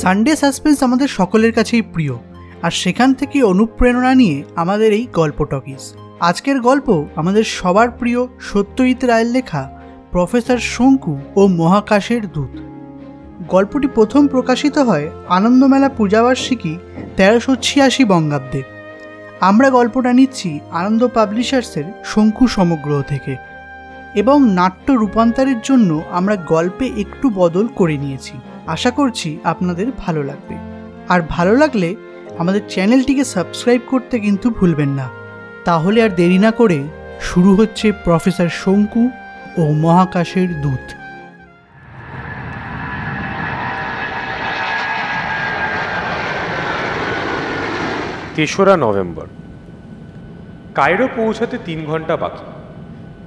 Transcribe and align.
Sunday 0.00 0.32
suspense 0.36 0.78
আমাদের 0.86 1.08
সকলের 1.18 1.52
কাছেই 1.58 1.84
প্রিয়, 1.94 2.14
আর 2.66 2.72
সেখান 2.82 3.10
থেকে 3.14 3.36
অনুপ্রেরণা 3.42 4.12
নিয়ে 4.20 4.36
আমাদের 4.62 4.90
এই 4.98 5.04
গল্প 5.18 5.38
টকিস। 5.52 5.82
আজকের 6.28 6.56
গল্প 6.60 6.88
আমাদের 7.20 7.44
সবার 7.58 7.88
প্রিয় 8.00 8.20
সত্যজিৎ 8.50 9.00
রায়ের 9.04 9.30
লেখা 9.36 9.62
প্রফেসর 10.12 10.58
শঙ্কু 10.74 11.14
ও 11.36 11.42
মহাকাশের 11.60 12.22
দূত। 12.34 12.54
গল্পটি 13.54 13.88
প্রথম 13.96 14.22
প্রকাশিত 14.26 14.76
হয় 14.88 15.06
আনন্দমেলা 15.28 15.88
পূজাবার্ষিকী 15.98 16.72
তেরোশো 17.16 17.52
ছিয়াশি 17.64 18.04
বঙ্গাব্দে। 18.12 18.62
আমরা 19.40 19.68
গল্পটা 19.78 20.12
নিচ্ছি 20.18 20.50
আনন্দ 20.80 21.02
পাবলিশার্সের 21.16 21.86
শঙ্কু 22.04 22.44
সমগ্র 22.56 22.90
থেকে, 23.12 23.34
এবং 24.20 24.36
নাট্য 24.58 24.86
রূপান্তরের 24.92 25.58
জন্য 25.62 25.90
আমরা 26.10 26.34
গল্পে 26.54 26.86
একটু 27.02 27.26
বদল 27.40 27.66
করে 27.78 27.96
নিয়েছি। 27.96 28.34
আশা 28.68 28.90
করছি 28.90 29.38
আপনাদের 29.44 29.86
ভালো 29.98 30.22
লাগবে। 30.22 30.56
আর 31.08 31.22
ভালো 31.28 31.56
লাগলে 31.56 31.96
আমাদের 32.38 32.60
চ্যানেলটিকে 32.68 33.24
সাবস্ক্রাইব 33.24 33.80
করতে 33.86 34.18
কিন্তু 34.18 34.50
ভুলবেন 34.50 34.88
না। 34.88 35.08
তাহলে 35.64 36.02
আর 36.02 36.08
দেরি 36.08 36.38
না 36.38 36.50
করে 36.50 36.78
শুরু 37.20 37.56
হচ্ছে 37.56 37.92
প্রফেসর 37.92 38.48
শঙ্কু 38.48 39.10
ও 39.58 39.72
মহাকাশের 39.72 40.62
দূত। 40.62 40.86
তেসরা 48.36 48.76
নভেম্বর। 48.76 49.26
কায়রো 50.74 51.08
পৌঁছাতে 51.16 51.58
তিন 51.64 51.84
ঘণ্টা 51.84 52.16
বাকি। 52.16 52.46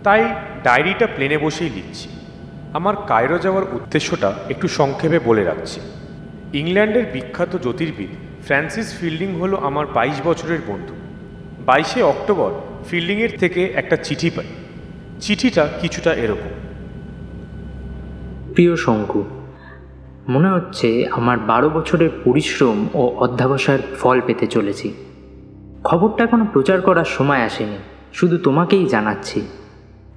তাই 0.04 0.22
ডায়েরিটা 0.64 1.08
প্লেনে 1.08 1.38
বসেই 1.38 1.70
লিখছি। 1.70 2.10
আমার 2.74 2.96
কায়রো 3.08 3.38
যাওয়ার 3.38 3.64
উদ্দেশ্যটা 3.74 4.30
একটু 4.50 4.68
সংক্ষেপে 4.68 5.20
বলে 5.20 5.44
রাখছি। 5.44 5.80
ইংল্যান্ডের 6.54 7.06
বিখ্যাত 7.14 7.56
জ্যোতির্বিদ 7.56 8.12
ফ্রান্সিস 8.46 8.88
ফিল্ডিং 9.00 9.30
হলো 9.42 9.58
আমার 9.58 9.86
বাইশ 9.86 10.18
বছরের 10.26 10.62
বন্ধু। 10.68 10.94
বাইশে 11.66 12.04
অক্টোবর 12.04 12.52
ফিল্ডিংয়ের 12.90 13.34
থেকে 13.40 13.62
একটা 13.76 13.96
চিঠি 13.96 14.30
পাই। 14.30 14.50
চিঠিটা 15.20 15.64
কিছুটা 15.82 16.14
এরকম। 16.14 16.54
প্রিয় 18.54 18.76
শঙ্কু, 18.76 19.24
মনে 20.30 20.50
হচ্ছে 20.50 20.88
আমার 21.12 21.38
বারো 21.40 21.70
বছরের 21.70 22.10
পরিশ্রম 22.24 22.78
ও 22.94 23.04
অধ্যাবসায়ের 23.18 23.84
ফল 24.00 24.22
পেতে 24.22 24.48
চলেছি। 24.48 24.94
খবরটা 25.84 26.24
এখনও 26.24 26.46
প্রচার 26.54 26.82
করার 26.82 27.10
সময় 27.18 27.42
আসেনি, 27.44 27.78
শুধু 28.14 28.38
তোমাকেই 28.38 28.86
জানাচ্ছি। 28.86 29.40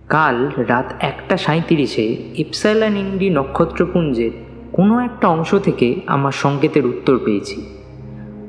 কাল 0.08 0.50
রাত 0.68 0.92
একটা 1.00 1.36
সাঁত্রিশে 1.36 2.16
ইপসাইলান 2.36 2.96
ইন্ডি 2.96 3.30
নক্ষত্রপুঞ্জের 3.30 4.30
কোনো 4.72 4.98
একটা 4.98 5.28
অংশ 5.28 5.54
থেকে 5.54 6.00
আমার 6.06 6.32
সংকেতের 6.32 6.86
উত্তর 6.86 7.18
পেয়েছি। 7.24 7.58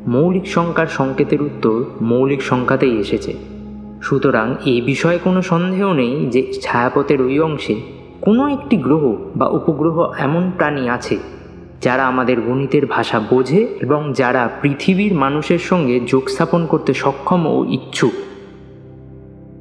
মৌলিক 0.08 0.48
সংখ্যার 0.48 0.88
সংকেতের 0.88 1.42
উত্তর 1.42 1.84
মৌলিক 2.02 2.42
সংখ্যাতেই 2.42 2.98
এসেছে। 3.00 3.34
সুতরাং 4.02 4.56
এই 4.66 4.82
বিষয়ে 4.82 5.18
কোনো 5.18 5.42
সন্দেহ 5.42 5.94
নেই 5.94 6.30
যে 6.30 6.54
ছায়াপথের 6.62 7.22
ওই 7.22 7.40
অংশে 7.40 7.76
কোনো 8.22 8.48
একটি 8.48 8.78
গ্রহ 8.78 9.16
বা 9.36 9.48
উপগ্রহ 9.48 10.12
এমন 10.18 10.52
প্রাণী 10.58 10.90
আছে, 10.90 11.18
যারা 11.82 12.08
আমাদের 12.08 12.42
গণিতের 12.42 12.86
ভাষা 12.86 13.20
বোঝে 13.20 13.68
এবং 13.82 14.14
যারা 14.14 14.50
পৃথিবীর 14.62 15.14
মানুষের 15.14 15.60
সঙ্গে 15.60 16.00
যোগ 16.00 16.30
স্থাপন 16.30 16.66
করতে 16.66 16.94
সক্ষম 16.94 17.46
ও 17.46 17.66
ইচ্ছুক। 17.66 18.14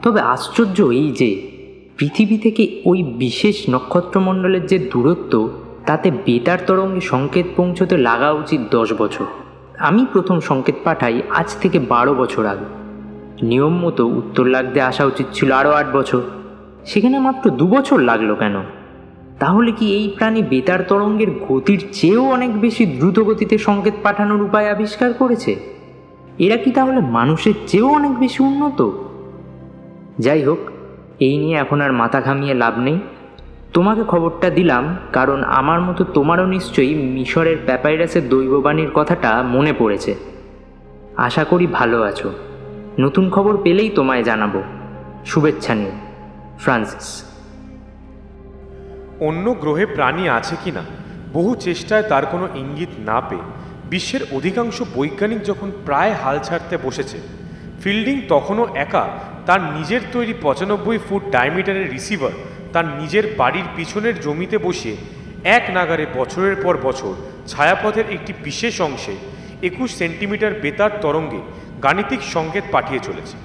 তবে 0.03 0.20
আশ্চর্য 0.20 0.83
এই 0.83 1.11
যে 1.11 1.53
পৃথিবী 1.98 2.39
থেকে 2.39 2.83
ওই 2.84 3.03
বিশেষ 3.03 3.62
নক্ষত্রমণ্ডলের 3.70 4.67
যে 4.67 4.78
দূরত্ব, 4.78 5.48
তাতে 5.87 6.11
বেতার 6.11 6.59
তরঙ্গে 6.67 7.01
সংকেত 7.01 7.47
পৌঁছতে 7.56 7.97
লাগা 7.97 8.31
উচিত 8.31 8.61
দশ 8.70 8.92
বছর। 8.98 9.25
আমি 9.78 10.06
প্রথম 10.12 10.41
সংকেত 10.41 10.75
পাঠাই 10.84 11.23
আজ 11.31 11.56
থেকে 11.61 11.78
বারো 11.78 12.14
বছর 12.14 12.47
আগে। 12.47 12.64
নিয়ম 13.47 13.78
মতো 13.78 14.06
উত্তর 14.06 14.47
লাগতে 14.47 14.81
আসা 14.81 15.05
উচিত 15.05 15.27
ছিল 15.33 15.53
আরও 15.53 15.70
আট 15.70 15.86
বছর। 15.92 16.23
সেখানে 16.86 17.18
মাত্র 17.18 17.51
দু 17.51 17.67
বছর 17.68 18.01
লাগল 18.01 18.35
কেন? 18.35 18.55
তাহলে 19.39 19.73
কি 19.73 19.92
এই 19.92 20.08
প্রাণী 20.08 20.42
বেতার 20.42 20.83
তরঙ্গের 20.83 21.30
গতির 21.30 21.85
চেয়েও 21.92 22.30
অনেক 22.30 22.61
বেশি 22.61 22.86
দ্রুত 22.86 23.20
গতিতে 23.20 23.58
সংকেত 23.58 23.95
পাঠানোর 24.02 24.42
উপায় 24.42 24.70
আবিষ্কার 24.70 25.13
করেছে? 25.13 25.57
এরা 26.39 26.57
কি 26.57 26.70
তাহলে 26.70 27.01
মানুষের 27.01 27.55
চেয়েও 27.67 27.89
অনেক 27.89 28.18
বেশি 28.18 28.42
উন্নত? 28.42 28.91
যাই 30.18 30.42
হোক 30.42 30.58
এই 31.19 31.36
নিয়ে 31.39 31.57
এখন 31.58 31.80
আর 31.80 31.92
মাথা 31.92 32.20
ঘামিয়ে 32.20 32.55
লাভ 32.55 32.79
নেই। 32.79 32.98
তোমাকে 33.73 34.05
খবরটা 34.05 34.51
দিলাম, 34.51 34.97
কারণ 35.13 35.45
আমার 35.45 35.80
মতো 35.80 36.05
তোমারও 36.05 36.47
নিশ্চয়ই 36.47 36.95
মিশরের 36.95 37.57
প্যাপাইরাসের 37.67 38.29
দৈববাণীর 38.29 38.91
কথাটা 38.95 39.42
মনে 39.42 39.73
পড়েছে। 39.73 40.14
আশা 41.17 41.45
করি 41.45 41.67
ভালো 41.67 42.03
আছো। 42.03 42.33
নতুন 42.98 43.30
খবর 43.30 43.57
পেলেই 43.57 43.91
তোমায় 43.91 44.23
জানাব। 44.23 44.63
শুভেচ্ছা 45.24 45.74
নিয়ে 45.74 45.92
ফ্রান্সিস। 46.58 47.24
অন্য 49.20 49.55
গ্রহে 49.55 49.86
প্রাণী 49.86 50.29
আছে 50.29 50.57
কি 50.64 50.70
না, 50.70 50.83
বহু 51.33 51.55
চেষ্টায় 51.55 52.03
তার 52.03 52.27
কোনো 52.27 52.48
ইঙ্গিত 52.55 52.89
না 52.98 53.20
পেয়ে 53.20 53.42
বিশ্বের 53.91 54.20
অধিকাংশ 54.33 54.83
বৈজ্ঞানিক 54.95 55.42
যখন 55.42 55.70
প্রায় 55.85 56.13
হাল 56.13 56.39
ছাড়তে 56.39 56.77
বসেছে, 56.77 57.19
ফিল্ডিং 57.80 58.20
তখনও 58.29 58.67
একা 58.74 59.08
তার 59.46 59.60
নিজের 59.77 60.00
তৈরি 60.12 60.34
পঁচানব্বই 60.44 60.98
ফুট 61.06 61.22
ডায়মিটারের 61.30 61.90
রিসিভার 61.92 62.34
তার 62.72 62.86
নিজের 63.00 63.24
বাড়ির 63.36 63.64
পিছনের 63.77 64.20
জমিতে 64.20 64.58
বসিয়ে 64.58 64.96
এক 65.44 65.70
নাগারে 65.70 66.06
বছরের 66.18 66.56
পর 66.64 66.77
বছর 66.77 67.14
ছায়াপথের 67.46 68.06
একটি 68.10 68.32
বিশেষ 68.44 68.80
অংশে 68.80 69.14
একুশ 69.62 69.90
সেন্টিমিটার 69.94 70.52
বেতার 70.62 70.90
তরঙ্গে 71.00 71.40
গাণিতিক 71.82 72.20
সংকেত 72.22 72.64
পাঠিয়ে 72.72 73.00
চলেছে। 73.00 73.36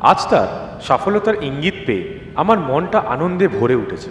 আজ 0.00 0.20
তার 0.30 0.48
সফলতার 0.80 1.42
ইঙ্গিত 1.42 1.74
পেয়ে 1.86 2.04
আমার 2.36 2.58
মনটা 2.58 2.98
আনন্দে 2.98 3.48
ভরে 3.48 3.74
উঠেছে। 3.74 4.10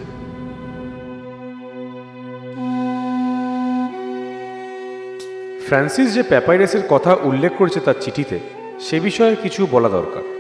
ফ্রান্সিস 5.68 6.14
যে 6.14 6.24
প্যাপাইরাসের 6.24 6.84
কথা 6.90 7.16
উল্লেখ 7.24 7.52
করেছে 7.58 7.80
তার 7.80 7.98
চিঠিতে, 8.02 8.40
সে 8.86 9.00
বিষয়ে 9.00 9.36
কিছু 9.36 9.68
বলা 9.72 9.90
দরকার। 9.90 10.39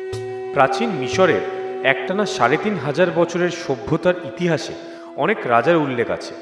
প্রাচীন 0.54 0.90
মিশরের 1.02 1.44
একটানা 1.84 2.26
সাড়ে 2.26 2.58
তিন 2.64 2.76
হাজার 2.86 3.10
বছরের 3.16 3.52
সভ্যতার 3.66 4.16
ইতিহাসে 4.26 4.74
অনেক 5.16 5.38
রাজার 5.46 5.78
উল্লেখ 5.78 6.08
আছে। 6.18 6.34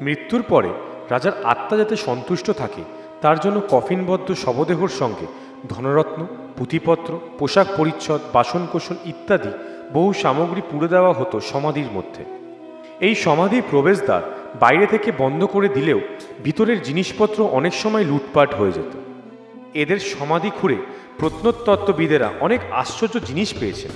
মৃত্যুর 0.00 0.42
পরে 0.42 0.70
রাজার 1.10 1.34
আত্মা 1.44 1.74
যাতে 1.76 1.96
সন্তুষ্ট 1.96 2.50
থাকে, 2.50 2.82
তার 3.22 3.36
জন্য 3.40 3.58
কফিনবদ্ধ 3.70 4.28
শবদেহর 4.44 4.90
সঙ্গে 5.00 5.26
ধনরত্ন, 5.68 6.20
পুঁথিপত্র, 6.56 7.10
পোশাক 7.38 7.66
পরিচ্ছদ 7.76 8.20
বাসনকোসন 8.32 8.96
ইত্যাদি 9.04 9.52
বহু 9.92 10.10
সামগ্রী 10.12 10.62
পুড়ে 10.70 10.88
দেওয়া 10.88 11.12
হতো 11.12 11.36
সমাধির 11.40 11.90
মধ্যে। 11.92 12.22
এই 13.00 13.14
সমাধি 13.26 13.58
প্রবেশদ্বার 13.70 14.22
বাইরে 14.60 14.86
থেকে 14.86 15.08
বন্ধ 15.18 15.40
করে 15.44 15.68
দিলেও 15.68 16.00
ভিতরের 16.44 16.78
জিনিসপত্র 16.82 17.38
অনেক 17.58 17.74
সময় 17.74 18.04
লুটপাট 18.04 18.50
হয়ে 18.54 18.72
যেত। 18.72 18.92
এদের 19.82 19.98
সমাধি 19.98 20.50
খুঁড়ে 20.60 20.78
প্রত্নতত্ত্ববিদেরা 21.18 22.32
অনেক 22.40 22.60
আশ্চর্য 22.70 23.18
জিনিস 23.18 23.54
পেয়েছেন। 23.60 23.90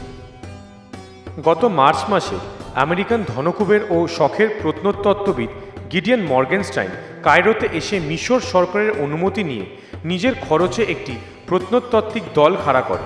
গত 1.45 1.65
মার্চ 1.65 1.99
মাসে 2.09 2.37
আমেরিকান 2.75 3.25
ধনকুবের 3.29 3.81
ও 3.91 4.07
শখের 4.07 4.49
প্রত্নতত্ত্ববিদ 4.63 5.49
গিডিয়ান 5.93 6.21
মর্গেনস্টাইন 6.21 6.91
কায়রোতে 7.23 7.69
এসে 7.73 8.01
মিশর 8.01 8.41
সরকারের 8.41 8.91
অনুমতি 9.01 9.45
নিয়ে 9.45 9.67
নিজের 10.05 10.33
খরচে 10.49 10.83
একটি 10.83 11.17
প্রত্নতাত্ত্বিক 11.47 12.23
দল 12.35 12.57
খাড়া 12.65 12.81
করে 12.81 13.05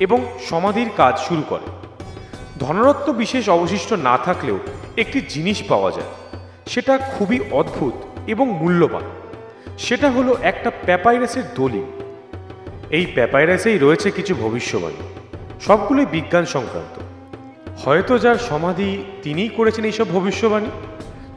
এবং 0.00 0.24
সমাধির 0.50 0.90
কাজ 0.96 1.18
শুরু 1.18 1.42
করে। 1.48 1.66
ধনরত্ন 2.60 3.12
বিশেষ 3.12 3.48
অবশিষ্ট 3.48 3.92
না 3.92 4.18
থাকলেও 4.18 4.58
একটি 4.96 5.20
জিনিস 5.28 5.62
পাওয়া 5.68 5.90
যায়। 5.90 6.42
সেটা 6.66 6.98
খুবই 6.98 7.40
অদ্ভুত 7.50 7.94
এবং 8.26 8.52
মূল্যবান। 8.52 9.02
সেটা 9.78 10.10
হলো 10.10 10.36
একটা 10.42 10.70
প্যাপাইরাসের 10.84 11.42
দলিল। 11.54 12.01
এই 12.92 13.06
প্যাপাইরাসেই 13.06 13.78
রয়েছে 13.78 14.10
কিছু 14.10 14.34
ভবিষ্যবাণী। 14.34 14.96
সবগুলোই 15.60 16.06
বিজ্ঞান 16.06 16.44
সংক্রান্ত। 16.44 17.00
হয়তো 17.84 18.18
যার 18.18 18.34
সমাধি 18.34 19.04
তিনিই 19.22 19.48
করেছেন 19.48 19.84
এইসব 19.84 20.08
ভবিষ্যবাণী। 20.08 20.66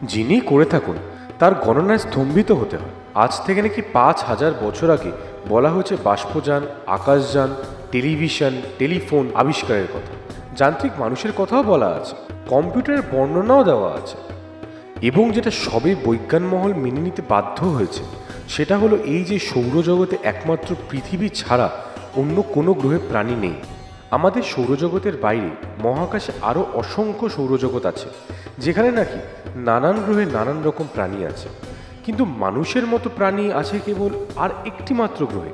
যিনি 0.03 0.39
করে 0.39 0.65
থাকুন, 0.65 0.95
তার 1.39 1.55
গণনায় 1.55 1.97
স্তম্ভিত 1.97 2.51
হতে 2.51 2.77
হয়। 2.77 2.89
আজ 3.13 3.45
থেকে 3.45 3.61
নাকি 3.61 3.81
পাঁচ 3.93 4.23
হাজার 4.23 4.51
বছর 4.61 4.89
আগে 4.89 5.11
বলা 5.49 5.69
হয়েছে 5.69 5.97
বাষ্পযান, 6.03 6.63
আকাশযান, 6.87 7.55
টেলিভিশন, 7.91 8.61
টেলিফোন 8.79 9.31
আবিষ্কারের 9.35 9.87
কথা। 9.93 10.13
যান্ত্রিক 10.55 10.91
মানুষের 10.99 11.31
কথাও 11.31 11.63
বলা 11.63 11.87
আছে, 11.87 12.15
কম্পিউটারের 12.47 13.01
বর্ণনাও 13.11 13.63
দেওয়া 13.63 13.93
আছে। 13.93 14.17
এবং 15.01 15.31
যেটা 15.31 15.51
সবে 15.51 15.95
বৈজ্ঞানমহল 16.05 16.73
মেনে 16.73 16.99
নিতে 16.99 17.21
বাধ্য 17.29 17.65
হয়েছে 17.65 18.03
সেটা 18.53 18.75
হলো 18.77 18.95
এই 19.15 19.23
যে 19.29 19.37
সৌরজগতে 19.49 20.15
একমাত্র 20.23 20.69
পৃথিবী 20.89 21.27
ছাড়া 21.39 21.67
অন্য 22.21 22.37
কোনো 22.55 22.71
গ্রহে 22.73 22.99
প্রাণী 23.09 23.35
নেই। 23.45 23.57
আমাদের 24.17 24.43
সৌরজগতের 24.53 25.15
বাইরে 25.25 25.49
মহাকাশে 25.83 26.31
আরও 26.49 26.63
অসংখ্য 26.81 27.25
সৌরজগৎ 27.35 27.83
আছে, 27.91 28.09
যেখানে 28.63 28.89
নাকি 28.91 29.19
নানান 29.67 29.97
গ্রহে 30.05 30.25
নানান 30.35 30.59
রকম 30.67 30.85
প্রাণী 30.95 31.19
আছে। 31.31 31.47
কিন্তু 32.05 32.23
মানুষের 32.43 32.85
মতো 32.87 33.07
প্রাণী 33.17 33.45
আছে 33.61 33.77
কেবল 33.85 34.11
আর 34.43 34.51
একটি 34.69 34.91
মাত্র 34.93 35.21
গ্রহে। 35.31 35.53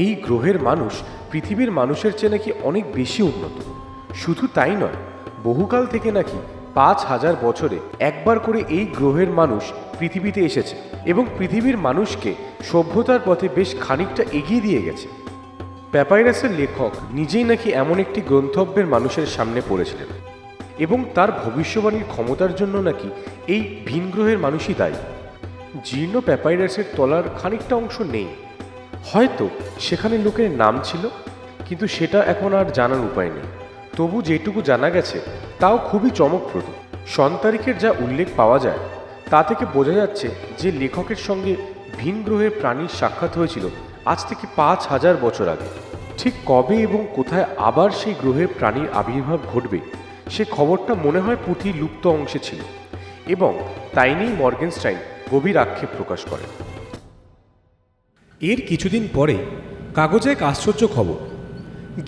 এই 0.00 0.10
গ্রহের 0.26 0.58
মানুষ 0.68 0.92
পৃথিবীর 1.30 1.70
মানুষের 1.70 2.12
চেয়ে 2.18 2.32
নাকি 2.34 2.50
অনেক 2.62 2.84
বেশি 2.98 3.20
উন্নত। 3.22 3.56
শুধু 4.22 4.44
তাই 4.54 4.74
নয়, 4.82 4.98
বহুকাল 5.44 5.82
থেকে 5.86 6.08
নাকি 6.18 6.38
পাঁচ 6.74 6.98
হাজার 7.10 7.34
বছরে 7.42 7.78
একবার 8.08 8.38
করে 8.38 8.60
এই 8.78 8.84
গ্রহের 8.98 9.30
মানুষ 9.40 9.64
পৃথিবীতে 10.02 10.40
এসেছে 10.40 10.76
এবং 11.06 11.26
পৃথিবীর 11.38 11.76
মানুষকে 11.76 12.34
সভ্যতার 12.70 13.20
পথে 13.24 13.48
বেশ 13.54 13.70
খানিকটা 13.80 14.22
এগিয়ে 14.32 14.60
দিয়ে 14.60 14.82
গেছে। 14.82 15.08
প্যাপাইরাসের 15.90 16.50
লেখক 16.50 16.92
নিজেই 17.10 17.44
নাকি 17.44 17.68
এমন 17.72 17.98
একটি 17.98 18.20
গ্রন্থব্যের 18.20 18.86
মানুষের 18.86 19.26
সামনে 19.26 19.60
পড়েছিলেন 19.68 20.08
এবং 20.78 21.04
তার 21.14 21.30
ভবিষ্যবাণীর 21.44 22.08
ক্ষমতার 22.08 22.52
জন্য 22.54 22.76
নাকি 22.78 23.08
এই 23.46 23.82
ভিন 23.86 24.10
গ্রহের 24.10 24.38
মানুষই 24.38 24.74
দায়ী। 24.74 24.98
জীর্ণ 25.84 26.20
প্যাপাইরাসের 26.20 26.84
তলার 26.96 27.22
খানিকটা 27.42 27.76
অংশ 27.76 28.00
নেই। 28.00 28.28
হয়তো 29.04 29.48
সেখানে 29.80 30.18
লোকের 30.18 30.50
নাম 30.50 30.80
ছিল, 30.84 31.08
কিন্তু 31.66 31.86
সেটা 31.86 32.22
এখন 32.22 32.54
আর 32.54 32.64
জানার 32.64 32.98
উপায় 32.98 33.28
নেই। 33.28 33.48
তবু 33.96 34.22
যেটুকু 34.22 34.62
জানা 34.62 34.90
গেছে, 34.90 35.20
তাও 35.58 35.78
খুবই 35.78 36.10
চমকপ্রদ। 36.10 36.66
সন 37.06 37.36
তারিখের 37.42 37.78
যা 37.78 37.90
উল্লেখ 37.90 38.28
পাওয়া 38.36 38.58
যায় 38.58 38.82
তা 39.32 39.40
থেকে 39.42 39.64
বোঝা 39.74 39.92
যাচ্ছে 39.92 40.28
যে 40.58 40.68
লেখকের 40.72 41.16
সঙ্গে 41.16 41.52
ভিন 41.98 42.16
গ্রহের 42.22 42.52
প্রাণীর 42.60 42.92
সাক্ষাৎ 43.00 43.32
হয়েছিল 43.38 43.64
আজ 44.04 44.20
থেকে 44.28 44.44
পাঁচ 44.56 44.80
হাজার 44.86 45.14
বছর 45.16 45.46
আগে। 45.48 45.68
ঠিক 46.18 46.34
কবে 46.46 46.76
এবং 46.82 47.00
কোথায় 47.16 47.46
আবার 47.68 47.90
সেই 47.90 48.14
গ্রহের 48.22 48.46
প্রাণীর 48.58 48.88
আবির্ভাব 48.92 49.40
ঘটবে 49.52 49.78
সে 50.30 50.44
খবরটা 50.50 50.94
মনে 50.94 51.20
হয় 51.20 51.38
পুঁথির 51.46 51.74
লুপ্ত 51.76 52.06
অংশে 52.06 52.38
ছিল 52.38 52.60
এবং 53.26 53.52
তাই 53.94 54.14
নিয়েই 54.14 54.36
মর্গেনস্টাইন 54.38 54.98
গভীর 55.32 55.56
আক্ষেপ 55.58 55.90
প্রকাশ 55.96 56.20
করেন। 56.30 56.50
এর 58.40 58.60
কিছুদিন 58.68 59.08
পরে 59.12 59.36
কাগজে 59.94 60.30
এক 60.30 60.42
আশ্চর্য 60.42 60.82
খবর 60.94 61.18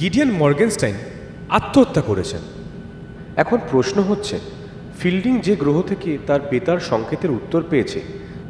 গিডিয়ান 0.01 0.31
মর্গেনস্টাইন 0.31 0.97
আত্মহত্যা 1.49 2.03
করেছেন। 2.03 2.43
এখন 3.37 3.59
প্রশ্ন 3.71 4.03
হচ্ছে 4.03 4.37
ফিল্ডিং 4.99 5.41
যে 5.41 5.57
গ্রহ 5.57 5.83
থেকে 5.83 6.19
তার 6.27 6.41
বেতার 6.51 6.81
সংকেতের 6.81 7.31
উত্তর 7.31 7.63
পেয়েছে, 7.71 8.03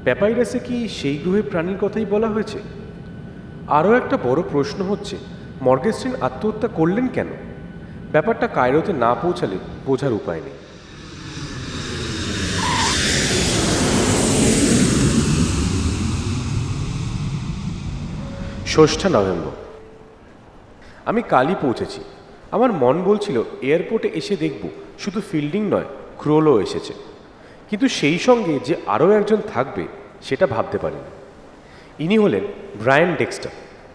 প্যাপাইরাসে 0.05 0.58
কি 0.58 0.88
সেই 0.88 1.17
গ্রহে 1.17 1.43
প্রাণীর 1.43 1.79
কথাই 1.81 2.05
বলা 2.05 2.29
হয়েছে? 2.29 2.58
আরও 3.69 3.93
একটা 3.93 4.17
বড় 4.17 4.43
প্রশ্ন 4.52 4.85
হচ্ছে 4.85 5.17
মর্গেস্টিন 5.62 6.12
আত্মহত্যা 6.20 6.69
করলেন 6.69 7.06
কেন? 7.08 7.26
ব্যাপারটা 8.12 8.46
কায়রোতে 8.46 8.93
না 8.93 9.14
পৌঁছালে 9.14 9.56
বোঝার 9.87 10.12
উপায় 10.12 10.41
নেই। 10.41 10.56
ষষ্ঠা 18.67 19.08
নভেম্বর। 19.08 19.55
আমি 21.06 21.23
কালই 21.23 21.55
পৌঁছেছি। 21.61 22.00
আমার 22.50 22.73
মন 22.73 23.02
বলছিল, 23.02 23.43
এয়ারপোর্টে 23.62 24.08
এসে 24.14 24.37
দেখব, 24.37 24.69
শুধু 24.99 25.20
ফিল্ডিং 25.31 25.62
নয় 25.69 25.91
ক্রোলও 26.19 26.61
এসেছে। 26.61 26.94
কিন্তু 27.70 27.88
সেই 27.88 28.19
সঙ্গে 28.19 28.58
যে 28.64 28.76
আরও 28.87 29.11
একজন 29.11 29.37
থাকবে, 29.37 29.87
সেটা 30.22 30.46
ভাবতে 30.46 30.78
পারিনি। 30.78 32.05
ইনি 32.05 32.19
হলেন 32.19 32.44
ব্রায়ান 32.82 33.14
ডেক্সটার। 33.14 33.50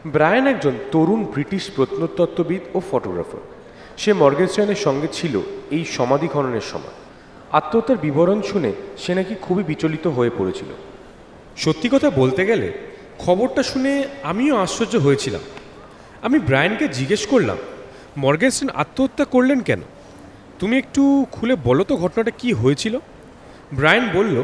ব্রায়ান 0.06 0.48
একজন 0.48 0.72
তরুণ 0.92 1.24
ব্রিটিশ 1.24 1.70
প্রত্নতত্ত্ববিদ 1.76 2.62
ও 2.74 2.82
ফটোগ্রাফার। 2.92 3.40
সে 3.98 4.14
মর্গেনস্টাইনের 4.14 4.76
সঙ্গে 4.76 5.08
ছিল 5.12 5.40
এই 5.72 5.86
সমাধি 5.86 6.28
খননের 6.28 6.62
সময়। 6.62 6.94
আত্মহত্যার 7.52 7.98
বিবরণ 7.98 8.42
শুনে 8.42 8.72
সে 8.98 9.16
নাকি 9.16 9.36
খুবই 9.42 9.64
বিচলিত 9.64 10.08
হয়ে 10.08 10.30
পড়েছিল। 10.38 10.68
সত্যি 11.58 11.90
কথা 11.92 12.10
বলতে 12.10 12.46
গেলে, 12.46 12.74
খবরটা 13.20 13.64
শুনে 13.64 14.04
আমিও 14.24 14.56
আশ্চর্য 14.56 14.98
হয়েছিলাম। 14.98 15.42
আমি 16.22 16.40
ব্রায়ানকে 16.40 16.88
জিজ্ঞেস 16.88 17.28
করলাম, 17.28 17.58
মর্গেনস্টাইন 18.18 18.70
আত্মহত্যা 18.76 19.26
করলেন 19.26 19.60
কেন? 19.60 19.82
তুমি 20.60 20.76
একটু 20.84 21.04
খুলে 21.36 21.56
বলো 21.68 21.84
তো 21.90 21.94
ঘটনাটা 22.04 22.32
কি 22.42 22.50
হয়েছিল? 22.62 22.96
ব্রায়ান 23.78 24.06
বলল, 24.18 24.36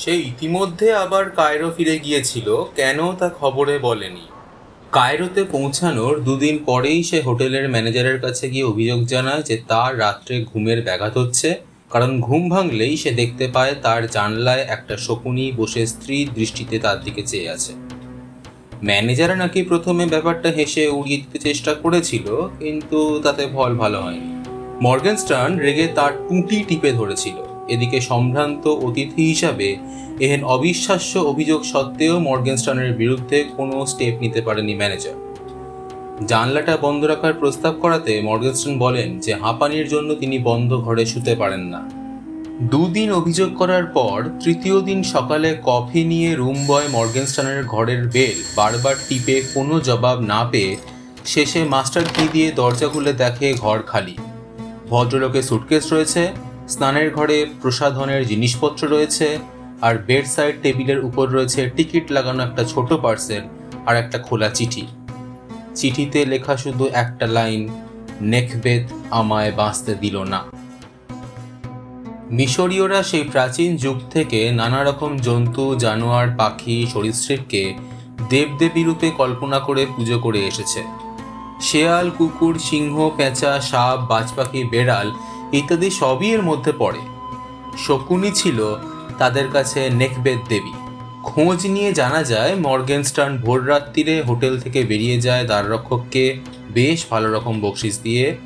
সে 0.00 0.12
ইতিমধ্যে 0.30 0.88
আবার 1.04 1.24
কায়রো 1.38 1.68
ফিরে 1.76 1.96
গিয়েছিল, 2.04 2.48
কেন 2.78 2.98
তা 3.20 3.28
খবরে 3.40 3.74
বলেনি। 3.88 4.24
কায়রোতে 4.96 5.42
পৌঁছানোর 5.54 6.14
দুদিন 6.26 6.56
পরেই 6.68 7.00
সে 7.10 7.18
হোটেলের 7.26 7.66
ম্যানেজারের 7.74 8.18
কাছে 8.24 8.44
গিয়ে 8.52 8.68
অভিযোগ 8.72 9.00
জানায় 9.12 9.42
যে 9.48 9.56
তার 9.70 9.90
রাত্রে 10.04 10.34
ঘুমের 10.50 10.78
ব্যাঘাত 10.86 11.14
হচ্ছে, 11.22 11.48
কারণ 11.92 12.10
ঘুম 12.26 12.42
ভাঙলেই 12.54 12.94
সে 13.02 13.10
দেখতে 13.20 13.44
পায় 13.54 13.74
তার 13.84 14.02
জানলায় 14.16 14.62
একটা 14.76 14.94
শকুনি 15.06 15.46
বসে 15.58 15.82
স্ত্রীর 15.92 16.26
দৃষ্টিতে 16.38 16.76
তার 16.84 16.98
দিকে 17.06 17.22
চেয়ে 17.30 17.48
আছে। 17.56 17.72
ম্যানেজার 18.88 19.30
নাকি 19.42 19.60
প্রথমে 19.70 20.04
ব্যাপারটা 20.14 20.48
হেসে 20.58 20.84
উড়িয়ে 20.98 21.18
দিতে 21.22 21.38
চেষ্টা 21.48 21.72
করেছিল, 21.82 22.26
কিন্তু 22.62 22.98
তাতে 23.24 23.42
ফল 23.54 23.72
ভালো 23.82 23.98
হয়নি। 24.06 24.33
মর্গেনস্টার্ন 24.82 25.58
রেগে 25.58 25.86
তার 25.88 26.12
টুটি 26.28 26.64
টিপে 26.68 26.92
ধরেছিল। 26.92 27.36
এদিকে 27.68 28.00
সম্ভ্রান্ত 28.00 28.66
অতিথি 28.66 29.22
হিসাবে 29.26 29.76
এহেন 30.20 30.44
অবিশ্বাস্য 30.44 31.18
অভিযোগ 31.18 31.64
সত্ত্বেও 31.64 32.20
মর্গেনস্টার্নের 32.20 32.92
বিরুদ্ধে 32.94 33.44
কোনো 33.56 33.86
স্টেপ 33.86 34.20
নিতে 34.20 34.40
পারেনি 34.40 34.74
ম্যানেজার। 34.74 35.14
জানলাটা 36.26 36.76
বন্ধ 36.76 37.04
রাখার 37.04 37.32
প্রস্তাব 37.32 37.74
করাতে 37.80 38.20
মর্গেনস্টার্ন 38.20 38.78
বলেন 38.78 39.18
যে 39.18 39.34
হাঁপানির 39.34 39.88
জন্য 39.88 40.14
তিনি 40.14 40.38
বন্ধ 40.38 40.76
ঘরে 40.76 41.06
শুতে 41.06 41.34
পারেন 41.34 41.60
না। 41.60 41.80
দুদিন 42.60 43.12
অভিযোগ 43.12 43.54
করার 43.56 43.86
পর 43.86 44.30
তৃতীয় 44.44 44.80
দিন 44.80 45.02
সকালে 45.02 45.58
কফি 45.62 46.04
নিয়ে 46.04 46.34
রুম 46.34 46.66
বয় 46.66 46.88
মর্গেনস্টানের 46.88 47.64
ঘরের 47.64 48.08
বেল 48.08 48.42
বারবার 48.56 48.94
টিপে 49.08 49.42
কোনো 49.54 49.80
জবাব 49.80 50.20
না 50.20 50.44
পেয়ে 50.44 50.76
শেষে 51.24 51.64
মাস্টার 51.64 52.04
কি 52.04 52.28
দিয়ে 52.32 52.52
দরজা 52.52 52.88
খুলে 52.88 53.12
দেখে 53.12 53.52
ঘর 53.54 53.82
খালি। 53.82 54.16
ভদ্রলোকের 54.90 55.42
সুটকেস 55.42 55.92
রয়েছে, 55.92 56.22
স্নানের 56.68 57.08
ঘরে 57.14 57.46
প্রসাধনের 57.62 58.26
জিনিসপত্র 58.26 58.88
রয়েছে, 58.88 59.38
আর 59.80 59.94
বেড 59.98 60.24
সাইড 60.26 60.54
টেবিলের 60.62 61.04
উপর 61.04 61.30
রয়েছে 61.30 61.70
টিকিট 61.76 62.10
লাগানো 62.10 62.40
একটা 62.42 62.64
ছোট 62.64 62.92
পার্সেল 62.92 63.42
আর 63.86 63.96
একটা 63.96 64.18
খোলা 64.18 64.48
চিঠি। 64.48 64.86
চিঠিতে 65.74 66.24
লেখা 66.24 66.56
শুধু 66.56 66.84
একটা 66.86 67.26
লাইন 67.26 67.62
নেকবেদ 68.20 68.84
আমায় 69.10 69.52
বাঁচতে 69.52 69.94
দিল 69.94 70.16
না। 70.22 70.40
মিশরীয়রা 72.30 73.02
সেই 73.02 73.24
প্রাচীন 73.24 73.76
যুগ 73.76 73.96
থেকে 74.10 74.52
নানা 74.52 74.84
রকম 74.84 75.18
জন্তু, 75.18 75.64
জানোয়ার, 75.74 76.28
পাখি, 76.38 76.86
সরীসৃপকে 76.92 77.74
দেবদেবী 78.30 78.82
রূপে 78.84 79.10
কল্পনা 79.10 79.58
করে 79.58 79.86
পুজো 79.96 80.18
করে 80.18 80.40
এসেছে। 80.46 81.03
শেয়াল, 81.60 82.10
কুকুর, 82.10 82.58
সিংহ, 82.58 83.10
পেঁচা, 83.16 83.60
সাপ, 83.60 83.98
বাজপাখি, 84.00 84.64
বেড়াল 84.64 85.12
ইত্যাদি 85.52 85.90
সবই 85.90 86.30
এর 86.30 86.42
মধ্যে 86.42 86.72
পড়ে। 86.78 86.98
শকুনি 87.78 88.30
ছিল 88.30 88.74
তাদের 89.18 89.48
কাছে 89.48 89.90
নেকবেদ 89.90 90.38
দেবী। 90.48 90.72
খোঁজ 91.22 91.66
নিয়ে 91.66 91.92
জানা 91.92 92.24
যায়, 92.24 92.54
মর্গেনস্টার্ন 92.54 93.38
ভোর 93.38 93.68
রাত্রিরে 93.68 94.22
হোটেল 94.22 94.60
থেকে 94.60 94.82
বেরিয়ে 94.82 95.20
যায় 95.20 95.44
দ্বাররক্ষককে 95.44 96.38
বেশ 96.70 97.06
ভালো 97.10 97.32
রকম 97.32 97.60
বকশিস 97.60 97.98
দিয়ে। 98.02 98.36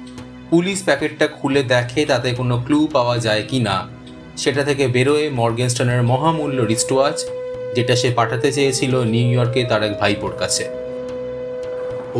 পুলিশ 0.50 0.82
প্যাকেটটা 0.82 1.26
খুলে 1.26 1.62
দেখে 1.62 2.06
তাতে 2.06 2.32
কোনো 2.34 2.62
ক্লু 2.66 2.88
পাওয়া 2.92 3.18
যায় 3.18 3.42
কি 3.42 3.60
না, 3.60 3.88
সেটা 4.36 4.64
থেকে 4.64 4.88
বেরোয় 4.88 5.30
মর্গেনস্টানের 5.30 6.02
মহামূল্য 6.02 6.62
রিস্টওয়াচ, 6.62 7.24
যেটা 7.74 7.96
সে 7.96 8.10
পাঠাতে 8.10 8.52
চেয়েছিল 8.52 9.02
নিউ 9.02 9.28
ইয়র্কে 9.32 9.64
তার 9.64 9.82
এক 9.82 10.00
ভাইপোর 10.00 10.32
কাছে। 10.38 10.77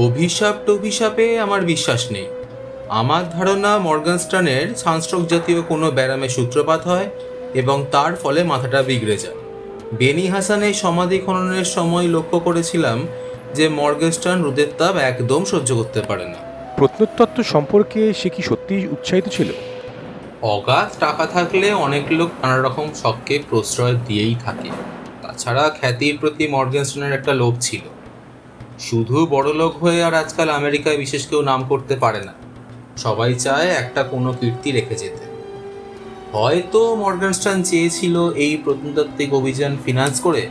অভিশাপ 0.07 0.55
টভিশাপে 0.67 1.41
আমার 1.41 1.63
বিশ্বাস 1.63 2.13
নেই। 2.13 2.27
আমার 2.89 3.31
ধারণা 3.31 3.79
মর্গানস্টানের 3.79 4.75
সানস্ট্রোক 4.77 5.27
জাতীয় 5.27 5.63
কোনো 5.63 5.91
ব্যারামে 5.91 6.29
সূত্রপাত 6.29 6.89
হয় 6.89 7.09
এবং 7.55 7.87
তার 7.93 8.17
ফলে 8.17 8.45
মাথাটা 8.45 8.83
বিগড়ে 8.83 9.17
যায়। 9.17 9.35
বেনি 9.93 10.27
হাসানের 10.27 10.75
সমাধি 10.75 11.19
খননের 11.19 11.65
সময় 11.65 12.09
লক্ষ্য 12.09 12.39
করেছিলাম 12.39 13.07
যে 13.55 13.69
মর্গেনস্টান 13.69 14.43
রোদের 14.43 14.67
তাপ 14.79 14.97
একদম 14.97 15.45
সহ্য 15.45 15.75
করতে 15.75 16.01
পারে 16.01 16.25
না। 16.25 16.39
প্রত্নতত্ত্ব 16.77 17.43
সম্পর্কে 17.43 18.13
সে 18.13 18.29
কি 18.29 18.43
সত্যিই 18.43 18.87
উৎসাহিত 18.87 19.27
ছিল? 19.29 19.49
অগাধ 20.43 20.89
টাকা 21.01 21.27
থাকলে 21.27 21.73
অনেক 21.73 22.05
লোক 22.11 22.31
নানা 22.43 22.63
রকম 22.63 22.87
শখকে 22.95 23.39
প্রশ্রয় 23.51 23.97
দিয়েই 24.07 24.37
থাকে। 24.45 24.71
তাছাড়া 25.23 25.65
খ্যাতির 25.81 26.19
প্রতি 26.21 26.49
মর্গেনস্টনের 26.49 27.13
একটা 27.13 27.35
লোভ 27.35 27.55
ছিল। 27.61 27.81
শুধু 28.79 29.27
বড় 29.31 29.55
লোক 29.55 29.77
হয়ে 29.77 30.03
আর 30.03 30.15
আজকাল 30.15 30.51
আমেরিকায় 30.51 30.97
বিশেষ 30.97 31.27
কেউ 31.27 31.43
নাম 31.43 31.65
করতে 31.69 31.97
পারে 31.97 32.21
না। 32.25 32.33
সবাই 32.97 33.35
চায় 33.35 33.69
একটা 33.69 34.03
কোনো 34.03 34.33
কীর্তি 34.33 34.73
রেখে 34.73 34.95
যেতে। 34.95 35.25
হয়তো 36.33 36.97
মর্গানস্টান 36.97 37.63
চেয়েছিল 37.63 38.31
এই 38.31 38.57
প্রত্নতাত্ত্বিক 38.65 39.35
অভিযান 39.35 39.77
ফিনান্স 39.85 40.21
করে, 40.21 40.49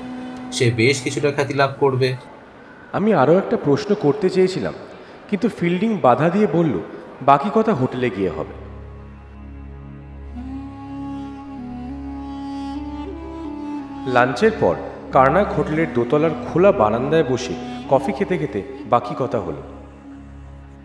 সে 0.52 0.72
বেশ 0.72 1.02
কিছুটা 1.02 1.32
খ্যাতি 1.32 1.54
লাভ 1.54 1.72
করবে। 1.80 2.16
আমি 2.94 3.14
আরও 3.14 3.38
একটা 3.38 3.58
প্রশ্ন 3.58 3.96
করতে 4.02 4.30
চেয়েছিলাম, 4.30 4.74
কিন্তু 5.30 5.50
ফিল্ডিং 5.50 5.98
বাধা 6.02 6.30
দিয়ে 6.30 6.48
বলল, 6.48 6.80
বাকি 7.22 7.50
কথা 7.54 7.74
হোটেলে 7.74 8.10
গিয়ে 8.18 8.30
হবে। 8.30 8.54
লাঞ্চের 14.12 14.52
পর 14.60 14.76
কার্নাক 15.12 15.48
হোটেলের 15.54 15.94
দোতলার 15.94 16.32
খোলা 16.48 16.72
বারান্দায় 16.72 17.24
বসে 17.24 17.77
কফি 17.90 18.12
খেতে 18.12 18.38
খেতে 18.38 18.64
বাকি 18.90 19.16
কথা 19.20 19.40
হলো। 19.40 19.62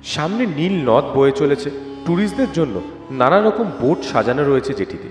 সামনে 0.04 0.46
নীল 0.46 0.90
নদ 0.90 1.04
বয়ে 1.04 1.32
চলেছে। 1.32 1.70
ট্যুরিস্টদের 2.04 2.52
জন্য 2.54 2.80
নানা 3.10 3.42
রকম 3.42 3.64
বোট 3.80 4.02
সাজানো 4.02 4.44
রয়েছে 4.44 4.74
যেটিতে। 4.74 5.08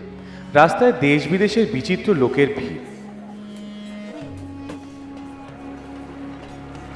রাস্তায় 0.53 0.91
দেশ 0.91 1.27
বিদেশের 1.27 1.67
বিচিত্র 1.73 2.13
লোকের 2.13 2.47
ভিড়। 2.57 2.79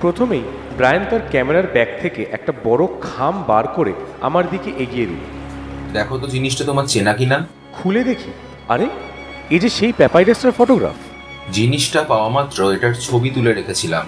প্রথমেই 0.02 0.42
ব্রায়ান 0.78 1.06
তার 1.10 1.20
ক্যামেরার 1.30 1.68
ব্যাগ 1.74 1.88
থেকে 2.02 2.26
একটা 2.32 2.54
বড় 2.64 2.88
খাম 3.02 3.44
বার 3.48 3.68
করে 3.68 3.94
আমার 4.22 4.50
দিকে 4.50 4.72
এগিয়ে 4.78 5.06
দিল। 5.06 5.24
দেখো 5.94 6.18
তো 6.18 6.28
জিনিসটা 6.28 6.64
তোমার 6.64 6.86
চেনা 6.86 7.14
কিনা? 7.14 7.48
খুলে 7.74 8.04
দেখি। 8.04 8.32
আরে 8.70 8.86
এই 9.50 9.60
যে 9.60 9.70
সেই 9.70 9.94
প্যাপাইরাসটার 9.98 10.52
ফটোগ্রাফ। 10.52 10.96
জিনিসটা 11.52 12.04
পাওয়া 12.04 12.30
মাত্র 12.30 12.72
এটার 12.72 12.94
ছবি 12.94 13.30
তুলে 13.30 13.54
রেখেছিলাম। 13.54 14.06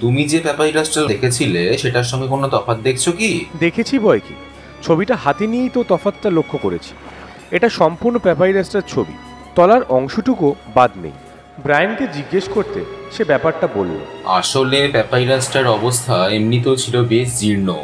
তুমি 0.00 0.24
যে 0.24 0.40
প্যাপাইরাসটা 0.40 1.04
দেখেছিলে 1.04 1.78
সেটার 1.78 2.04
সঙ্গে 2.04 2.28
কোনো 2.28 2.48
তফাৎ 2.48 2.78
দেখছ 2.78 3.08
কি? 3.08 3.44
দেখেছি 3.60 3.98
বয় 3.98 4.20
কি। 4.20 4.34
ছবিটা 4.82 5.16
হাতে 5.16 5.46
নিয়েই 5.46 5.68
তো 5.68 5.84
তফাৎটা 5.88 6.30
লক্ষ্য 6.30 6.58
করেছি। 6.58 6.94
এটা 7.50 7.68
সম্পূর্ণ 7.68 8.18
প্যাপাইরাসটার 8.18 8.82
ছবি। 8.88 9.12
তলার 9.54 9.82
অংশটুকু 9.88 10.54
বাদ 10.74 10.90
নেই। 10.96 11.10
ব্রায়ানকে 11.62 12.06
জিজ্ঞেস 12.06 12.48
করতে 12.48 12.84
সে 13.12 13.24
ব্যাপারটা 13.24 13.68
বলল। 13.74 13.98
আসলে 14.24 14.88
প্যাপাইরাসটার 14.92 15.66
অবস্থা 15.66 16.28
এমনিতেও 16.28 16.76
ছিল 16.76 17.04
বেশ 17.04 17.38
জীর্ণ। 17.38 17.74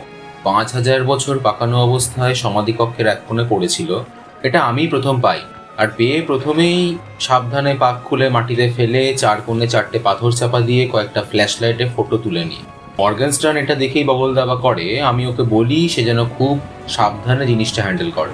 পাঁচ 0.45 0.73
হাজার 0.73 1.04
বছর 1.04 1.38
পাকানো 1.38 1.83
অবস্থায় 1.83 2.35
সমাধিকক্ষের 2.35 3.07
এক 3.07 3.21
কোণে 3.28 3.45
পড়েছিল। 3.49 4.02
এটা 4.42 4.61
আমি 4.61 4.87
প্রথম 4.87 5.21
পাই। 5.21 5.40
আর 5.76 5.88
পেয়ে 5.96 6.22
প্রথমেই 6.22 6.98
সাবধানে 7.20 7.74
পাক 7.74 8.02
খুলে 8.04 8.28
মাটিতে 8.28 8.70
ফেলে 8.76 9.14
চার 9.14 9.40
কোণে 9.46 9.66
চারটে 9.66 9.98
পাথর 9.98 10.32
চাপা 10.32 10.60
দিয়ে 10.60 10.88
কয়েকটা 10.88 11.22
ফ্ল্যাশ 11.22 11.62
লাইটে 11.62 11.84
ফটো 11.96 12.16
তুলে 12.18 12.44
নিই 12.44 12.62
মর্গানস্টার্ন 13.00 13.56
এটা 13.56 13.74
দেখেই 13.74 14.04
বগল 14.04 14.34
দাবা 14.34 14.56
করে, 14.56 15.00
আমি 15.00 15.26
ওকে 15.26 15.42
বলি, 15.42 15.88
সে 15.88 16.02
যেন 16.04 16.24
খুব 16.24 16.58
সাবধানে 16.88 17.46
জিনিসটা 17.46 17.82
হ্যান্ডেল 17.82 18.10
করে। 18.10 18.30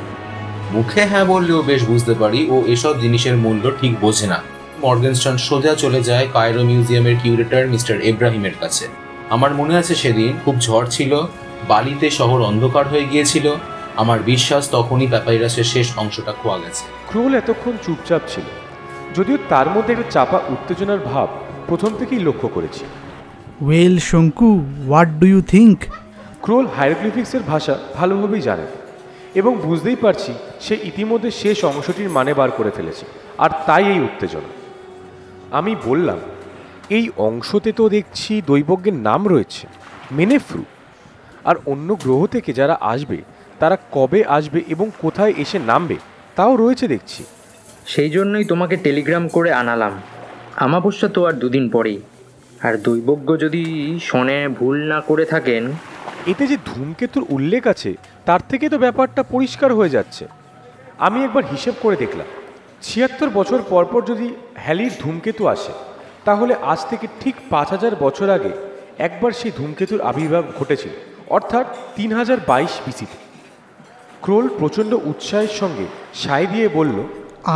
মুখে 0.72 1.02
হ্যাঁ 1.06 1.24
বললেও 1.24 1.62
বেশ 1.62 1.84
বুঝতে 1.84 2.14
পারি, 2.14 2.50
ও 2.50 2.56
এসব 2.66 3.00
জিনিসের 3.00 3.36
মূল্য 3.36 3.70
ঠিক 3.80 4.00
বোঝে 4.00 4.26
না। 4.26 4.42
মর্গেনস্টন 4.80 5.36
সোজা 5.38 5.74
চলে 5.74 6.02
যায় 6.02 6.28
কায়রো 6.32 6.62
মিউজিয়ামের 6.64 7.16
কিউরেটর 7.22 7.66
মিস্টার 7.66 8.00
এব্রাহিমের 8.00 8.52
কাছে। 8.60 8.84
আমার 9.30 9.54
মনে 9.54 9.76
আছে 9.76 9.94
সেদিন 9.94 10.32
খুব 10.44 10.54
ঝড় 10.58 10.86
ছিল, 10.90 11.22
বালিতে 11.68 12.10
শহর 12.10 12.40
অন্ধকার 12.40 12.88
হয়ে 12.88 13.04
গিয়েছিল 13.04 13.56
আমার 14.02 14.18
বিশ্বাস 14.22 14.70
তখনই 14.70 15.06
প্যাপাইরাসের 15.06 15.64
শেষ 15.64 15.98
অংশটা 15.98 16.32
খোয়া 16.42 16.58
গেছে। 16.58 16.84
ক্রোল 17.06 17.34
এতক্ষণ 17.34 17.74
চুপচাপ 17.82 18.22
ছিল। 18.28 18.46
যদিও 19.14 19.38
তার 19.48 19.68
মধ্যে 19.70 19.92
একটা 19.92 20.10
চাপা 20.10 20.38
উত্তেজনার 20.48 20.98
ভাব 20.98 21.28
প্রথম 21.66 21.90
থেকেই 21.98 22.18
লক্ষ্য 22.18 22.48
করেছি। 22.48 22.84
Well 23.64 23.98
Shonku 23.98 24.50
what 24.86 25.08
do 25.08 25.26
you 25.26 25.40
think 25.42 25.78
Krol 26.42 26.66
হায়ারগ্লিফিক্সের 26.76 27.42
ভাষা 27.42 27.78
ভালোভাবেই 27.94 28.40
জানে 28.40 28.66
এবং 29.34 29.52
বুঝতেই 29.64 29.96
পারছি 29.96 30.32
সে 30.60 30.74
ইতিমধ্যে 30.84 31.30
শেষ 31.30 31.58
অংশটির 31.64 32.08
মানে 32.08 32.34
বার 32.34 32.50
করে 32.50 32.70
ফেলেছে 32.70 33.04
আর 33.38 33.50
তাই 33.66 33.84
এই 33.92 34.00
উত্তেজনা। 34.00 34.50
আমি 35.50 35.76
বললাম 35.84 36.18
এই 36.90 37.04
অংশতে 37.16 37.72
তো 37.72 37.88
দেখছি 37.88 38.42
দৈবজ্ঞের 38.46 38.96
নাম 39.08 39.28
রয়েছে 39.28 39.64
মেনেফ্রু। 40.10 40.64
আর 41.44 41.56
অন্য 41.66 41.88
গ্রহ 41.94 42.20
থেকে 42.26 42.50
যারা 42.52 42.78
আসবে 42.80 43.18
তারা 43.58 43.76
কবে 43.92 44.24
আসবে 44.24 44.62
এবং 44.68 44.90
কোথায় 44.98 45.34
এসে 45.38 45.58
নামবে 45.58 45.96
তাও 46.36 46.56
রয়েছে 46.56 46.88
দেখছি। 46.88 47.24
সেই 47.86 48.10
জন্যই 48.10 48.44
তোমাকে 48.44 48.76
টেলিগ্রাম 48.76 49.28
করে 49.28 49.52
আনালাম। 49.52 50.00
আমাবস্যা 50.56 51.08
তো 51.08 51.26
আর 51.26 51.32
দুদিন 51.32 51.70
পরেই। 51.70 52.00
আর 52.60 52.78
দৈবজ্ঞ 52.78 53.36
যদি 53.36 53.64
শনে 54.02 54.48
ভুল 54.48 54.76
না 54.82 55.00
করে 55.00 55.24
থাকেন। 55.24 55.72
এতে 56.26 56.46
যে 56.46 56.56
ধূমকেতুর 56.64 57.24
উল্লেখ 57.28 57.66
আছে 57.66 57.94
তার 58.24 58.40
থেকে 58.48 58.68
তো 58.68 58.78
ব্যাপারটা 58.78 59.22
পরিষ্কার 59.22 59.74
হয়ে 59.74 59.88
যাচ্ছে। 59.88 60.26
আমি 60.98 61.24
একবার 61.24 61.44
হিসেব 61.44 61.74
করে 61.82 61.96
দেখলাম 61.96 62.26
ছিয়াত্তর 62.82 63.28
বছর 63.28 63.58
পরপর 63.68 64.04
যদি 64.04 64.34
হ্যালির 64.56 64.90
ধূমকেতু 65.00 65.46
আসে 65.46 65.72
তাহলে 66.24 66.54
আজ 66.62 66.80
থেকে 66.90 67.06
ঠিক 67.20 67.34
পাঁচ 67.50 67.68
হাজার 67.68 67.96
বছর 67.96 68.30
আগে 68.30 68.50
একবার 68.98 69.32
সেই 69.32 69.52
ধূমকেতুর 69.56 70.00
আবির্ভাব 70.00 70.44
ঘটেছিল 70.58 70.90
অর্থাৎ 71.28 71.66
তিন 71.96 72.12
হাজার 72.12 72.38
বাইশ 72.46 72.70
বিসিতে। 72.86 73.27
ক্রোল 74.22 74.46
প্রচণ্ড 74.58 74.92
উৎসাহের 75.10 75.52
সঙ্গে 75.60 75.86
সায় 76.14 76.46
দিয়ে 76.46 76.68
বলল, 76.68 76.96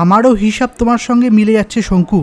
আমারও 0.02 0.32
হিসাব 0.34 0.70
তোমার 0.78 0.98
সঙ্গে 0.98 1.28
মিলে 1.30 1.52
যাচ্ছে, 1.52 1.82
শঙ্কু। 1.82 2.20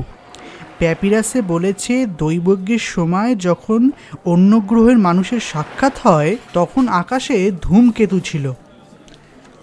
প্যাপিরাসে 0.79 1.39
বলেছে, 1.41 1.93
দৈবজ্ঞের 2.17 2.83
সময় 2.95 3.31
যখন 3.47 3.81
অন্য 4.25 4.51
গ্রহের 4.59 4.97
মানুষের 4.97 5.41
সাক্ষাৎ 5.51 5.95
হয়, 6.03 6.31
তখন 6.53 6.83
আকাশে 7.01 7.51
ধূমকেতু 7.61 8.17
ছিল। 8.19 8.45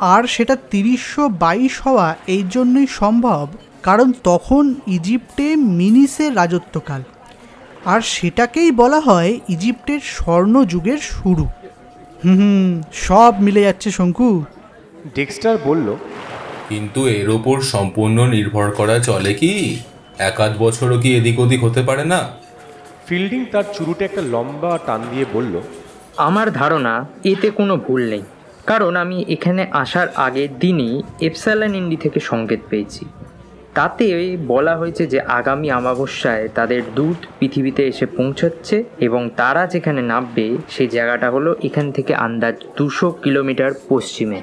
আর 0.01 0.23
সেটা 0.25 0.55
তিরিশশো 0.71 1.29
বাইশ 1.29 1.75
হওয়া 1.83 2.07
এই 2.27 2.45
জন্যই 2.51 2.89
সম্ভব, 3.01 3.45
কারণ 3.83 4.09
তখন 4.25 4.65
ইজিপ্টে 4.87 5.49
মিনিসের 5.81 6.31
রাজত্বকাল। 6.37 7.03
আর 7.85 8.01
সেটাকেই 8.15 8.71
বলা 8.71 9.01
হয় 9.01 9.31
ইজিপ্টের 9.49 10.03
স্বর্ণযুগের 10.17 11.01
শুরু। 11.15 11.45
হুম 12.25 12.83
সব 13.07 13.33
মিলে 13.41 13.61
যাচ্ছে, 13.61 13.89
শঙ্কু। 13.91 14.31
ডেক্সটার 15.15 15.57
বলল 15.65 15.89
কিন্তু 16.69 17.01
এর 17.09 17.29
ওপর 17.31 17.61
সম্পূর্ণ 17.61 18.27
নির্ভর 18.27 18.71
করা 18.71 18.99
চলে 18.99 19.33
কি? 19.35 19.53
এক 20.19 20.41
আধ 20.41 20.53
বছরও 20.59 20.97
কি 21.03 21.09
এদিক 21.19 21.39
ওদিক 21.41 21.61
হতে 21.65 21.83
পারে 21.83 22.05
না? 22.05 22.21
ফিল্ডিং 23.07 23.45
তার 23.53 23.65
চুরুটে 23.75 24.05
একটা 24.05 24.23
লম্বা 24.35 24.79
টান 24.87 25.01
দিয়ে 25.11 25.27
বলল 25.33 25.61
আমার 26.17 26.53
ধারণা 26.53 27.07
এতে 27.25 27.51
কোনো 27.51 27.77
ভুল 27.77 28.03
নেই। 28.11 28.23
কারণ 28.67 28.97
আমি 28.97 29.25
এখানে 29.29 29.63
আসার 29.73 30.09
আগের 30.27 30.51
দিনই 30.59 31.03
এপসালান 31.21 31.75
ইন্ডি 31.75 31.97
থেকে 31.97 32.21
সংকেত 32.21 32.61
পেয়েছি। 32.71 33.05
তাতে 33.75 34.05
বলা 34.47 34.77
হয়েছে 34.77 35.07
যে 35.07 35.21
আগামী 35.21 35.69
অমাবস্যায় 35.71 36.49
তাদের 36.49 36.83
দূত 36.95 37.19
পৃথিবীতে 37.39 37.87
এসে 37.87 38.07
পৌঁছাচ্ছে 38.07 38.85
এবং 39.01 39.31
তারা 39.37 39.67
যেখানে 39.67 40.03
নামবে 40.03 40.47
সেই 40.69 40.89
জায়গাটা 40.89 41.31
হলো 41.31 41.57
এখান 41.63 41.87
থেকে 41.93 42.15
আন্দাজ 42.15 42.57
দুশো 42.77 43.11
কিলোমিটার 43.23 43.73
পশ্চিমে। 43.89 44.41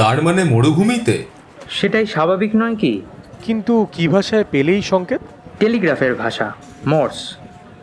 তার 0.00 0.22
মানে 0.22 0.44
মরুভূমিতে? 0.44 1.24
সেটাই 1.70 2.06
স্বাভাবিক 2.06 2.56
নয় 2.56 2.76
কি? 2.76 3.02
কিন্তু 3.42 3.86
কী 3.92 4.08
ভাষায় 4.08 4.44
পেলেই 4.50 4.82
সংকেত? 4.82 5.20
টেলিগ্রাফের 5.58 6.14
ভাষা 6.14 6.52
মর্স। 6.86 7.36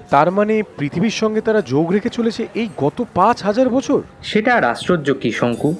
তার 0.09 0.31
মানে 0.31 0.63
পৃথিবীর 0.77 1.09
সঙ্গে 1.09 1.41
তারা 1.41 1.62
যোগ 1.62 1.91
রেখে 1.91 2.09
চলেছে 2.09 2.47
এই 2.55 2.69
গত 2.77 3.05
পাঁচ 3.13 3.43
হাজার 3.43 3.69
বছর? 3.69 4.01
সেটা 4.24 4.55
আর 4.55 4.63
আশ্চর্য 4.63 5.13
কি 5.13 5.31
শঙ্কু? 5.31 5.75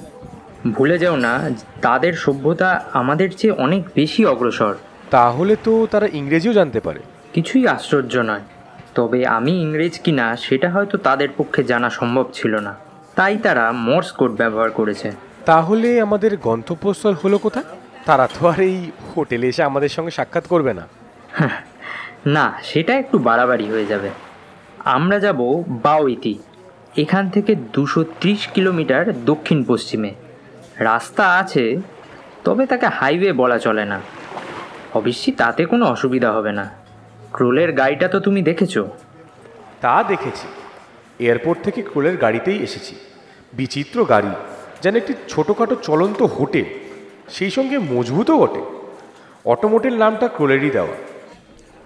ভুলে 0.72 0.98
যাও 0.98 1.16
না 1.16 1.50
তাদের 1.82 2.12
সভ্যতা 2.12 2.84
আমাদের 2.92 3.30
চেয়ে 3.36 3.54
অনেক 3.54 3.84
বেশি 3.94 4.26
অগ্রসর। 4.26 4.74
তাহলে 5.10 5.56
তো 5.64 5.86
তারা 5.90 6.08
ইংরেজিও 6.12 6.52
জানতে 6.52 6.80
পারে। 6.80 7.00
কিছুই 7.34 7.66
আশ্চর্য 7.66 8.16
নয়। 8.16 8.40
তবে 8.94 9.26
আমি 9.26 9.52
ইংরেজ 9.62 9.98
কিনা 9.98 10.36
সেটা 10.36 10.70
হয়তো 10.70 10.98
তাদের 10.98 11.28
পক্ষে 11.36 11.64
জানা 11.64 11.90
সম্ভব 11.90 12.26
ছিল 12.32 12.56
না। 12.56 12.76
তাই 13.14 13.36
তারা 13.36 13.72
মোর্স 13.72 14.12
কোড 14.12 14.30
ব্যবহার 14.30 14.70
করেছে। 14.70 15.27
তাহলে 15.48 16.00
আমাদের 16.00 16.36
গন্তব্যস্থল 16.36 17.14
হলো 17.24 17.38
কোথায়? 17.38 17.64
তারা 18.06 18.28
তো 18.34 18.48
আর 18.48 18.60
এই 18.60 18.90
হোটেলে 19.16 19.48
এসে 19.48 19.62
আমাদের 19.62 19.88
সঙ্গে 19.88 20.10
সাক্ষাৎ 20.10 20.46
করবে 20.46 20.74
না। 20.74 20.84
না 22.26 22.58
সেটা 22.62 22.94
একটু 22.94 23.18
বাড়াবাড়ি 23.18 23.70
হয়ে 23.70 23.86
যাবে। 23.86 24.10
আমরা 24.84 25.18
যাব 25.18 25.62
বাওইতি 25.68 26.38
এখান 26.96 27.30
থেকে 27.30 27.54
দুশো 27.72 28.04
ত্রিশ 28.04 28.46
কিলোমিটার 28.46 29.24
দক্ষিণ 29.24 29.64
পশ্চিমে। 29.64 30.14
রাস্তা 30.78 31.38
আছে 31.38 31.80
তবে 32.44 32.66
তাকে 32.66 32.86
হাইওয়ে 32.86 33.32
বলা 33.32 33.58
চলে 33.58 33.84
না। 33.84 34.00
অবশ্যই 34.94 35.32
তাতে 35.32 35.66
কোনো 35.66 35.86
অসুবিধা 35.86 36.32
হবে 36.32 36.52
না। 36.52 36.70
ক্রোলের 37.32 37.72
গাড়িটা 37.72 38.08
তো 38.08 38.20
তুমি 38.20 38.42
দেখেছ? 38.42 38.78
তা 39.80 40.04
দেখেছি। 40.08 40.46
এয়ারপোর্ট 41.18 41.58
থেকে 41.62 41.82
ক্রোলের 41.82 42.16
গাড়িতেই 42.16 42.58
এসেছি। 42.58 42.94
বিচিত্র 43.52 44.04
গাড়ি। 44.04 44.57
যেন 44.82 44.96
একটি 44.96 45.14
ছোটোখাটো 45.28 45.74
চলন্ত 45.74 46.22
হোটেল 46.22 46.64
সেই 47.28 47.50
সঙ্গে 47.50 47.78
মজবুতও 47.78 48.38
বটে। 48.38 48.62
অটোমোটেল 49.44 49.94
নামটা 49.98 50.28
ক্রোলেরই 50.28 50.70
দেওয়া। 50.70 50.94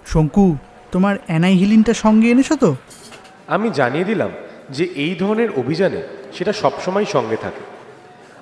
শঙ্কু 0.07 0.57
তোমার 0.93 1.17
অ্যানাইহিলিনটা 1.27 1.95
সঙ্গে 1.95 2.31
এনেছো 2.31 2.57
তো? 2.57 2.77
আমি 3.47 3.71
জানিয়ে 3.71 4.05
দিলাম 4.05 4.31
যে 4.71 4.85
এই 4.85 5.15
ধরনের 5.15 5.51
অভিযানে 5.57 6.03
সেটা 6.33 6.53
সবসময় 6.53 7.05
সঙ্গে 7.05 7.37
থাকে। 7.37 7.63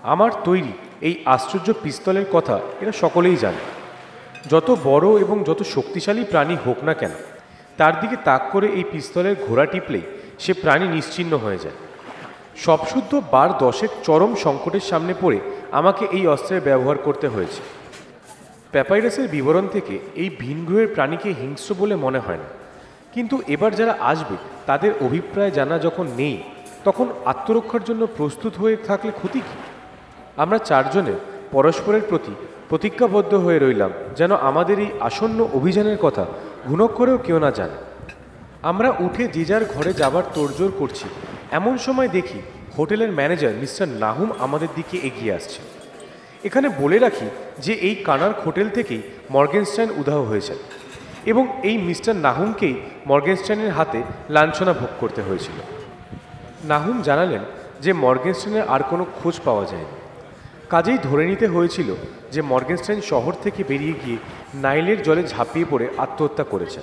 আমার 0.02 0.30
তৈরি 0.44 0.72
এই 1.00 1.14
আশ্চর্য 1.24 1.72
পিস্তলের 1.82 2.26
কথা 2.32 2.60
এরা 2.80 2.92
সকলেই 2.92 3.36
জানে। 3.36 3.62
যত 4.50 4.76
বড় 4.84 5.20
এবং 5.20 5.44
যত 5.44 5.62
শক্তিশালী 5.62 6.24
প্রাণী 6.24 6.56
হোক 6.66 6.84
না 6.84 6.94
কেন 6.94 7.10
তার 7.76 8.00
দিকে 8.00 8.16
তাক 8.24 8.42
করে 8.52 8.68
এই 8.68 8.84
পিস্তলের 8.92 9.36
ঘোড়া 9.48 9.66
টিপলেই 9.66 10.02
সে 10.38 10.52
প্রাণী 10.52 10.88
নিশ্চিহ্ন 10.88 11.36
হয়ে 11.36 11.58
যায়। 11.58 11.78
সবশুদ্ধ 12.56 13.20
বার 13.30 13.58
দশেক 13.58 13.90
চরম 14.02 14.34
সংকটের 14.34 14.80
সামনে 14.80 15.14
পড়ে 15.20 15.40
আমাকে 15.72 16.06
এই 16.10 16.26
অস্ত্রের 16.26 16.60
ব্যবহার 16.60 16.98
করতে 16.98 17.28
হয়েছে। 17.28 17.60
প্যাপাইরাসের 18.72 19.28
বিবরণ 19.28 19.68
থেকে 19.68 19.98
এই 20.14 20.30
ভিনগ্রহের 20.38 20.88
প্রাণীকে 20.94 21.34
হিংস্র 21.40 21.74
বলে 21.78 21.96
মনে 21.96 22.18
হয় 22.18 22.36
না। 22.36 22.44
কিন্তু 23.14 23.42
এবার 23.48 23.74
যারা 23.74 23.96
আসবে, 24.00 24.36
তাদের 24.66 24.92
অভিপ্রায় 25.00 25.50
জানা 25.50 25.78
যখন 25.78 26.06
নেই, 26.16 26.42
তখন 26.84 27.08
আত্মরক্ষার 27.24 27.84
জন্য 27.84 28.06
প্রস্তুত 28.16 28.56
হয়ে 28.56 28.76
থাকলে 28.76 29.10
ক্ষতি 29.10 29.40
কী? 29.40 29.58
আমরা 30.36 30.58
চারজনে 30.58 31.12
পরস্পরের 31.52 32.00
প্রতি 32.08 32.34
প্রতিজ্ঞাবদ্ধ 32.68 33.34
হয়ে 33.34 33.58
রইলাম 33.58 33.90
যেন 34.16 34.36
আমাদের 34.36 34.78
এই 34.78 34.88
আসন্ন 35.00 35.48
অভিযানের 35.52 35.98
কথা 36.02 36.26
ঘুণক 36.66 36.90
করেও 36.90 37.18
কেউ 37.18 37.38
না 37.38 37.50
জানে। 37.50 37.74
আমরা 38.62 38.94
উঠে 39.00 39.28
যে 39.28 39.44
যার 39.44 39.64
ঘরে 39.64 39.92
যাবার 39.92 40.22
তোড়জোড় 40.34 40.72
করছি 40.78 41.04
এমন 41.50 41.78
সময় 41.78 42.08
দেখি 42.08 42.40
হোটেলের 42.78 43.12
ম্যানেজার 43.12 43.54
মিস্টার 43.54 43.88
নাহুম 43.88 44.32
আমাদের 44.38 44.68
দিকে 44.74 44.98
এগিয়ে 44.98 45.34
আসছে 45.34 45.60
এখানে 46.44 46.68
বলে 46.68 46.98
রাখি 46.98 47.26
যে 47.58 47.72
এই 47.72 47.94
কানার 47.94 48.32
হোটেল 48.44 48.68
থেকেই 48.70 49.02
মর্গেনস্টাইন 49.30 49.90
উধাও 49.96 50.24
হয়েছেন 50.24 50.56
এবং 51.26 51.60
এই 51.62 51.78
মিস্টার 51.78 52.16
নাহুমকেই 52.16 52.74
মর্গেনস্টাইনের 53.06 53.70
হাতে 53.70 54.02
লাঞ্ছনা 54.30 54.72
ভোগ 54.72 54.88
করতে 55.00 55.22
হয়েছিল। 55.22 55.58
নাহুম 56.64 57.02
জানালেন 57.02 57.42
যে 57.80 57.92
মর্গেনস্টাইনের 57.92 58.68
আর 58.68 58.82
কোনো 58.82 59.06
খোঁজ 59.22 59.40
পাওয়া 59.44 59.64
যায়নি। 59.64 59.96
কাজেই 60.68 60.98
ধরে 61.02 61.26
নিতে 61.26 61.46
হয়েছিল 61.46 61.94
যে 62.32 62.42
মর্গেনস্টাইন 62.42 63.00
শহর 63.00 63.32
থেকে 63.42 63.64
বেরিয়ে 63.64 63.94
গিয়ে 64.04 64.18
নাইলের 64.54 65.02
জলে 65.02 65.22
ঝাঁপিয়ে 65.28 65.66
পড়ে 65.70 65.88
আত্মহত্যা 65.98 66.44
করেছেন। 66.44 66.82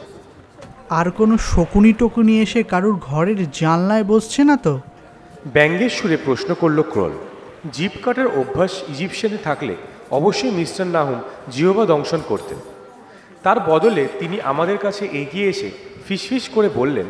আর 0.89 1.11
কোনো 1.11 1.37
শকুনি 1.37 1.93
টকুনি 1.93 2.41
এসে 2.41 2.63
কারুর 2.63 2.99
ঘরের 3.01 3.51
জানলায় 3.51 4.03
বসছে 4.03 4.43
না 4.43 4.57
তো? 4.57 4.79
ব্যঙ্গের 5.53 5.89
সুরে 5.89 6.17
প্রশ্ন 6.25 6.53
করল 6.53 6.81
ক্রল। 6.81 7.11
জিপ 7.73 7.91
কাটার 8.03 8.27
অভ্যাস 8.27 8.83
ইজিপশিয়ানে 8.89 9.37
থাকলে 9.43 9.75
অবশ্যই 10.11 10.51
মিস্টার 10.51 10.87
নাহুম 10.87 11.19
জিহবা 11.51 11.85
দংশন 11.85 12.19
করতেন। 12.27 12.57
তার 13.43 13.59
বদলে 13.59 14.07
তিনি 14.19 14.41
আমাদের 14.41 14.77
কাছে 14.77 15.05
এগিয়ে 15.05 15.49
এসে 15.49 15.71
ফিসফিস 16.07 16.49
করে 16.49 16.69
বললেন 16.75 17.05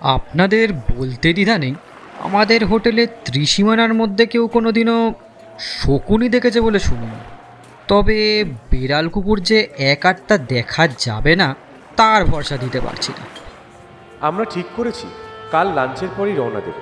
আপনাদের 0.00 0.72
বলতে 0.72 1.32
দ্বিধা 1.32 1.58
নেই। 1.58 1.74
আমাদের 2.20 2.66
হোটেলে 2.66 3.06
ত্রিসীমানার 3.24 3.94
মধ্যে 3.94 4.26
কেউ 4.26 4.46
কোনোদিনও 4.46 5.12
শকুনি 5.58 6.28
দেখেছে 6.28 6.60
বলে 6.60 6.78
শুনুন। 6.78 7.08
তবে 7.88 8.44
বিড়াল 8.70 9.08
কুকুর 9.08 9.40
যে 9.40 9.68
এক 9.78 10.06
আটটা 10.06 10.38
দেখা 10.38 10.88
যাবে 10.98 11.36
না 11.36 11.56
তার 11.96 12.24
ভরসা 12.24 12.56
দিতে 12.56 12.80
পারছি 12.80 13.12
না। 13.18 13.24
আমরা 14.26 14.44
ঠিক 14.44 14.66
করেছি। 14.76 15.06
কাল 15.50 15.72
লাঞ্চের 15.72 16.08
পরই 16.16 16.34
রওনা 16.34 16.60
দেব। 16.60 16.72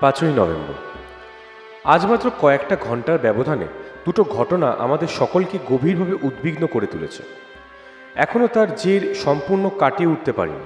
পাঁচই 0.00 0.26
নভেম্বর। 0.26 0.74
আজ 1.84 2.06
মাত্র 2.06 2.30
কয়েকটা 2.40 2.76
ঘণ্টার 2.80 3.18
ব্যবধানে 3.18 3.66
দুটো 4.04 4.24
ঘটনা 4.24 4.70
আমাদের 4.70 5.08
সকলকে 5.08 5.58
গভীরভাবে 5.70 6.12
উদ্বিগ্ন 6.22 6.66
করে 6.66 6.86
তুলেছে। 6.86 7.22
এখনও 8.14 8.46
তার 8.46 8.74
জের 8.74 9.14
সম্পূর্ণ 9.14 9.68
কাটিয়ে 9.68 10.08
উঠতে 10.08 10.32
পারিনি। 10.32 10.64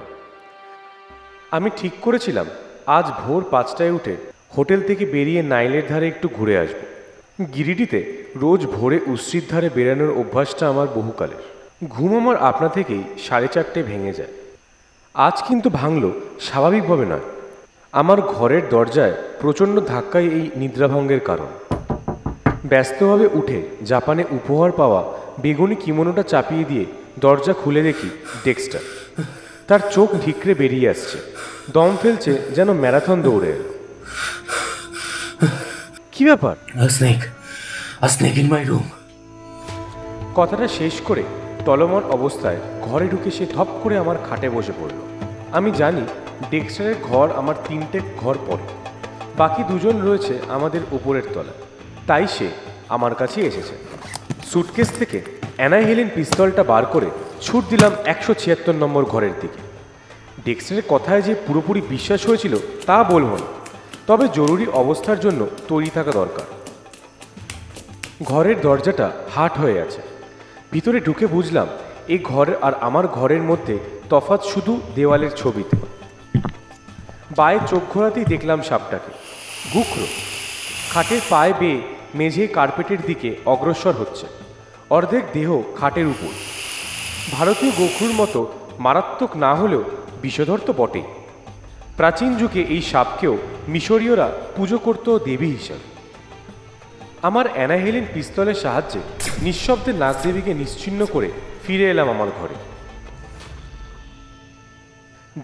আমি 1.51 1.69
ঠিক 1.77 1.93
করেছিলাম, 2.01 2.45
আজ 2.85 3.05
ভোর 3.05 3.45
পাঁচটায় 3.51 3.91
উঠে 3.91 4.17
হোটেল 4.57 4.87
থেকে 4.87 5.05
বেরিয়ে 5.05 5.43
নাইলের 5.43 5.87
ধারে 5.87 6.07
একটু 6.07 6.29
ঘুরে 6.33 6.57
আসব। 6.57 6.92
গিরিডিতে 7.39 7.99
রোজ 8.35 8.65
ভোরে 8.65 8.99
উশ্রির 9.07 9.43
ধারে 9.51 9.69
বেরানোর 9.75 10.11
অভ্যাসটা 10.17 10.67
আমার 10.69 10.87
বহুকালের। 10.95 11.43
ঘুম 11.89 12.17
আমার 12.17 12.37
আপনা 12.37 12.69
থেকেই 12.69 13.03
সাড়ে 13.27 13.47
চারটে 13.47 13.83
ভেঙে 13.83 14.13
যায়। 14.13 14.33
আজ 15.13 15.43
কিন্তু 15.47 15.69
ভাঙল 15.69 16.11
স্বাভাবিকভাবে 16.39 17.05
নয়। 17.05 17.25
আমার 17.93 18.21
ঘরের 18.21 18.69
দরজায় 18.69 19.13
প্রচণ্ড 19.41 19.79
ধাক্কায় 19.79 20.25
এই 20.25 20.49
নিদ্রাভঙ্গের 20.55 21.19
কারণ। 21.19 21.47
ব্যস্তভাবে 22.65 23.27
উঠে 23.33 23.61
জাপানে 23.85 24.23
উপহার 24.31 24.71
পাওয়া 24.71 25.01
বেগুনি 25.41 25.75
কিমোনোটা 25.75 26.23
চাপিয়ে 26.23 26.65
দিয়ে 26.65 26.85
দরজা 27.19 27.53
খুলে 27.53 27.81
দেখি 27.83 28.09
ডেক্সটার 28.43 28.81
তার 29.67 29.79
চোখ 29.91 30.09
ঢিকরে 30.25 30.53
বেরিয়ে 30.53 30.89
আসছে। 30.89 31.17
দম 31.73 31.97
ফেলছে 32.01 32.31
যেন 32.55 32.73
ম্যারাথন 32.73 33.21
দৌড়ে 33.21 33.53
কি 36.13 36.23
ব্যাপার. 36.25 36.55
A 36.75 36.89
snake. 36.97 38.37
In 38.41 38.47
my 38.53 38.63
কথাটা 40.35 40.67
শেষ 40.67 41.01
করে 41.01 41.23
টলমন 41.65 42.03
অবস্থায় 42.03 42.59
ঘরে 42.81 43.07
ঢুকে 43.07 43.31
সে 43.31 43.45
ধপ 43.45 43.67
করে 43.83 43.97
আমার 43.97 44.15
খাটে 44.29 44.49
বসে 44.49 44.71
পড়ল। 44.71 44.97
আমি 45.51 45.71
জানি 45.71 46.01
ডেক্সটারের 46.49 46.95
ঘর 47.03 47.27
আমার 47.31 47.55
তিনটে 47.67 47.99
ঘর 48.21 48.35
পরে 48.47 48.65
বাকি 49.37 49.63
দুজন 49.63 49.95
রয়েছে 50.01 50.33
আমাদের 50.49 50.81
উপরের 50.91 51.25
তলায়। 51.33 51.59
তাই 52.07 52.27
সে 52.27 52.47
আমার 52.89 53.15
কাছে 53.15 53.41
এসেছে। 53.41 53.75
সুটকেস 54.51 54.89
থেকে 54.99 55.19
অ্যানাহেলিন 55.57 56.09
পিস্তলটা 56.15 56.63
বার 56.63 56.85
করে 56.85 57.09
ছুট 57.41 57.63
দিলাম 57.69 57.91
একশো 58.05 58.33
ছিয়াত্তর 58.33 58.73
নম্বর 58.73 59.03
ঘরের 59.05 59.35
দিকে। 59.41 59.61
ডেক্সটারের 60.45 60.83
কথায় 60.89 61.21
যে 61.21 61.33
পুরোপুরি 61.47 61.81
বিশ্বাস 61.89 62.21
হয়েছিল 62.27 62.53
তা 62.85 63.03
বলব 63.03 63.31
না। 63.41 63.62
তবে 64.07 64.27
জরুরি 64.27 64.67
অবস্থার 64.67 65.19
জন্য 65.19 65.47
তৈরি 65.67 65.89
থাকা 65.89 66.11
দরকার। 66.11 66.45
ঘরের 68.23 68.61
দরজাটা 68.61 69.11
হাট 69.35 69.57
হয়ে 69.57 69.81
আছে। 69.81 70.01
ভিতরে 70.71 70.99
ঢুকে 70.99 71.27
বুঝলাম 71.27 71.67
এই 72.07 72.19
ঘর 72.23 72.47
আর 72.61 72.73
আমার 72.73 73.07
ঘরের 73.07 73.41
মধ্যে 73.41 73.79
তফাৎ 74.09 74.43
শুধু 74.45 74.81
দেওয়ালের 74.95 75.29
ছবিতে। 75.29 75.77
বায়ে 77.35 77.59
চোখ 77.67 77.81
ঘোরাতেই 77.93 78.25
দেখলাম 78.25 78.61
সাপটাকে। 78.61 79.11
গুখরো 79.73 80.05
খাটের 80.89 81.21
পায়ে 81.29 81.53
বেয়ে 81.59 81.81
মেঝে 82.15 82.47
কার্পেটের 82.47 83.01
দিকে 83.01 83.35
অগ্রসর 83.45 83.91
হচ্ছে। 83.91 84.27
অর্ধেক 84.89 85.23
দেহ 85.33 85.61
খাটের 85.75 86.07
উপর। 86.07 86.33
ভারতীয় 87.31 87.71
গোখরুর 87.77 88.13
মতো 88.13 88.53
মারাত্মক 88.79 89.37
না 89.37 89.55
হলেও 89.55 89.83
বিষধর 90.21 90.59
তো 90.65 90.73
বটেই। 90.77 91.03
প্রাচীন 91.97 92.37
যুগে 92.37 92.61
এই 92.61 92.81
সাপকেও 92.81 93.37
মিশরীয়রা 93.67 94.31
পুজো 94.55 94.77
করত 94.77 95.17
দেবী 95.17 95.47
হিসাবে। 95.47 95.87
আমার 97.21 97.45
অ্যানাহেলিন 97.53 98.05
পিস্তলের 98.13 98.53
সাহায্যে 98.53 98.99
নিঃশব্দে 99.41 99.93
নাগদেবীকে 99.93 100.53
নিশ্চিহ্ন 100.53 101.05
করে 101.05 101.31
ফিরে 101.67 101.89
এলাম 101.89 102.09
আমার 102.09 102.27
ঘরে। 102.39 102.55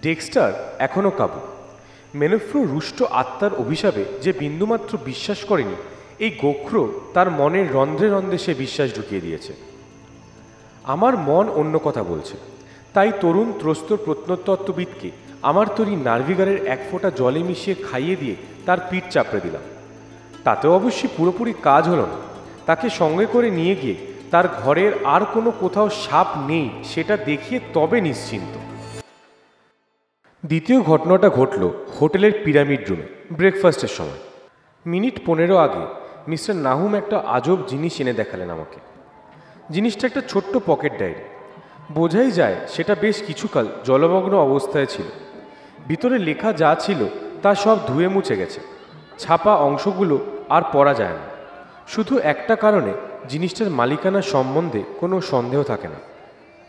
ডেক্সটার 0.02 0.76
এখনও 0.78 1.10
কাবু। 1.10 1.40
মেনফ্রো 2.14 2.64
রুষ্ট 2.64 3.02
আত্মার 3.02 3.54
অভিশাপে 3.54 4.04
যে 4.22 4.32
বিন্দুমাত্র 4.32 4.98
বিশ্বাস 5.04 5.44
করেনি, 5.44 5.74
এই 6.18 6.30
গোখ্র 6.30 6.88
তার 7.14 7.30
মনের 7.30 7.72
রন্ধ্রে 7.72 8.08
রন্ধ্রে 8.08 8.38
সে 8.38 8.54
বিশ্বাস 8.54 8.94
ঢুকিয়ে 8.96 9.20
দিয়েছে। 9.20 9.52
আমার 10.84 11.16
মন 11.16 11.48
অন্য 11.48 11.78
কথা 11.78 12.02
বলছে। 12.02 12.36
তাই 12.94 13.12
তরুণ 13.20 13.52
ত্রস্ত 13.58 13.96
প্রত্নতত্ত্ববিদকে 14.04 15.10
আমার 15.42 15.66
তৈরি 15.76 15.96
নার্ভিগারের 15.96 16.66
এক 16.66 16.78
ফোঁটা 16.90 17.10
জলে 17.10 17.38
মিশিয়ে 17.38 17.76
খাইয়ে 17.90 18.16
দিয়ে 18.16 18.36
তার 18.66 18.78
পিঠ 18.90 19.04
চাপড়ে 19.10 19.40
দিলাম। 19.40 19.62
তাতেও 20.44 20.74
অবশ্যই 20.74 21.08
পুরোপুরি 21.16 21.54
কাজ 21.62 21.88
হলো 21.88 22.06
না। 22.06 22.18
তাকে 22.66 22.90
সঙ্গে 22.90 23.26
করে 23.26 23.50
নিয়ে 23.50 23.74
গিয়ে 23.74 23.94
তার 24.30 24.48
ঘরের 24.48 24.92
আর 25.04 25.24
কোনো 25.24 25.50
কোথাও 25.50 25.88
সাপ 25.90 26.26
নেই, 26.46 26.70
সেটা 26.84 27.16
দেখিয়ে 27.16 27.60
তবে 27.74 28.00
নিশ্চিন্ত। 28.00 28.58
দ্বিতীয় 30.46 30.80
ঘটনাটা 30.80 31.28
ঘটল 31.28 31.70
হোটেলের 32.00 32.32
পিরামিড 32.44 32.90
রুমে, 32.90 33.06
ব্রেকফাস্টের 33.32 33.88
সময়। 33.88 34.20
মিনিট 34.86 35.20
পনেরো 35.26 35.56
আগে 35.56 35.86
মিস্টার 36.28 36.56
নাহুম 36.56 36.94
একটা 36.94 37.18
আজব 37.18 37.58
জিনিস 37.68 38.00
এনে 38.00 38.12
দেখালেন 38.12 38.50
আমাকে। 38.50 38.80
জিনিসটা 39.70 40.06
একটা 40.06 40.20
ছোট্ট 40.28 40.58
পকেট 40.66 40.98
ডায়েরি। 40.98 41.22
বোঝাই 41.92 42.30
যায় 42.30 42.56
সেটা 42.68 42.94
বেশ 43.00 43.22
কিছুকাল 43.22 43.68
জলমগ্ন 43.84 44.38
অবস্থায় 44.38 44.86
ছিল। 44.86 45.29
ভিতরে 45.90 46.18
লেখা 46.18 46.52
যা 46.52 46.70
ছিল 46.80 47.00
তা 47.42 47.54
সব 47.54 47.76
ধুয়ে 47.86 48.08
মুছে 48.08 48.34
গেছে। 48.36 48.60
ছাপা 49.18 49.54
অংশগুলো 49.54 50.16
আর 50.48 50.62
পড়া 50.72 50.94
যায় 50.94 51.12
না। 51.12 51.24
শুধু 51.88 52.18
একটা 52.32 52.54
কারণে 52.56 52.92
জিনিসটার 53.28 53.70
মালিকানা 53.70 54.22
সম্বন্ধে 54.22 54.82
কোনো 55.00 55.20
সন্দেহ 55.20 55.62
থাকে 55.62 55.88
না। 55.88 55.98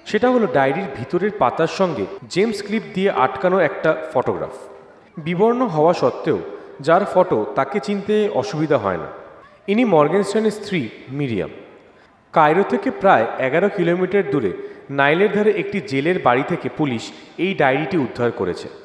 সেটা 0.06 0.30
হলো 0.30 0.48
ডায়েরির 0.54 0.90
ভিতরের 0.98 1.32
পাতার 1.40 1.72
সঙ্গে 1.80 2.06
জেমস 2.30 2.64
ক্লিপ 2.64 2.84
দিয়ে 2.94 3.10
আটকানো 3.10 3.60
একটা 3.60 3.90
ফটোগ্রাফ। 4.14 4.56
বিবর্ণ 5.18 5.62
হওয়া 5.68 5.94
সত্ত্বেও 5.94 6.40
যার 6.82 7.04
ফটো 7.14 7.46
তাকে 7.56 7.80
চিনতে 7.80 8.30
অসুবিধা 8.34 8.78
হয় 8.78 8.98
না। 8.98 9.10
ইনি 9.68 9.84
মর্গেনস্টাইনের 9.86 10.52
স্ত্রী 10.52 10.90
মিরিয়াম। 11.10 11.50
কায়রো 12.34 12.64
থেকে 12.70 12.92
প্রায় 12.92 13.26
এগারো 13.40 13.70
কিলোমিটার 13.78 14.30
দূরে 14.32 14.52
নাইলের 14.90 15.32
ধারে 15.32 15.52
একটি 15.52 15.82
জেলের 15.88 16.18
বাড়ি 16.24 16.44
থেকে 16.48 16.70
পুলিশ 16.78 17.04
এই 17.38 17.52
ডায়েরিটি 17.54 17.98
উদ্ধার 17.98 18.32
করেছে। 18.32 18.81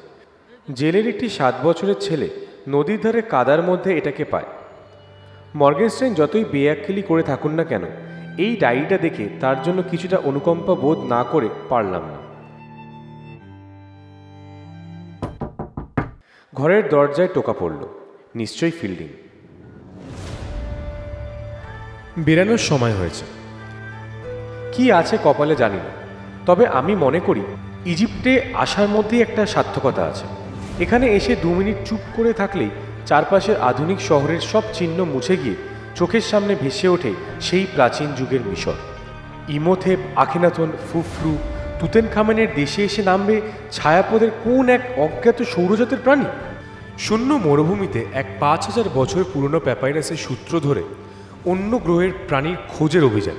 জেলের 0.73 1.07
একটি 1.07 1.29
সাত 1.29 1.55
বছরের 1.63 1.95
ছেলে 1.99 2.29
নদীর 2.67 2.99
ধারে 3.01 3.21
কাদার 3.21 3.61
মধ্যে 3.63 3.97
এটাকে 3.97 4.25
পায়। 4.25 4.45
মর্গেনস্টাইন 5.55 6.13
যতই 6.13 6.45
বেয়াক্কেলি 6.51 7.01
করে 7.01 7.23
থাকুন 7.23 7.51
না 7.51 7.63
কেন, 7.63 7.83
এই 8.37 8.55
ডায়েরিটা 8.55 8.97
দেখে 8.97 9.29
তার 9.39 9.61
জন্য 9.61 9.83
কিছুটা 9.91 10.17
অনুকম্পা 10.17 10.75
বোধ 10.75 10.99
না 10.99 11.23
করে 11.23 11.49
পারলাম 11.69 12.01
না। 12.01 12.17
ঘরের 16.53 16.89
দরজায় 16.89 17.27
টোকা 17.27 17.53
পড়ল, 17.53 17.87
নিশ্চয়ই 18.35 18.71
ফিল্ডিং। 18.71 19.07
বেরানোর 22.17 22.57
সময় 22.57 22.93
হয়েছে। 22.93 23.25
কি 24.73 24.91
আছে 24.91 25.17
কপালে 25.23 25.55
জানি 25.55 25.77
না, 25.77 25.91
তবে 26.45 26.67
আমি 26.67 26.95
মনে 26.95 27.19
করি, 27.19 27.41
ইজিপ্টে 27.85 28.41
আসার 28.53 28.87
মধ্যেই 28.87 29.21
একটা 29.21 29.45
সার্থকতা 29.45 30.03
আছে। 30.03 30.46
এখানে 30.79 31.07
এসে 31.07 31.35
দু 31.35 31.53
মিনিট 31.53 31.75
চুপ 31.85 31.99
করে 32.15 32.33
থাকলেই 32.33 32.69
চারপাশের 33.05 33.61
আধুনিক 33.61 34.01
শহরের 34.01 34.41
সব 34.41 34.63
চিহ্ন 34.73 35.03
মুছে 35.03 35.37
গিয়ে 35.37 35.55
চোখের 35.95 36.21
সামনে 36.21 36.55
ভেসে 36.55 36.87
ওঠে 36.87 37.13
সেই 37.41 37.65
প্রাচীন 37.75 38.13
যুগের 38.17 38.39
মিশর। 38.45 38.77
ইমোথেপ 39.49 39.99
আখিনাথন 40.15 40.71
ফুফরু 40.93 41.37
তুতেন 41.79 42.05
খামেনের 42.13 42.47
দেশে 42.55 42.83
এসে 42.83 43.03
নামবে 43.03 43.41
ছায়াপদের 43.71 44.31
কোন 44.43 44.69
এক 44.69 44.81
অজ্ঞাত 44.97 45.41
সৌরজাতের 45.43 45.97
প্রাণী? 46.03 46.25
শূন্য 46.99 47.33
মরুভূমিতে 47.33 48.05
এক 48.13 48.25
পাঁচ 48.39 48.65
হাজার 48.65 48.85
বছর 48.93 49.23
পুরনো 49.33 49.59
প্যাপাইরাসের 49.59 50.17
সূত্র 50.17 50.59
ধরে 50.59 50.83
অন্য 51.45 51.77
গ্রহের 51.77 52.11
প্রাণীর 52.27 52.55
খোঁজের 52.69 53.03
অভিযান। 53.03 53.35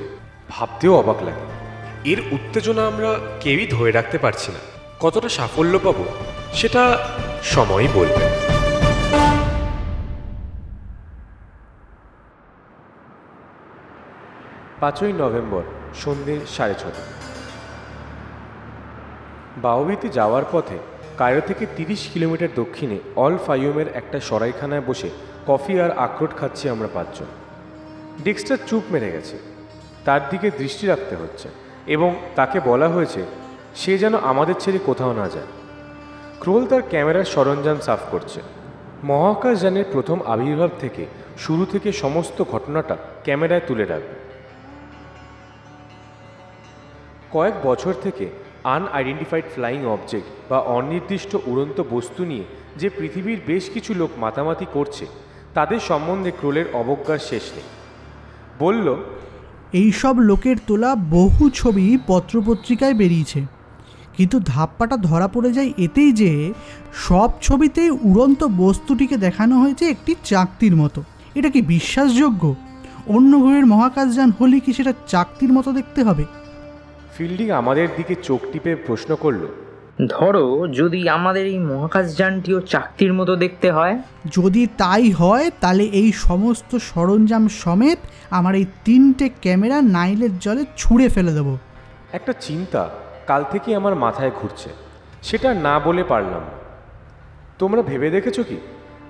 ভাবতেও 0.51 0.95
অবাক 0.95 1.23
লাগে। 1.23 1.45
এর 2.11 2.21
উত্তেজনা 2.33 2.87
আমরা 2.87 3.17
কেউই 3.41 3.67
ধরে 3.67 3.91
রাখতে 3.91 4.19
পারছি 4.19 4.53
না। 4.53 4.59
কতটা 5.01 5.29
সাফল্য 5.29 5.79
পাবো 5.79 6.05
সেটা 6.53 6.99
সময় 7.43 7.89
বলবে। 7.95 8.25
পাঁচই 14.81 15.13
নভেম্বর 15.13 15.63
সন্ধে 15.95 16.41
সাড়ে 16.49 16.75
ছটা। 16.75 17.03
বাওবিতে 19.57 20.09
যাওয়ার 20.09 20.43
পথে 20.53 20.79
কায়ো 21.17 21.41
থেকে 21.47 21.67
তিরিশ 21.77 22.09
কিলোমিটার 22.13 22.49
দক্ষিণে 22.57 22.99
অল 23.17 23.39
ফাইয়ুমের 23.47 23.89
একটা 23.95 24.21
সরাইখানায় 24.21 24.83
বসে 24.87 25.11
কফি 25.47 25.81
আর 25.81 25.91
আখরোট 25.91 26.37
খাচ্ছি 26.37 26.69
আমরা 26.69 26.89
পাঁচজন। 26.95 27.27
ডেক্সটার 28.25 28.59
চুপ 28.67 28.83
মেরে 28.91 29.13
গেছে। 29.13 29.39
তার 30.05 30.21
দিকে 30.31 30.51
দৃষ্টি 30.51 30.87
রাখতে 30.87 31.17
হচ্ছে 31.17 31.49
এবং 31.87 32.17
তাকে 32.37 32.61
বলা 32.61 32.89
হয়েছে, 32.89 33.27
সে 33.75 33.99
যেন 33.99 34.15
আমাদের 34.15 34.55
ছেড়ে 34.59 34.79
কোথাও 34.87 35.13
না 35.13 35.29
যায়। 35.29 35.47
ক্রোল 36.41 36.67
তার 36.67 36.83
ক্যামেরার 36.91 37.25
সরঞ্জাম 37.25 37.79
সাফ 37.81 37.99
করছে। 38.11 38.41
মহাকাশযানের 39.05 39.85
প্রথম 39.93 40.21
আবির্ভাব 40.27 40.71
থেকে 40.81 41.07
শুরু 41.39 41.67
থেকে 41.67 41.93
সমস্ত 41.93 42.45
ঘটনাটা 42.51 42.97
ক্যামেরায় 43.25 43.61
তুলে 43.67 43.85
রাখবে। 43.85 44.17
কয়েক 47.31 47.55
বছর 47.65 47.95
থেকে 48.03 48.31
আনআইডেন্টিফাইড 48.65 49.45
ফ্লাইং 49.55 49.87
অবজেক্ট 49.87 50.27
বা 50.51 50.59
অনির্দিষ্ট 50.59 51.37
উড়ন্ত 51.47 51.83
বস্তু 51.91 52.25
নিয়ে 52.25 52.45
যে 52.77 52.89
পৃথিবীর 52.89 53.41
বেশ 53.47 53.71
কিছু 53.71 53.95
লোক 53.95 54.11
মাতামাতি 54.17 54.67
করছে, 54.73 55.07
তাদের 55.55 55.81
সম্বন্ধে 55.81 56.31
ক্রোলের 56.31 56.65
অবজ্ঞার 56.73 57.19
শেষ 57.19 57.43
নেই। 57.57 57.69
বলল, 58.59 58.97
এইসব 59.73 60.19
লোকের 60.19 60.57
তোলা 60.67 60.95
বহু 60.95 61.51
ছবি 61.51 61.99
পত্রপত্রিকায় 62.07 62.95
বেরিয়েছে। 62.95 63.58
কিন্তু 64.19 64.41
ধাপ্পাটা 64.41 64.97
ধরা 64.97 65.29
পড়ে 65.29 65.53
যায় 65.53 65.73
এতেই 65.79 66.13
যে 66.13 66.53
সব 66.95 67.31
ছবিতেই 67.43 67.91
উড়ন্ত 67.91 68.45
বস্তুটিকে 68.45 69.17
দেখানো 69.17 69.61
হয়েছে 69.61 69.85
একটি 69.89 70.15
চাকতির 70.25 70.77
মতো। 70.77 71.03
এটা 71.35 71.51
কি 71.51 71.63
বিশ্বাসযোগ্য? 71.63 72.55
অন্য 73.07 73.39
গ্রহের 73.39 73.67
মহাকাশযান 73.67 74.31
হলে 74.41 74.61
কি 74.61 74.73
সেটা 74.73 74.93
চাকতির 75.07 75.53
মতো 75.53 75.73
দেখতে 75.73 76.03
হবে? 76.03 76.25
ফিল্ডিং 77.17 77.51
আমাদের 77.51 77.89
দিকে 77.97 78.15
চোখ 78.23 78.41
টিপে 78.53 78.75
প্রশ্ন 78.75 79.15
করল। 79.15 79.47
ধরো 80.09 80.69
যদি 80.69 81.09
আমাদের 81.09 81.47
এই 81.47 81.59
মহাকাশযানটিও 81.59 82.61
চাকতির 82.61 83.13
মতো 83.13 83.37
দেখতে 83.37 83.71
হয়। 83.71 83.99
যদি 84.33 84.67
তাই 84.77 85.11
হয় 85.11 85.51
তাহলে 85.61 85.85
এই 85.85 86.13
সমস্ত 86.13 86.77
সরঞ্জাম 86.77 87.49
সমেত 87.49 87.99
আমার 88.31 88.55
এই 88.55 88.67
তিনটে 88.85 89.29
ক্যামেরা 89.29 89.81
নাইলের 89.81 90.39
জলে 90.39 90.65
ছুঁড়ে 90.77 91.09
ফেলে 91.09 91.33
দেবো। 91.33 91.59
একটা 92.13 92.33
চিন্তা 92.41 92.83
কাল 93.29 93.43
থেকে 93.51 93.69
আমার 93.75 93.95
মাথায় 93.95 94.33
ঘুরছে। 94.41 94.71
সেটা 95.23 95.49
না 95.67 95.75
বলে 95.79 96.03
পারলাম। 96.05 96.45
তোমরা 97.59 97.83
ভেবে 97.83 98.09
দেখেছ 98.11 98.37
কি? 98.41 98.59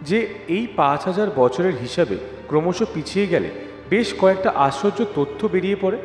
যে 0.03 0.19
এই 0.49 0.65
পাঁচ 0.77 1.01
হাজার 1.05 1.29
বছরের 1.37 1.75
হিসাবে 1.81 2.17
ক্রমশ 2.49 2.79
পিছিয়ে 2.95 3.27
গেলে 3.27 3.51
বেশ 3.91 4.09
কয়েকটা 4.21 4.51
আশ্চর্য 4.57 5.05
তথ্য 5.15 5.41
বেরিয়ে 5.47 5.77
পড়ে। 5.81 5.99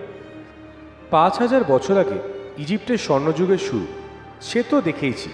পাঁচ 1.09 1.33
হাজার 1.39 1.63
বছর 1.63 1.95
আগে 1.97 2.19
ইজিপ্টের 2.57 2.99
স্বর্ণযুগের 3.05 3.61
শুরু, 3.67 3.85
সে 4.41 4.59
তো 4.69 4.75
দেখেইছি। 4.81 5.29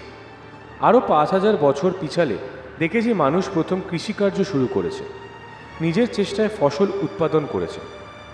আরও 0.80 0.98
পাঁচ 1.08 1.28
হাজার 1.30 1.54
বছর 1.60 1.90
পিছালে 2.00 2.36
দেখেছি 2.78 3.10
মানুষ 3.14 3.44
প্রথম 3.54 3.78
কৃষিকার্য 3.90 4.38
শুরু 4.44 4.66
করেছে। 4.74 5.04
নিজের 5.80 6.08
চেষ্টায় 6.12 6.50
ফসল 6.60 6.88
উৎপাদন 7.02 7.42
করেছে। 7.52 7.80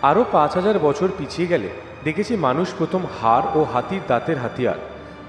আরও 0.03 0.23
পাঁচ 0.33 0.53
হাজার 0.55 0.77
বছর 0.79 1.09
পিছিয়ে 1.19 1.49
গেলে 1.49 1.69
দেখেছি 2.07 2.35
মানুষ 2.47 2.69
প্রথম 2.79 3.03
হাড় 3.19 3.47
ও 3.55 3.61
হাতির 3.73 4.03
দাঁতের 4.09 4.39
হাতিয়ার, 4.39 4.81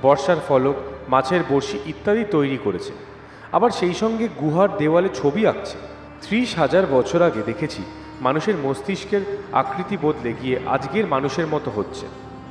বর্ষার 0.01 0.39
ফলক, 0.47 0.75
মাছের 1.09 1.41
বড়শি 1.49 1.77
ইত্যাদি 1.85 2.23
তৈরি 2.31 2.57
করেছে। 2.63 2.93
আবার 3.51 3.71
সেই 3.79 3.93
সঙ্গে 3.93 4.25
গুহার 4.41 4.69
দেওয়ালে 4.77 5.09
ছবি 5.13 5.41
আঁকছে। 5.47 5.77
ত্রিশ 6.23 6.49
হাজার 6.57 6.83
বছর 6.91 7.19
আগে 7.21 7.41
দেখেছি 7.45 7.81
মানুষের 8.21 8.55
মস্তিষ্কের 8.63 9.23
আকৃতি 9.61 9.97
বদলে 10.01 10.31
গিয়ে 10.41 10.57
আজকের 10.67 11.05
মানুষের 11.07 11.47
মতো 11.47 11.69
হচ্ছে। 11.77 12.05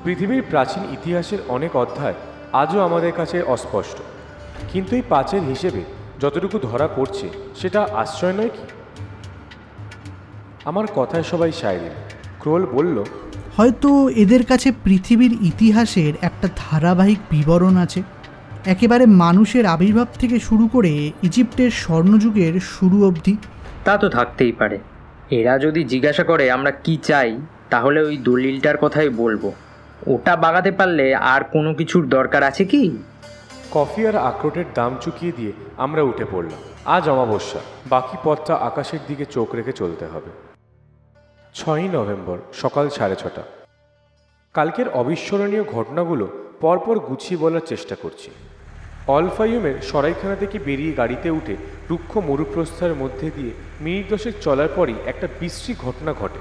পৃথিবীর 0.05 0.43
প্রাচীন 0.51 0.83
ইতিহাসের 0.97 1.41
অনেক 1.49 1.73
অধ্যায় 1.77 2.17
আজও 2.63 2.79
আমাদের 2.81 3.13
কাছে 3.13 3.39
অস্পষ্ট। 3.55 3.99
কিন্তু 4.73 4.93
এই 4.97 5.05
পাঁচের 5.09 5.43
হিসেবে 5.43 5.83
যতটুকু 6.21 6.57
ধরা 6.59 6.89
পড়ছে, 6.97 7.27
সেটা 7.61 7.81
আশ্চর্য 8.03 8.35
নয় 8.39 8.53
কি? 8.57 8.65
আমার 10.65 10.87
কথায় 10.97 11.23
সবাই 11.23 11.53
সায় 11.53 11.79
দিল। 11.79 11.97
ক্রোল 12.41 12.63
বলল 12.77 12.97
হয়তো 13.57 14.09
এদের 14.09 14.47
কাছে 14.47 14.73
পৃথিবীর 14.85 15.33
ইতিহাসের 15.43 16.13
একটা 16.21 16.49
ধারাবাহিক 16.57 17.19
বিবরণ 17.31 17.77
আছে। 17.77 18.03
একেবারে 18.67 19.07
মানুষের 19.07 19.67
আবির্ভাব 19.67 20.07
থেকে 20.15 20.41
শুরু 20.41 20.69
করে 20.69 21.13
ইজিপ্টের 21.23 21.71
স্বর্ণযুগের 21.71 22.61
শুরু 22.61 23.07
অবধি। 23.07 23.37
তা 23.85 23.97
তো 23.97 24.09
থাকতেই 24.09 24.53
পারে। 24.53 24.79
এরা 25.31 25.59
যদি 25.59 25.85
জিজ্ঞাসা 25.85 26.25
করে 26.25 26.51
আমরা 26.51 26.71
কি 26.71 26.99
চাই 27.03 27.41
তাহলে 27.71 28.01
ওই 28.01 28.17
দলিলটার 28.17 28.77
কথাই 28.77 29.09
বলব। 29.09 29.53
ওটা 30.07 30.37
বাগাতে 30.37 30.71
পারলে 30.71 31.15
আর 31.15 31.45
কোনো 31.45 31.75
কিছুর 31.75 32.09
দরকার 32.09 32.43
আছে 32.43 32.65
কি? 32.65 32.97
কফি 33.71 34.07
আর 34.07 34.17
আখরোটের 34.17 34.65
দাম 34.75 34.97
চুকিয়ে 35.01 35.33
দিয়ে 35.37 35.53
আমরা 35.77 36.03
উঠে 36.03 36.25
পড়লাম। 36.33 36.61
আজ 36.85 37.09
অমাবস্যা। 37.09 37.61
বাকি 37.89 38.17
পথটা 38.25 38.55
আকাশের 38.55 38.99
দিকে 39.09 39.25
চোখ 39.25 39.55
রেখে 39.55 39.73
চলতে 39.73 40.05
হবে। 40.05 40.46
ছয়ই 41.59 41.89
নভেম্বর, 41.89 42.39
সকাল 42.53 42.89
সাড়ে 42.89 43.17
ছটা। 43.17 43.43
কালকের 44.55 44.89
অবিস্মরণীয় 44.89 45.65
ঘটনাগুলো 45.65 46.27
পরপর 46.61 46.99
গুছিয়ে 46.99 47.41
বলার 47.41 47.61
চেষ্টা 47.67 47.97
করছি। 48.03 48.31
অলফাইউমের 49.07 49.77
সরাইখানা 49.83 50.37
থেকে 50.37 50.59
বেরিয়ে 50.59 50.93
গাড়িতে 50.93 51.31
উঠে 51.31 51.57
রুক্ষ 51.91 52.17
মরুপ্রস্থার 52.17 52.95
মধ্যে 52.95 53.31
দিয়ে 53.37 53.53
মিনিট 53.81 54.11
দশেক 54.11 54.35
চলার 54.41 54.69
পরই 54.77 54.95
একটা 55.07 55.29
বিশ্রী 55.41 55.75
ঘটনা 55.85 56.13
ঘটে। 56.13 56.41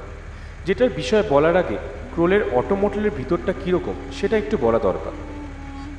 যেটার 0.66 0.90
বিষয়ে 0.90 1.30
বলার 1.30 1.58
আগে 1.58 1.78
ক্রোলের 2.14 2.44
অটোমোটলের 2.54 3.12
ভিতরটা 3.18 3.54
কীরকম 3.66 3.96
সেটা 4.12 4.38
একটু 4.38 4.58
বলা 4.58 4.80
দরকার। 4.80 5.14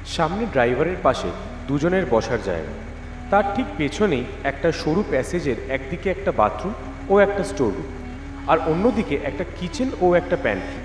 সামনে 0.07 0.47
ড্রাইভারের 0.47 0.97
পাশে 1.03 1.29
দুজনের 1.69 2.05
বসার 2.11 2.39
জায়গা। 2.45 2.73
তার 3.31 3.45
ঠিক 3.57 3.67
পেছনেই 3.79 4.25
একটা 4.45 4.73
সরু 4.73 5.05
প্যাসেজের 5.11 5.57
একদিকে 5.69 6.11
একটা 6.11 6.33
বাথরুম 6.37 6.75
ও 7.09 7.19
একটা 7.19 7.45
স্টোররুম। 7.45 8.06
আর 8.47 8.59
অন্যদিকে 8.59 9.15
একটা 9.15 9.45
কিচেন 9.61 9.91
ও 10.01 10.15
একটা 10.15 10.37
প্যান্ট্রি 10.43 10.81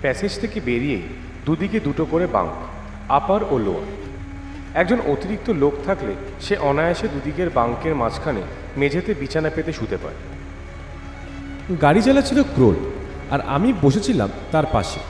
প্যাসেজ 0.00 0.40
থেকে 0.40 0.60
বেরিয়েই 0.60 1.02
দুদিকে 1.46 1.80
দুটো 1.80 2.04
করে 2.04 2.26
বাঙ্ক, 2.26 2.54
আপার 3.08 3.44
ও 3.50 3.58
লোয়ার। 3.58 3.86
একজন 4.74 4.98
অতিরিক্ত 5.06 5.50
লোক 5.50 5.72
থাকলে 5.86 6.14
সে 6.40 6.56
অনায়াসে 6.56 7.08
দুদিকের 7.08 7.50
বাঙ্কের 7.50 7.94
মাঝখানে 7.94 8.42
মেঝেতে 8.76 9.14
বিছানা 9.14 9.50
পেতে 9.54 9.72
শুতে 9.72 9.96
পারে। 9.96 10.14
গাড়ি 11.82 12.02
চালাচ্ছিল 12.02 12.42
ক্রোল, 12.42 12.74
আর 13.30 13.40
আমি 13.40 13.72
বসেছিলাম 13.82 14.28
তার 14.52 14.66
পাশে। 14.72 15.00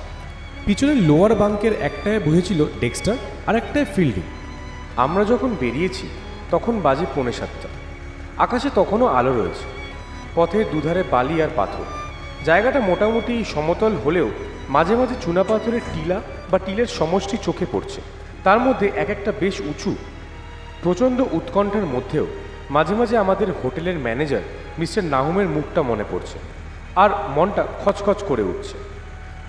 পিছনের 0.67 0.97
লোয়ার 0.97 1.35
বাঙ্কের 1.35 1.73
একটায় 1.81 2.21
বসেছিল 2.21 2.65
ডেক্সটার 2.81 3.17
আর 3.47 3.57
একটায় 3.57 3.85
ফিল্ডিং। 3.85 4.23
আমরা 4.97 5.25
যখন 5.25 5.57
বেরিয়েছি, 5.61 6.09
তখন 6.51 6.81
বাজে 6.81 7.07
পৌনে 7.15 7.33
সাতটা। 7.33 7.69
আকাশে 8.39 8.71
তখনও 8.75 9.07
আলো 9.07 9.33
রয়েছে। 9.33 9.76
পথের 10.37 10.65
দুধারে 10.73 11.03
বালি 11.11 11.43
আর 11.43 11.49
পাথর। 11.57 11.85
জায়গাটা 12.45 12.81
মোটামুটি 12.81 13.45
সমতল 13.45 13.95
হলেও 13.95 14.29
মাঝে 14.69 14.97
মাঝে 14.97 15.15
চুনা 15.21 15.43
পাথরের 15.43 15.81
টিলা 15.95 16.21
বা 16.51 16.59
টিলের 16.59 16.87
সমষ্টি 16.87 17.37
চোখে 17.43 17.67
পড়ছে। 17.73 18.01
তার 18.45 18.59
মধ্যে 18.59 18.93
এক 18.97 19.11
একটা 19.11 19.33
বেশ 19.41 19.61
উঁচু। 19.61 19.97
প্রচণ্ড 20.83 21.25
উৎকণ্ঠার 21.33 21.87
মধ্যেও 21.87 22.27
মাঝে 22.71 22.95
মাঝে 22.95 23.19
আমাদের 23.19 23.47
হোটেলের 23.63 23.99
ম্যানেজার 23.99 24.41
মিস্টার 24.79 25.05
নাহুমের 25.05 25.49
মুখটা 25.49 25.83
মনে 25.83 26.05
পড়ছে 26.11 26.39
আর 26.97 27.11
মনটা 27.37 27.67
খচখচ 27.85 28.25
করে 28.29 28.43
উঠছে। 28.43 28.79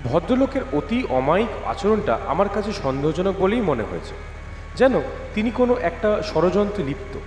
ভদ্রলোকের 0.04 0.62
অতি 0.72 1.06
অমায়িক 1.10 1.48
আচরণটা 1.66 2.18
আমার 2.26 2.48
কাছে 2.48 2.72
সন্দেহজনক 2.72 3.34
বলেই 3.38 3.60
মনে 3.60 3.82
হয়েছে। 3.82 4.14
যেন 4.76 5.00
তিনি 5.34 5.50
কোনো 5.50 5.76
একটা 5.82 6.22
ষড়যন্ত্রে 6.22 6.84
লিপ্ত। 6.84 7.18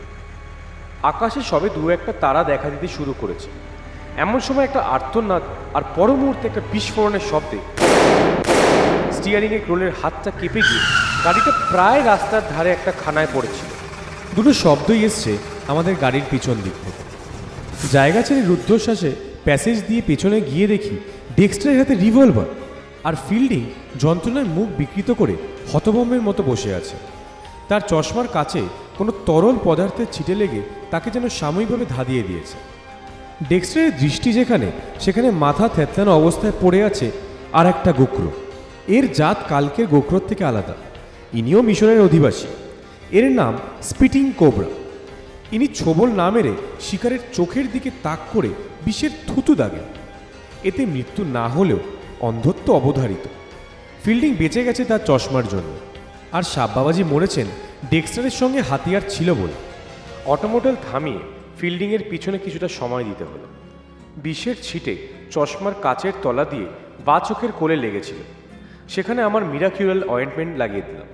আকাশে 1.04 1.42
সবে 1.42 1.70
দু 1.70 1.90
একটা 1.90 2.12
তারা 2.24 2.44
দেখা 2.44 2.70
দিতে 2.70 2.88
শুরু 2.88 3.14
করেছে। 3.22 3.50
এমন 4.18 4.40
সময় 4.40 4.64
একটা 4.64 4.82
আর্তনাদ 4.96 5.42
আর 5.74 5.84
পর 5.96 6.10
মুহূর্তে 6.22 6.48
একটা 6.48 6.62
বিস্ফোরণের 6.72 7.24
শব্দে 7.32 7.60
স্টিয়ারিংয়ে 9.12 9.60
ক্রোলের 9.60 9.92
হাতটা 10.02 10.32
কেঁপে 10.40 10.62
গিয়ে 10.62 10.84
গাড়িটা 11.26 11.52
প্রায় 11.72 12.04
রাস্তার 12.04 12.42
ধারে 12.56 12.70
একটা 12.72 12.92
খানায় 13.06 13.28
পড়েছিল। 13.34 13.70
দুটো 14.36 14.54
শব্দই 14.54 15.04
এসছে 15.06 15.38
আমাদের 15.68 15.96
গাড়ির 16.02 16.26
পিছন 16.30 16.56
দিক 16.64 16.76
থেকে। 16.86 17.02
জায়গা 17.92 18.22
ছেড়ে 18.22 18.42
রুদ্ধশ্বাসে 18.42 19.12
প্যাসেজ 19.44 19.84
দিয়ে 19.88 20.02
পেছনে 20.08 20.42
গিয়ে 20.42 20.68
দেখি 20.68 20.96
ডেক্সটারের 21.36 21.80
হাতে 21.80 21.96
রিভলভার 21.96 22.50
আর 23.04 23.14
ফিল্ডিং 23.30 23.64
যন্ত্রণায় 24.00 24.46
মুখ 24.46 24.68
বিকৃত 24.78 25.12
করে 25.12 25.36
হতভম্বের 25.74 26.22
মতো 26.22 26.44
বসে 26.44 26.76
আছে। 26.76 26.96
তার 27.70 27.82
চশমার 27.88 28.28
কাছে 28.28 28.62
কোনো 28.97 29.12
তরল 29.25 29.58
পদার্থের 29.63 30.06
ছিটে 30.12 30.36
লেগে 30.36 30.62
তাকে 30.91 31.12
যেন 31.12 31.30
সাময়িকভাবে 31.30 31.86
ধাঁধিয়ে 31.89 32.23
দিয়েছে। 32.23 32.58
ডেক্সটারের 33.49 33.97
দৃষ্টি 33.97 34.34
যেখানে, 34.34 34.71
সেখানে 34.99 35.32
মাথা 35.32 35.67
থেতলানো 35.67 36.12
অবস্থায় 36.12 36.54
পড়ে 36.62 36.84
আছে 36.84 37.12
আর 37.54 37.67
একটা 37.67 37.91
গোখরো। 37.91 38.32
এর 38.88 39.13
জাত 39.13 39.38
কালকের 39.49 39.88
গোখরোর 39.88 40.21
থেকে 40.27 40.45
আলাদা। 40.45 40.73
ইনিও 41.34 41.62
মিশরের 41.62 42.01
অধিবাসী। 42.01 42.47
এর 43.12 43.32
নাম 43.32 43.58
স্পিটিং 43.82 44.32
কোবরা। 44.38 44.65
ইনি 45.51 45.67
ছোবল 45.67 46.10
না 46.10 46.30
মেরে 46.30 46.54
শিকারের 46.80 47.19
চোখের 47.34 47.71
দিকে 47.71 47.91
তাক 48.04 48.19
করে 48.34 48.49
বিষের 48.86 49.10
থুতু 49.27 49.56
দাগেন। 49.56 49.84
এতে 50.63 50.86
মৃত্যু 50.86 51.25
না 51.25 51.47
হলেও 51.47 51.80
অন্ধত্ব 52.19 52.73
অবধারিত। 52.73 53.27
ফিল্ডিং 54.04 54.34
বেঁচে 54.34 54.63
গেছে 54.63 54.86
তার 54.86 54.99
চশমার 55.06 55.47
জন্য। 55.47 55.75
আর 56.32 56.43
সাব্বাবাজি 56.43 57.04
মরেছেন 57.04 57.47
ডেক্সটারের 57.89 58.30
সঙ্গে 58.30 58.62
হাতিয়ার 58.62 59.02
ছিল 59.10 59.34
বলে। 59.34 59.54
অটোমোটাল 60.26 60.76
থামিয়ে 60.91 61.20
ফিল্ডিংয়ের 61.58 62.04
পিছনে 62.10 62.38
কিছুটা 62.38 62.67
সময় 62.67 63.04
দিতে 63.04 63.24
হলো। 63.24 63.48
বিষের 64.17 64.56
ছিটে 64.62 65.08
চশমার 65.32 65.74
কাচের 65.82 66.13
তলা 66.24 66.46
দিয়ে 66.46 66.65
বা 67.06 67.20
চোখের 67.20 67.52
কোলে 67.52 67.76
লেগেছিল। 67.76 68.17
সেখানে 68.89 69.22
আমার 69.22 69.46
মিরাকিউরাল 69.46 70.04
অয়েন্টমেন্ট 70.10 70.58
লাগিয়ে 70.58 70.82
দিলাম 70.82 71.08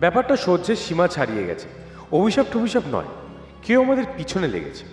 ব্যাপারটা 0.00 0.36
সহ্যের 0.36 0.76
সীমা 0.76 1.08
ছাড়িয়ে 1.08 1.46
গেছে। 1.46 1.68
অভিশাপ 2.12 2.46
টভিশাপ 2.52 2.82
নয়, 2.92 3.10
কেউ 3.62 3.82
আমাদের 3.82 4.04
পিছনে 4.16 4.48
লেগেছে। 4.48 4.84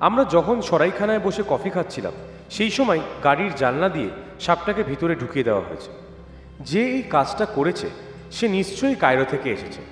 আমরা 0.00 0.24
যখন 0.24 0.60
সরাইখানায় 0.60 1.18
বসে 1.18 1.42
কফি 1.48 1.70
খাচ্ছিলাম, 1.70 2.12
সেই 2.50 2.70
সময় 2.70 3.00
গাড়ির 3.24 3.54
জানলা 3.54 3.88
দিয়ে 3.88 4.08
সাপটাকে 4.40 4.82
ভিতরে 4.82 5.14
ঢুকিয়ে 5.14 5.44
দেওয়া 5.44 5.60
হয়েছে। 5.60 5.90
যে 6.60 6.90
এই 6.90 7.02
কাজটা 7.02 7.46
করেছে 7.46 7.90
সে 8.36 8.46
নিশ্চয়ই 8.56 8.96
কায়রো 9.02 9.24
থেকে 9.32 9.48
এসেছে। 9.56 9.82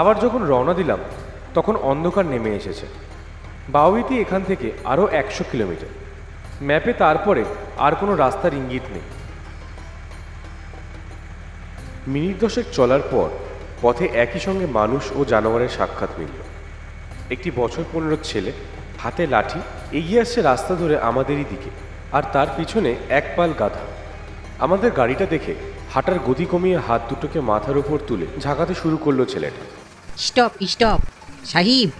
আবার 0.00 0.14
যখন 0.24 0.40
রওনা 0.50 0.74
দিলাম, 0.80 1.00
তখন 1.56 1.74
অন্ধকার 1.90 2.24
নেমে 2.32 2.58
এসেছে। 2.60 2.86
বাউইতি 3.74 4.14
এখান 4.24 4.42
থেকে 4.50 4.68
আরও 4.92 5.04
একশো 5.20 5.44
কিলোমিটার। 5.50 5.92
ম্যাপে 6.68 6.92
তারপরে 7.02 7.42
আর 7.86 7.92
কোনো 8.00 8.12
রাস্তার 8.14 8.58
ইঙ্গিত 8.60 8.86
নেই। 8.94 9.06
মিনিট 12.12 12.36
দশেক 12.42 12.66
চলার 12.76 13.02
পর 13.12 13.28
পথে 13.82 14.06
একই 14.24 14.40
সঙ্গে 14.46 14.66
মানুষ 14.78 15.04
ও 15.18 15.20
জানোয়ারের 15.32 15.72
সাক্ষাৎ 15.78 16.10
মিলল। 16.18 16.38
একটি 17.34 17.48
বছর 17.60 17.84
পনেরো 17.92 18.16
ছেলে 18.30 18.50
হাতে 19.02 19.24
লাঠি 19.26 19.60
এগিয়ে 19.98 20.22
আসছে 20.24 20.38
রাস্তা 20.42 20.72
ধরে 20.82 20.96
আমাদেরই 21.10 21.46
দিকে, 21.52 21.70
আর 22.16 22.22
তার 22.34 22.48
পিছনে 22.56 22.90
এক 23.18 23.24
পাল 23.36 23.50
গাধা। 23.60 23.84
আমাদের 24.64 24.90
গাড়িটা 24.90 25.26
দেখে 25.34 25.54
হাঁটার 25.94 26.18
গতি 26.18 26.44
কমিয়ে 26.44 26.78
হাত 26.78 27.02
দুটোকে 27.08 27.40
মাথার 27.40 27.76
উপর 27.76 27.98
তুলে 28.06 28.26
ঝাঁকাতে 28.40 28.74
শুরু 28.74 28.96
করল 28.96 29.24
ছেলেটা। 29.24 29.62
Stop 30.16 30.50
stop 30.66 31.00
Sahib 31.44 31.90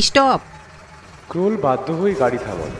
stop. 0.00 0.40
Crawl 1.28 1.56
বাধ্য 1.56 1.92
হয়ে 1.92 2.14
গাড়ি 2.14 2.38
থামালো 2.38 2.78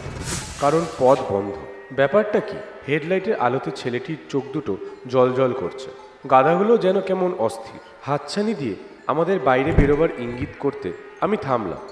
কারণ 0.60 0.84
পথ 0.98 1.18
বন্ধ। 1.32 1.54
ব্যাপারটা 1.92 2.40
কি? 2.40 2.56
হেডলাইটের 2.88 3.36
আলোতে 3.40 3.70
ছেলেটির 3.76 4.16
চোখ 4.28 4.44
দুটো 4.52 4.76
জল 5.08 5.32
জল 5.32 5.52
করছে। 5.52 5.88
গাধাগুলো 6.30 6.78
যেন 6.78 7.00
কেমন 7.00 7.34
অস্থির। 7.38 7.80
হাতছানি 8.06 8.54
দিয়ে 8.54 8.74
আমাদের 9.06 9.40
বাইরে 9.40 9.72
বেরোবার 9.72 10.08
ইঙ্গিত 10.18 10.52
করতে 10.58 10.92
আমি 11.20 11.36
থামলাম। 11.36 11.82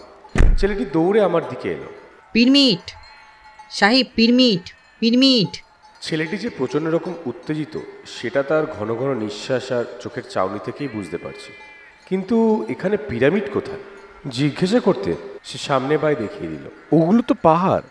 ছেলেটি 0.57 0.85
দৌড়ে 0.85 1.20
আমার 1.22 1.49
দিকে 1.49 1.68
এলো। 1.72 1.90
পিরমিট 2.33 2.87
সাহিব 3.70 4.07
পিরমিট 4.14 4.75
পিরমিট 5.01 5.53
ছেলেটি 6.07 6.37
যে 6.38 6.49
প্রচণ্ড 6.49 6.87
রকম 6.88 7.14
উত্তেজিত 7.27 7.75
সেটা 8.07 8.40
তার 8.42 8.64
ঘন 8.66 8.88
ঘন 8.95 9.11
নিঃশ্বাস 9.14 9.66
আর 9.73 9.85
চোখের 10.01 10.23
চাউনি 10.33 10.59
থেকেই 10.64 10.88
বুঝতে 10.88 11.19
পারছি। 11.19 11.51
কিন্তু 12.09 12.37
এখানে 12.69 12.97
পিরামিড 13.09 13.47
কোথায়? 13.53 13.83
জিজ্ঞাসা 14.31 14.81
করতে 14.81 15.11
সে 15.45 15.59
সামনে 15.59 15.95
বাই 15.99 16.14
দেখিয়ে 16.16 16.51
দিল 16.51 16.64
ওগুলো 16.92 17.23
তো 17.23 17.35
পাহাড় 17.42 17.87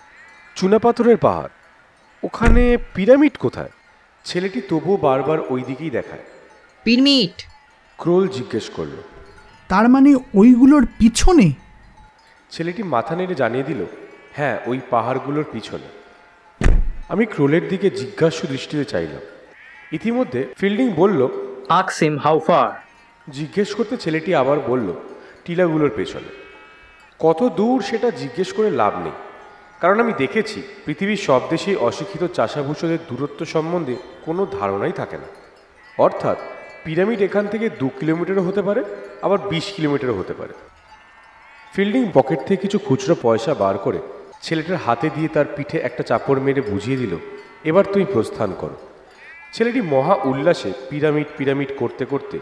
চুনাপাথরের 0.56 1.18
পাহাড়। 1.18 1.50
ওখানে 2.24 2.78
পিরামিড 2.96 3.36
কোথায়? 3.38 3.72
ছেলেটি 4.26 4.60
তবুও 4.70 4.98
বারবার 4.98 5.40
ওই 5.50 5.62
দিকেই 5.68 5.90
দেখায়। 5.90 6.26
পিরমিট 6.84 7.36
ক্রোল 7.98 8.28
জিজ্ঞেস 8.28 8.66
করল 8.70 8.96
তার 9.70 9.86
মানে 9.90 10.10
ওইগুলোর 10.34 10.86
পিছনে? 11.00 11.48
ছেলেটি 12.52 12.82
মাথা 12.84 13.14
নেড়ে 13.16 13.36
জানিয়ে 13.36 13.64
দিল 13.64 13.82
হ্যাঁ 14.34 14.56
ওই 14.66 14.78
পাহাড়গুলোর 14.90 15.48
পিছনে। 15.52 16.05
আমি 17.10 17.26
ক্রোলের 17.26 17.68
দিকে 17.68 17.90
জিজ্ঞাসু 17.90 18.48
দৃষ্টিতে 18.48 18.86
চাইলাম। 18.86 19.22
ইতিমধ্যে 19.92 20.54
ফিল্ডিং 20.58 20.90
বলল 20.90 21.28
আকসিম 21.70 22.18
হাউ 22.18 22.40
ফার 22.40 22.70
জিজ্ঞেস 23.32 23.76
করতে 23.76 23.98
ছেলেটি 23.98 24.36
আবার 24.36 24.60
বলল 24.60 24.94
টিলাগুলোর 25.46 25.92
পেছনে। 25.96 26.30
কত 27.20 27.50
দূর 27.50 27.82
সেটা 27.82 28.10
জিজ্ঞেস 28.10 28.54
করে 28.54 28.72
লাভ 28.72 28.98
নেই। 29.04 29.12
কারণ 29.82 30.00
আমি 30.00 30.14
দেখেছি 30.18 30.62
পৃথিবীর 30.86 31.18
সব 31.18 31.42
দেশেই 31.50 31.76
অশিক্ষিত 31.76 32.24
চাষাভূষদের 32.34 32.98
দূরত্ব 33.10 33.46
সম্বন্ধে 33.46 33.96
কোনো 34.26 34.48
ধারণাই 34.60 34.92
থাকে 34.92 35.18
না। 35.18 35.28
অর্থাৎ 35.98 36.38
পিরামিড 36.84 37.22
এখান 37.22 37.48
থেকে 37.48 37.70
দু 37.70 37.90
কিলোমিটারও 37.90 38.42
হতে 38.42 38.62
পারে 38.62 38.84
আবার 39.22 39.38
বিশ 39.38 39.74
কিলোমিটারও 39.76 40.14
হতে 40.14 40.34
পারে। 40.34 40.54
ফিল্ডিং 41.74 42.12
পকেট 42.14 42.40
থেকে 42.40 42.56
কিছু 42.56 42.80
খুচরো 42.80 43.16
পয়সা 43.22 43.54
বার 43.54 43.78
করে 43.78 44.00
ছেলেটার 44.44 44.78
হাতে 44.86 45.08
দিয়ে 45.16 45.30
তার 45.36 45.48
পিঠে 45.56 45.78
একটা 45.88 46.04
চাপড় 46.10 46.40
মেরে 46.46 46.62
বুঝিয়ে 46.72 47.02
দিল, 47.02 47.14
এবার 47.70 47.86
তুই 47.94 48.06
প্রস্থান 48.14 48.50
করো। 48.62 48.78
ছেলেটি 49.56 49.82
মহা 49.94 50.16
উল্লাসে 50.30 50.70
পিরামিড 50.90 51.28
পিরামিড 51.38 51.72
করতে 51.82 52.04
করতে 52.06 52.38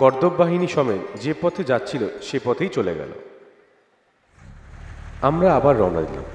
গর্দব 0.00 0.32
বাহিনী 0.40 0.68
সমেত 0.74 1.02
যে 1.22 1.32
পথে 1.42 1.62
যাচ্ছিল, 1.70 2.02
সে 2.22 2.38
পথেই 2.44 2.70
চলে 2.76 2.92
গেল। 3.00 3.12
আমরা 5.28 5.48
আবার 5.58 5.74
রওনা 5.80 6.02
দিলাম। 6.08 6.26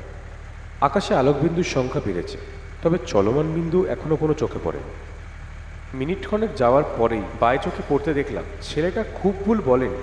আকাশে 0.88 1.14
আলোকবিন্দুর 1.22 1.74
সংখ্যা 1.76 2.02
বেড়েছে, 2.08 2.38
তবে 2.84 2.98
চলমান 3.12 3.48
বিন্দু 3.58 3.80
এখনও 3.94 4.16
কোনো 4.16 4.34
চোখে 4.42 4.60
পড়েনি। 4.64 4.94
মিনিট 6.00 6.22
যাওয়ার 6.62 6.86
পরেই 6.98 7.24
বাই 7.42 7.58
চোখে 7.66 7.84
পড়তে 7.90 8.12
দেখলাম, 8.20 8.46
ছেলেটা 8.68 9.02
খুব 9.18 9.34
ভুল 9.46 9.58
বলেন। 9.62 9.94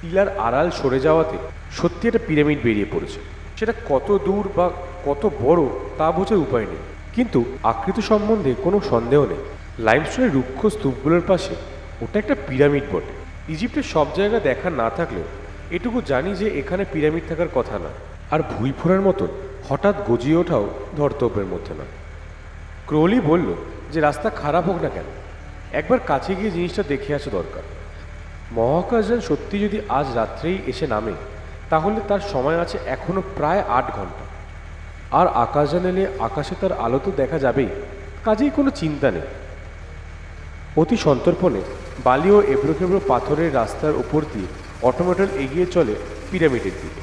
টিলার 0.00 0.28
আড়াল 0.38 0.68
সরে 0.70 0.98
যাওয়াতে 1.06 1.36
সত্যি 1.78 2.04
একটা 2.08 2.22
পিরামিড 2.26 2.58
বেরিয়ে 2.66 2.92
পড়েছে। 2.92 3.20
সেটা 3.60 3.74
কত 3.88 4.08
দূর 4.24 4.44
বা 4.56 4.66
কত 5.04 5.22
বড় 5.40 5.62
তা 5.98 6.06
বোঝার 6.12 6.38
উপায় 6.38 6.66
নেই। 6.72 6.82
কিন্তু 7.14 7.44
আকৃতি 7.62 8.02
সম্বন্ধে 8.02 8.54
কোনো 8.64 8.80
সন্দেহ 8.90 9.20
নেই। 9.26 9.42
লাইমস্টোনের 9.78 10.34
রুক্ষ 10.34 10.60
স্তূপগুলোর 10.66 11.24
পাশে 11.26 11.54
ওটা 12.02 12.18
একটা 12.18 12.34
পিরামিড 12.48 12.82
বটে। 12.92 13.12
ইজিপ্টের 13.52 13.86
সব 13.94 14.06
জায়গা 14.16 14.38
দেখা 14.40 14.70
না 14.70 14.90
থাকলেও 14.90 15.26
এটুকু 15.70 15.98
জানি 16.06 16.34
যে 16.34 16.46
এখানে 16.60 16.84
পিরামিড 16.92 17.24
থাকার 17.28 17.50
কথা 17.54 17.76
না। 17.78 17.90
আর 18.30 18.40
ভুই 18.52 18.72
ফোড়ার 18.78 19.00
মতন 19.00 19.30
হঠাৎ 19.68 19.96
গজিয়ে 20.08 20.36
ওঠাও 20.36 20.64
ধর্তব্যের 20.96 21.46
মধ্যে 21.46 21.74
না 21.74 21.84
ক্রোলি 22.86 23.20
বলল 23.20 23.48
যে 23.92 24.00
রাস্তা 24.00 24.30
খারাপ 24.30 24.64
হোক 24.68 24.78
না 24.82 24.88
কেন, 24.88 25.08
একবার 25.72 26.00
কাছে 26.06 26.34
গিয়ে 26.34 26.50
জিনিসটা 26.50 26.82
দেখে 26.82 27.10
আসা 27.14 27.30
দরকার। 27.30 27.64
মহাকাশযান 28.52 29.20
সত্যি 29.20 29.56
যদি 29.58 29.78
আজ 29.88 30.06
রাত্রেই 30.14 30.58
এসে 30.66 30.86
নামে 30.86 31.14
তাহলে 31.70 31.98
তার 32.08 32.22
সময় 32.32 32.58
আছে 32.64 32.76
এখনও 32.86 33.22
প্রায় 33.36 33.62
আট 33.78 33.86
ঘণ্টা। 33.96 34.24
আর 35.18 35.26
আকাশযান 35.44 35.84
এলে 35.90 36.04
আকাশে 36.28 36.54
তার 36.60 36.72
আলো 36.84 36.98
তো 37.04 37.10
দেখা 37.20 37.38
যাবেই, 37.44 37.70
কাজেই 38.26 38.50
কোনো 38.58 38.70
চিন্তা 38.80 39.08
নেই। 39.10 39.26
অতি 40.80 40.96
সন্তর্পণে 41.06 41.60
বালি 42.06 42.30
ও 42.36 42.38
এবড়ো 42.54 43.00
পাথরের 43.10 43.54
রাস্তার 43.54 43.94
উপর 44.02 44.20
দিয়ে 44.32 44.48
অটোমেটল 44.88 45.28
এগিয়ে 45.44 45.66
চলে 45.66 45.94
পিরামিডের 46.30 46.76
দিকে। 46.82 47.02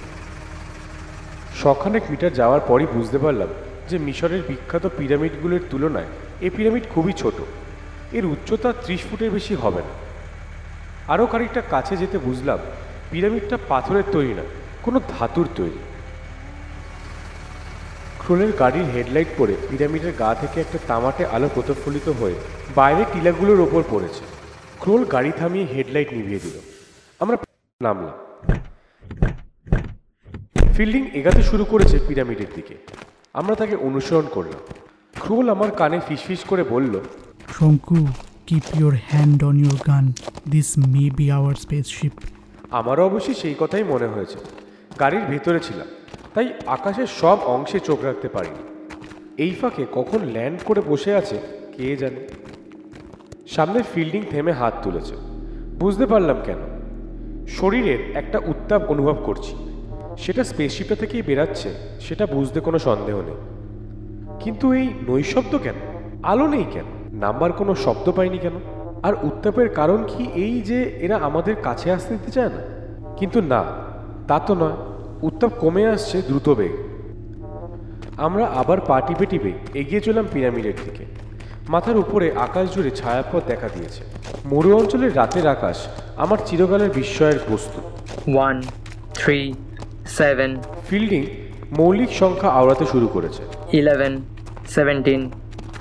শখানেক 1.62 2.04
মিটার 2.12 2.38
যাওয়ার 2.40 2.62
পরই 2.68 2.88
বুঝতে 2.96 3.18
পারলাম 3.18 3.50
যে 3.90 3.96
মিশরের 3.98 4.42
বিখ্যাত 4.50 4.86
পিরামিডগুলোর 4.98 5.64
তুলনায় 5.72 6.10
এই 6.46 6.52
পিরামিড 6.56 6.86
খুবই 6.94 7.14
ছোট। 7.22 7.38
এর 8.18 8.26
উচ্চতা 8.26 8.70
ত্রিশ 8.84 9.02
ফুটের 9.08 9.32
বেশি 9.32 9.54
হবে 9.64 9.82
না। 9.88 9.94
আরও 11.14 11.26
খানিকটা 11.32 11.62
কাছে 11.74 11.94
যেতে 11.98 12.18
বুঝলাম 12.18 12.60
পিরামিডটা 13.12 13.58
পাথরের 13.72 14.08
তৈরি 14.16 14.34
না, 14.40 14.46
কোনো 14.86 14.98
ধাতুর 15.14 15.48
তৈরি। 15.60 15.82
ক্রোলের 18.22 18.52
গাড়ির 18.62 18.88
হেডলাইট 18.94 19.30
পরে 19.38 19.54
পিরামিডের 19.70 20.14
গা 20.22 20.30
থেকে 20.42 20.58
একটা 20.62 20.80
তামাটে 20.90 21.24
আলো 21.36 21.48
প্রতিফলিত 21.56 22.08
হয়ে 22.20 22.38
বাইরে 22.76 23.04
টিলাগুলোর 23.14 23.60
ওপর 23.66 23.82
পড়েছে। 23.92 24.24
ক্রোল 24.82 25.02
গাড়ি 25.14 25.32
থামিয়ে 25.40 25.68
হেডলাইট 25.74 26.10
নিভিয়ে 26.18 26.42
দিল। 26.46 26.56
আমরা 27.22 27.36
নামলাম। 27.82 28.16
ফিল্ডিং 30.76 31.04
এগাতে 31.20 31.42
শুরু 31.50 31.64
করেছে 31.72 31.96
পিরামিডের 32.08 32.52
দিকে। 32.56 32.76
আমরা 33.40 33.54
তাকে 33.62 33.76
অনুসরণ 33.88 34.28
করলাম। 34.36 34.62
ক্রোল 35.24 35.46
আমার 35.56 35.70
কানে 35.80 35.98
ফিসফিস 36.08 36.42
করে 36.50 36.64
বলল, 36.74 36.94
Shonku 37.58 38.00
keep 38.48 38.66
your 38.80 38.96
hand 39.10 39.40
on 39.50 39.56
your 39.64 39.78
gun 39.90 40.06
this 40.54 40.70
may 40.92 41.04
be 41.18 41.26
our 41.38 41.56
spaceship 41.64 42.14
আমারও 42.72 43.06
অবশ্যই 43.06 43.34
সেই 43.34 43.56
কথাই 43.60 43.84
মনে 43.84 44.08
হয়েছে। 44.08 44.40
গাড়ির 45.00 45.22
ভেতরে 45.22 45.60
ছিলাম, 45.60 45.88
তাই 46.34 46.54
আকাশের 46.68 47.08
সব 47.08 47.38
অংশে 47.46 47.80
চোখ 47.80 48.04
রাখতে 48.04 48.28
পারিনি। 48.28 48.78
এই 49.38 49.52
ফাঁকে 49.52 49.86
কখন 49.92 50.20
ল্যান্ড 50.26 50.60
করে 50.66 50.82
বসে 50.88 51.16
আছে, 51.16 51.38
কে 51.78 51.96
জানে? 51.96 52.28
সামনের 53.48 53.84
ফিল্ডিং 53.84 54.22
থেমে 54.30 54.52
হাত 54.52 54.74
তুলেছে। 54.84 55.16
বুঝতে 55.80 56.06
পারলাম 56.06 56.38
কেন। 56.46 56.58
শরীরের 57.48 58.12
একটা 58.18 58.40
উত্তাপ 58.46 58.92
অনুভব 58.92 59.24
করছি। 59.26 59.56
সেটা 60.18 60.44
স্পেসশিপটা 60.44 60.96
থেকেই 60.96 61.22
বেরাচ্ছে, 61.22 61.74
সেটা 62.00 62.26
বুঝতে 62.26 62.60
কোনো 62.60 62.80
সন্দেহ 62.80 63.22
নেই। 63.22 63.36
কিন্তু 64.40 64.74
এই 64.74 64.90
নৈশব্দ 65.08 65.58
কেন? 65.58 65.76
আলো 66.24 66.48
নেই 66.48 66.66
কেন? 66.74 66.86
নাম্বার 67.12 67.52
কোনো 67.52 67.76
শব্দ 67.76 68.12
পাইনি 68.12 68.38
কেন? 68.38 68.77
আর 69.04 69.14
উত্তাপের 69.24 69.70
কারণ 69.70 70.04
কি 70.08 70.28
এই 70.36 70.62
যে 70.62 70.84
এরা 70.84 71.16
আমাদের 71.18 71.56
কাছে 71.56 71.92
আসতে 71.92 72.14
দিতে 72.14 72.32
চায় 72.32 72.50
না? 72.50 72.62
কিন্তু 73.18 73.42
না 73.42 73.64
তা 74.28 74.40
তো 74.40 74.56
নয়। 74.56 74.78
উত্তাপ 75.22 75.52
কমে 75.60 75.88
আসছে 75.88 76.22
দ্রুত 76.22 76.50
বেগ। 76.50 76.72
আমরা 78.18 78.46
আবার 78.46 78.80
পা 78.80 79.02
টিপে 79.02 79.26
টিপে 79.26 79.52
এগিয়ে 79.74 80.02
চলাম 80.02 80.26
পিরামিডের 80.34 80.74
দিকে। 80.86 81.06
মাথার 81.70 81.98
উপরে 81.98 82.32
আকাশ 82.36 82.76
জুড়ে 82.76 82.92
ছায়াপথ 82.92 83.44
দেখা 83.48 83.70
দিয়েছে। 83.74 84.04
মরু 84.46 84.78
অঞ্চলের 84.78 85.16
রাতের 85.16 85.48
আকাশ 85.48 85.88
আমার 86.18 86.38
চিরকালের 86.46 86.90
বিস্ময়ের 86.90 87.40
বস্তু। 87.50 87.82
ওয়ান 88.34 88.62
থ্রি 89.14 89.54
সেভেন 90.08 90.58
ফিল্ডিং 90.90 91.26
মৌলিক 91.78 92.12
সংখ্যা 92.12 92.50
আওড়াতে 92.50 92.86
শুরু 92.86 93.08
করেছে। 93.08 93.44
ইলেভেন 93.74 94.22
সেভেন্টিন 94.68 95.32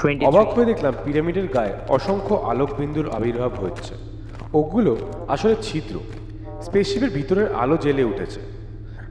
অবাক 0.04 0.48
হয়ে 0.48 0.64
দেখলাম 0.64 0.94
পিরামিডের 1.04 1.46
গায়ে 1.46 1.72
অসংখ্য 1.88 2.34
আলোকবিন্দুর 2.34 3.10
আবির্ভাব 3.10 3.52
হচ্ছে 3.54 3.94
ওগুলো 4.54 4.96
আসলে 5.28 5.56
ছিদ্র। 5.62 5.98
স্পেসশিপের 6.62 7.10
ভিতরের 7.10 7.54
আলো 7.54 7.76
জ্বেলে 7.76 8.04
উঠেছে। 8.04 8.40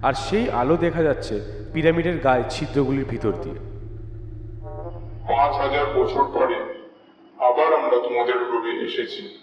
আর 0.02 0.14
সেই 0.14 0.50
আলো 0.50 0.78
দেখা 0.78 1.04
যাচ্ছে 1.04 1.42
পিরামিডের 1.74 2.18
গায়ে 2.18 2.44
ছিদ্রগুলির 2.50 3.06
ভিতর 3.10 3.32
দিয়ে। 3.32 3.56
পাঁচ 5.28 5.56
হাজার 5.56 5.86
বছর 5.96 6.24
পরে 6.24 6.56
আবার 7.38 7.74
আমরা 7.74 7.98
তোমাদের 8.10 8.38
গ্রহে 8.38 8.86
এসেছি। 8.86 9.40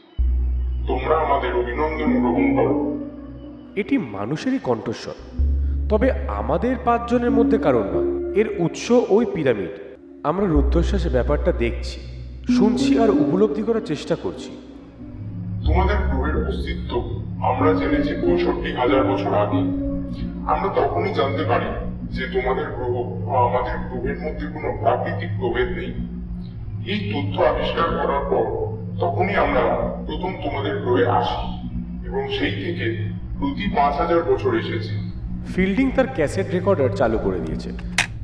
তোমরা 0.87 1.17
আমাদের 1.17 1.55
অভিনন্দন 1.57 2.21
গ্রহণ 2.21 2.57
করো। 2.57 2.97
এটি 3.77 3.99
মানুষেরই 3.99 4.59
কণ্ঠস্বর। 4.59 5.15
তবে 5.89 6.13
আমাদের 6.13 6.77
পাঁচজনের 6.85 7.31
মধ্যে 7.31 7.59
কারণ 7.59 7.83
নয়। 7.83 8.35
এর 8.41 8.55
উৎস 8.59 8.91
ওই 8.91 9.27
পিরামিড। 9.35 9.92
আমরা 10.31 10.47
রুদ্ধশ্বাসে 10.47 11.09
ব্যাপারটা 11.17 11.53
দেখছি 11.65 11.99
শুনছি 12.57 12.91
আর 13.03 13.11
উপলব্ধি 13.25 13.63
করার 13.69 13.85
চেষ্টা 13.91 14.15
করছি। 14.25 14.51
তোমাদের 15.67 15.99
গ্রহের 16.09 16.37
অস্তিত্ব 16.49 16.91
আমরা 17.49 17.71
জেনেছি 17.81 18.13
পঁয়ষট্টি 18.23 18.71
হাজার 18.81 19.03
বছর 19.11 19.33
আগে। 19.45 19.61
আমরা 20.53 20.69
তখনই 20.79 21.13
জানতে 21.19 21.45
পারি 21.51 21.69
যে 22.15 22.25
তোমাদের 22.35 22.67
গ্রহ 22.77 22.95
বা 23.27 23.37
আমাদের 23.49 23.77
গ্রহের 23.89 24.19
মধ্যে 24.25 24.47
কোনো 24.55 24.69
প্রাকৃতিক 24.83 25.31
প্রভেদ 25.41 25.69
নেই। 25.79 25.91
এই 26.93 27.01
তথ্য 27.13 27.37
আবিষ্কার 27.51 27.89
করার 27.99 28.25
পর 28.31 28.47
তখনই 29.03 29.37
আমরা 29.45 29.63
প্রথম 30.07 30.33
তোমাদের 30.45 30.75
গ্রহে 30.83 31.07
আসি 31.21 31.43
এবং 32.09 32.23
সেই 32.37 32.55
থেকে 32.65 32.87
প্রতি 33.39 33.65
পাঁচ 33.77 33.95
হাজার 34.03 34.21
বছর 34.31 34.53
এসেছি। 34.63 34.93
ফিল্ডিং 35.55 35.87
তার 35.97 36.09
ক্যাসেট 36.17 36.47
রেকর্ডার 36.57 36.91
চালু 37.01 37.19
করে 37.27 37.41
দিয়েছে। 37.47 37.71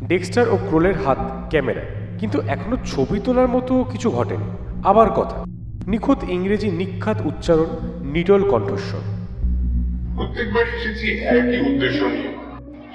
ডেক্সটার 0.07 0.49
ও 0.49 0.57
ক্রোলের 0.57 0.95
হাত 0.95 1.19
ক্যামেরায়। 1.51 1.87
কিন্তু 2.19 2.41
এখনও 2.41 2.77
ছবি 2.87 3.21
তোলার 3.25 3.49
মতো 3.49 3.85
কিছু 3.85 4.11
ঘটেনি। 4.11 4.45
আবার 4.85 5.11
কথা। 5.11 5.45
নিখুঁত 5.87 6.25
ইংরেজি 6.29 6.71
নিখ্যাত 6.71 7.17
উচ্চারণ 7.25 7.67
নিটল 8.03 8.51
কণ্ঠস্বর। 8.51 9.01
প্রত্যেকবার 10.17 10.63
এসেছি 10.63 11.19
একই 11.19 11.75
উদ্দেশ্য 11.75 12.05
নিয়ে। 12.05 12.35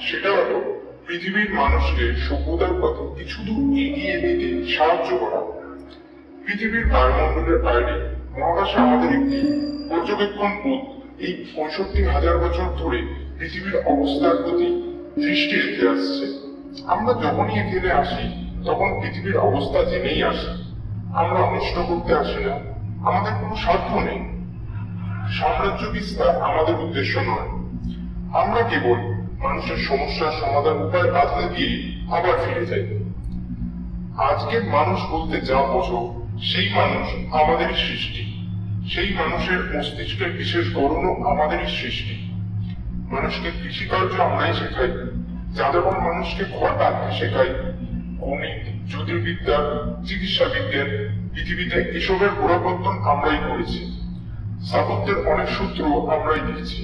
সেটা 0.01 0.31
হলো, 0.31 0.81
পৃথিবীর 1.07 1.53
মানুষকে 1.53 2.15
সভ্যতার 2.15 2.81
পথে 2.81 3.23
কিছু 3.23 3.41
দূর 3.41 3.77
এগিয়ে 3.77 4.17
দিতে 4.17 4.71
সাহায্য 4.73 5.17
করা। 5.17 5.41
পৃথিবীর 6.45 6.85
বায়ুমণ্ডলের 6.85 7.61
বাইরে 7.61 8.15
মহাকাশে 8.39 8.77
আমাদের 8.77 9.09
একটি 9.09 9.37
পর্যবেক্ষণ 9.89 10.51
পথ 10.63 11.03
এই 11.21 11.45
পঁয়ষট্টি 11.55 12.03
হাজার 12.03 12.37
বছর 12.37 12.65
ধরে 12.77 13.01
পৃথিবীর 13.39 13.75
অবস্থার 13.75 14.35
প্রতি 14.35 14.65
দৃষ্টি 15.15 15.55
রেখে 15.55 15.89
আসছে। 15.89 16.42
আমরা 16.87 17.13
যখনই 17.13 17.59
এখানে 17.59 17.91
আসি, 17.91 18.51
তখন 18.65 19.01
পৃথিবীর 19.01 19.37
অবস্থা 19.37 19.83
জেনেই 19.83 20.23
আসি। 20.23 20.75
আমরা 21.15 21.39
অনিষ্ট 21.39 21.77
করতে 21.77 22.13
আসি 22.15 22.45
না। 22.45 22.53
আমাদের 23.09 23.33
কোনো 23.41 23.55
স্বার্থ 23.55 23.93
নেই। 23.93 24.19
সাম্রাজ্য 25.33 25.85
বিস্তার 25.85 26.41
আমাদের 26.41 26.75
উদ্দেশ্য 26.75 27.19
নয়। 27.19 27.49
আমরা 28.41 28.61
কেবল 28.61 28.97
মানুষের 29.43 29.77
সমস্যার 29.77 30.31
সমাধান 30.31 30.83
উপায় 30.83 31.11
বাতলে 31.11 31.55
দিয়ে 31.55 32.01
আবার 32.17 32.37
ফিরে 32.45 32.65
যাই। 32.65 33.03
আজকের 34.17 34.63
মানুষ 34.63 34.99
বলতে 35.11 35.41
যা 35.41 35.55
বোঝো, 35.55 36.21
সেই 36.43 36.73
মানুষ 36.73 37.33
আমাদের 37.33 37.67
সৃষ্টি। 37.69 38.47
সেই 38.89 39.13
মানুষের 39.13 39.77
মস্তিষ্কের 39.77 40.31
বিশেষ 40.31 40.75
গড়নও 40.75 41.29
আমাদেরই 41.29 41.67
সৃষ্টি। 41.67 42.29
মানুষকে 43.11 43.51
কৃষিকার্য 43.63 44.21
আমরাই 44.21 44.53
শেখাই। 44.53 45.22
যাযাবর 45.55 45.97
মানুষকে 45.99 46.43
ঘর 46.59 46.71
বাঁধতে 46.79 47.09
শেখাই 47.19 47.49
গণিত, 48.19 48.63
জ্যোতির্বিদ্যা 48.89 49.57
চিকিৎসা 50.07 50.45
বিজ্ঞান 50.45 50.89
পৃথিবীতে 51.33 51.77
এসবের 51.97 52.29
গোড়াপত্তন 52.29 52.95
আমরাই 53.11 53.39
করেছি। 53.49 53.81
স্থাপত্যের 54.65 55.27
অনেক 55.27 55.49
সূত্র 55.49 55.83
আমরাই 56.11 56.39
দিয়েছি। 56.39 56.81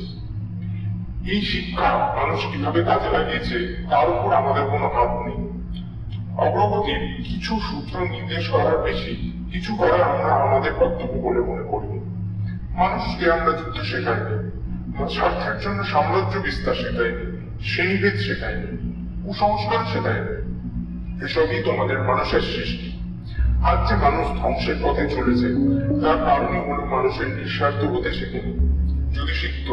এই 1.31 1.41
শিক্ষা 1.41 1.89
মানুষ 2.15 2.39
কীভাবে 2.51 2.83
কাজে 2.83 3.09
লাগিয়েছে, 3.09 3.57
তার 3.89 4.09
উপর 4.09 4.33
আমাদের 4.33 4.65
কোনো 4.65 4.87
হাত 4.89 5.11
নেই। 5.25 5.39
অগ্রগতির 6.37 7.23
কিছু 7.23 7.59
সূত্র 7.59 7.99
নির্দেশ 7.99 8.49
করার 8.49 8.77
বেশি 8.77 9.13
কিছু 9.51 9.75
করার 9.75 10.01
আমরা 10.01 10.33
আমাদের 10.35 10.73
কর্তব্য 10.73 11.13
বলে 11.27 11.39
মনে 11.39 11.65
করি। 11.71 11.87
মানুষকে 12.75 13.31
আমরা 13.31 13.51
যুদ্ধ 13.51 13.77
শেখাইনি 13.81 14.35
স্বার্থের 15.09 15.59
জন্য 15.59 15.83
সাম্রাজ্য 15.83 16.37
বিস্তার 16.37 16.75
শেখাইনি 16.75 17.28
শ্রেণীভেদ 17.65 18.15
শেখাইনি 18.15 18.67
কুসংস্কার 19.25 19.85
শেখাইনি 19.93 20.33
এসবই 21.25 21.63
তোমাদের 21.65 21.99
মানুষের 21.99 22.41
সৃষ্টি। 22.41 22.89
আজ 23.63 23.89
যে 23.89 23.95
মানুষ 23.95 24.27
ধ্বংসের 24.41 24.75
পথে 24.83 25.09
চলেছে 25.09 25.47
তার 26.03 26.17
কারণে 26.17 26.59
হলো 26.59 26.85
মানুষের 26.85 27.27
নিঃস্বার্থ 27.27 27.83
হতে 27.83 28.11
শেখেনি 28.13 28.51
যদি 29.15 29.33
শিখত 29.33 29.69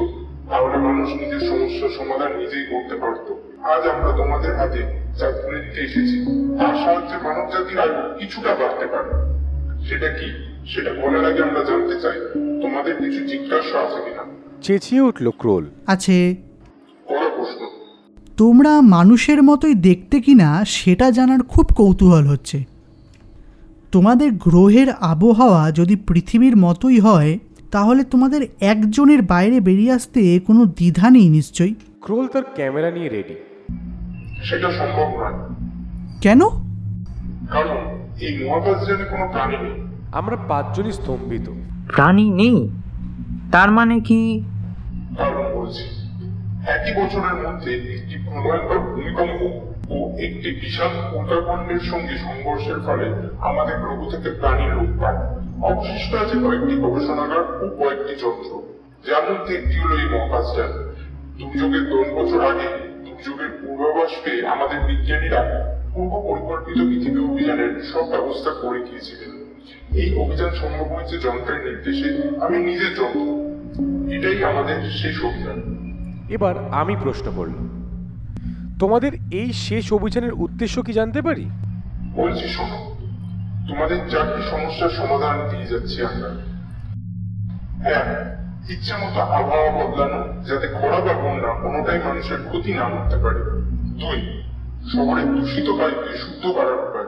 তাহলে 0.50 0.76
মানুষ 0.76 1.08
নিজের 1.10 1.40
সমস্যার 1.40 1.90
সমাধান 1.98 2.36
নিজেই 2.38 2.66
করতে 2.70 2.94
পারত। 2.96 3.32
আজ 3.62 3.86
আমরা 3.86 4.12
তোমাদের 4.16 4.56
হাতে 4.56 4.82
যা 5.18 5.32
তুলে 5.32 5.58
দিতে 5.60 5.80
এসেছি 5.80 6.16
তার 6.58 6.74
সাহায্যে 6.74 7.16
মানব 7.16 7.46
জাতির 7.52 7.78
আয়ু 7.80 8.18
কিছুটা 8.18 8.54
বাড়তে 8.54 8.86
পারে। 8.86 9.10
সেটা 9.88 10.08
কি? 10.08 10.28
সেটা 10.66 10.90
বলার 10.92 11.24
আগে 11.24 11.42
আমরা 11.42 11.64
জানতে 11.64 12.00
চাই 12.00 12.18
তোমাদের 12.62 12.94
কিছু 12.96 13.26
জিজ্ঞাসা 13.26 13.78
আছে 13.78 14.10
কিনা? 14.10 14.22
চেঁচিয়ে 14.62 15.00
উঠল 15.00 15.30
ক্রোল। 15.30 15.70
আছে। 15.86 16.45
তোমরা 18.36 18.80
মানুষের 18.80 19.42
মতোই 19.42 19.74
দেখতে 19.74 20.20
কি 20.20 20.34
না 20.34 20.64
সেটা 20.64 21.10
জানার 21.10 21.42
খুব 21.42 21.64
কৌতূহল 21.64 22.26
হচ্ছে। 22.26 22.64
তোমাদের 23.92 24.32
গ্রহের 24.32 24.90
আবহাওয়া 24.90 25.72
যদি 25.72 25.96
পৃথিবীর 25.96 26.56
মতোই 26.56 26.98
হয় 26.98 27.38
তাহলে 27.70 28.04
তোমাদের 28.04 28.46
একজনের 28.60 29.22
বাইরে 29.22 29.60
বেরিয়ে 29.60 29.92
আসতে 29.92 30.40
কোনো 30.46 30.66
দ্বিধা 30.66 31.10
নেই 31.10 31.28
নিশ্চয়ই। 31.28 31.74
ক্রোল 32.00 32.28
তার 32.28 32.42
ক্যামেরা 32.54 32.90
নিয়ে 32.90 33.08
রেডি 33.08 33.34
সেটা 34.44 34.72
সম্ভব 34.72 35.20
নয়। 35.20 35.54
কেন? 36.20 36.40
কারণ 37.50 37.76
এই 38.20 38.44
মহাকাশ 38.44 38.88
জানে 38.88 39.04
কোনো 39.04 39.28
প্রাণী 39.32 39.56
নেই। 39.56 39.72
আমরা 40.12 40.36
পাঁচজনই 40.36 40.92
স্তম্ভিত। 40.92 41.50
প্রাণী 41.94 42.30
নেই? 42.30 42.68
তার 43.52 43.70
মানে 43.70 44.00
কি? 44.00 44.42
কারণ 45.18 45.60
বলছি 45.60 46.05
একই 46.74 46.92
বছরের 47.00 47.36
মধ্যে 47.44 47.70
একটি 47.96 48.16
প্রলয়ঙ্কর 48.26 48.80
ভূমিকম্প 48.86 49.40
ও 49.94 49.96
একটি 50.26 50.48
বিশাল 50.60 50.92
উল্কাখণ্ডের 51.16 51.82
সঙ্গে 51.90 52.14
সংঘর্ষের 52.26 52.78
ফলে 52.86 53.06
আমাদের 53.48 53.76
গ্রহ 53.82 54.00
থেকে 54.12 54.28
প্রাণী 54.40 54.66
লোপ 54.74 54.90
পায়। 55.00 55.20
অবশিষ্ট 55.70 56.10
আছে 56.22 56.36
কয়েকটি 56.44 56.74
গবেষণাগার 56.84 57.44
ও 57.62 57.64
কয়েকটি 57.80 58.14
যন্ত্র, 58.22 58.50
যার 59.06 59.24
মধ্যে 59.30 59.52
একটি 59.58 59.76
হলো 59.82 59.94
এই 60.02 60.08
মহাকাশযান। 60.14 60.70
দুর্যোগের 61.38 61.84
দশ 61.92 62.06
বছর 62.18 62.40
আগে 62.50 62.68
দুর্যোগের 63.04 63.50
পূর্বাভাস 63.60 64.12
পেয়ে 64.24 64.42
আমাদের 64.54 64.78
বিজ্ঞানীরা 64.88 65.40
পূর্ব 65.94 66.12
পরিকল্পিত 66.28 66.78
পৃথিবী 66.90 67.20
অভিযানের 67.28 67.72
সব 67.92 68.04
ব্যবস্থা 68.14 68.50
করে 68.62 68.78
গিয়েছিলেন 68.86 69.32
এই 70.02 70.08
অভিযান 70.22 70.52
সম্ভব 70.60 70.86
হয়েছে 70.94 71.16
যন্ত্রের 71.26 71.60
নির্দেশে 71.66 72.08
আমি 72.44 72.56
নিজের 72.68 72.92
যন্ত্র, 72.98 73.20
এটাই 74.14 74.38
আমাদের 74.50 74.78
শেষ 75.00 75.16
অভিযান। 75.30 75.58
এবার 76.28 76.54
আমি 76.72 76.96
প্রশ্ন 77.02 77.32
করলাম। 77.36 77.76
তোমাদের 78.80 79.12
এই 79.32 79.52
শেষ 79.52 79.92
অভিযানের 79.92 80.32
উদ্দেশ্য 80.32 80.82
কি 80.82 80.92
জানতে 80.92 81.22
পারি? 81.22 81.50
বলছি, 82.14 82.48
শোনো। 82.48 82.96
তোমাদের 83.68 83.98
চারটি 84.10 84.42
সমস্যার 84.50 84.88
সমাধান 84.88 85.48
দিয়ে 85.50 85.66
যাচ্ছি 85.66 86.02
আমরা। 86.02 86.28
এক 87.90 88.36
ইচ্ছা 88.70 88.96
মতো 88.98 89.20
আবহাওয়া 89.20 89.84
বদলানো, 89.84 90.42
যাতে 90.42 90.68
খরা 90.68 91.00
বা 91.00 91.12
বন্যা 91.12 91.62
কোনোটাই 91.62 91.98
মানুষের 91.98 92.38
ক্ষতি 92.48 92.74
না 92.74 92.88
করতে 92.88 93.16
পারে। 93.16 93.40
দুই 94.00 94.42
শহরের 94.92 95.26
দূষিত 95.26 95.70
বায়ুকে 95.70 96.18
শুদ্ধ 96.18 96.46
করার 96.46 96.72
উপায়। 96.72 97.06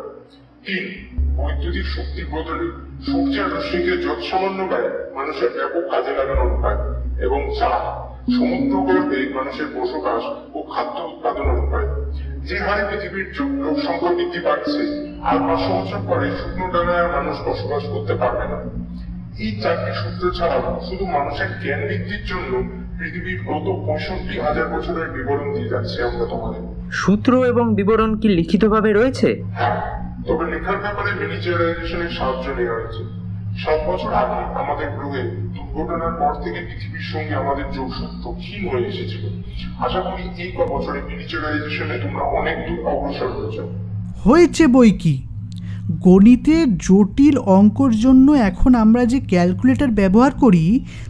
তিন, 0.64 1.16
বৈদ্যুতিক 1.36 1.86
শক্তির 1.86 2.26
বদলে 2.26 2.70
সূর্যের 3.06 3.46
রশ্মিকে 3.46 4.02
যৎসামান্য 4.02 4.62
ব্যয় 4.62 5.14
মানুষের 5.14 5.50
ব্যাপক 5.50 5.90
কাজে 5.90 6.16
লাগানোর 6.16 6.52
উপায়। 6.52 6.76
এবং 7.26 7.54
চার 7.58 8.17
সমুদ্র 8.36 8.76
গর্ভে 8.76 9.32
মানুষের 9.34 9.66
বসবাস 9.66 10.22
ও 10.54 10.62
খাদ্য 10.62 11.00
উৎপাদনের 11.00 11.64
উপায়। 11.64 11.86
যে 12.38 12.58
হারে 12.58 12.84
পৃথিবীর 12.90 13.32
জ- 13.32 13.42
লোক 13.42 13.78
সংখ্যা 13.78 14.14
বৃদ্ধি 14.14 14.38
পাচ্ছে 14.38 14.80
আর 15.22 15.38
পাঁচশো 15.38 15.80
বছর 15.80 15.98
পরে 16.06 16.30
শুকনো 16.30 16.66
ডাঙায় 16.72 17.04
আর 17.04 17.22
মানুষ 17.22 17.36
বসবাস 17.48 17.84
করতে 17.84 18.14
পারবে 18.14 18.44
না। 18.44 18.58
এই 19.38 19.60
চারটি 19.60 19.92
সূত্র 19.94 20.30
ছাড়াও 20.38 20.80
শুধু 20.90 21.06
মানুষের 21.06 21.48
জ্ঞান 21.62 21.80
বৃদ্ধির 21.80 22.24
জন্য 22.24 22.62
পৃথিবীর 22.98 23.40
গত 23.42 23.86
পঁয়ষট্টি 23.86 24.40
হাজার 24.40 24.68
বছরের 24.68 25.10
বিবরণ 25.10 25.52
দিয়ে 25.54 25.68
যাচ্ছি 25.68 26.02
আমরা 26.02 26.26
তোমাদের। 26.26 26.90
সূত্র 26.92 27.44
এবং 27.44 27.74
বিবরণ 27.74 28.20
কি 28.20 28.28
লিখিতভাবে 28.28 28.92
রয়েছে? 28.92 29.42
হ্যাঁ 29.54 29.80
তবে 30.26 30.50
লেখার 30.50 30.76
ব্যাপারে 30.76 31.26
মিনিচারাইজেশনের 31.26 32.08
সাহায্য 32.08 32.60
নেওয়া 32.60 32.74
হয়েছে। 32.74 33.04
সাত 33.58 33.88
বছর 33.88 34.12
আগে 34.12 34.58
আমাদের 34.58 34.90
গ্রহে 34.90 35.47
দুর্ঘটনার 35.78 36.14
পর 36.20 36.32
থেকে 36.44 36.60
পৃথিবীর 36.68 37.06
সঙ্গে 37.12 37.34
আমাদের 37.34 37.66
যোগসূত্র 37.76 38.24
ক্ষীণ 38.40 38.62
হয়ে 38.72 38.86
এসেছিল। 38.92 39.24
আশা 39.86 40.00
করি 40.00 40.22
এই 40.44 40.50
ক 40.56 40.58
বছরে 40.72 40.98
মিনিচারাইজেশনে 41.10 41.96
তোমরা 42.04 42.24
অনেক 42.40 42.56
দূর 42.66 42.80
অগ্রসর 42.92 43.30
হয়েছ। 43.36 43.56
হয়েছে 44.26 44.64
বই 44.66 44.92
কি? 45.02 45.14
গণিতের 46.06 46.66
জটিল 46.86 47.36
অঙ্কর 47.56 47.92
জন্য 48.04 48.26
এখন 48.50 48.72
আমরা 48.74 49.02
যে 49.06 49.18
ক্যালকুলেটর 49.20 49.90
ব্যবহার 49.90 50.32
করি 50.34 50.64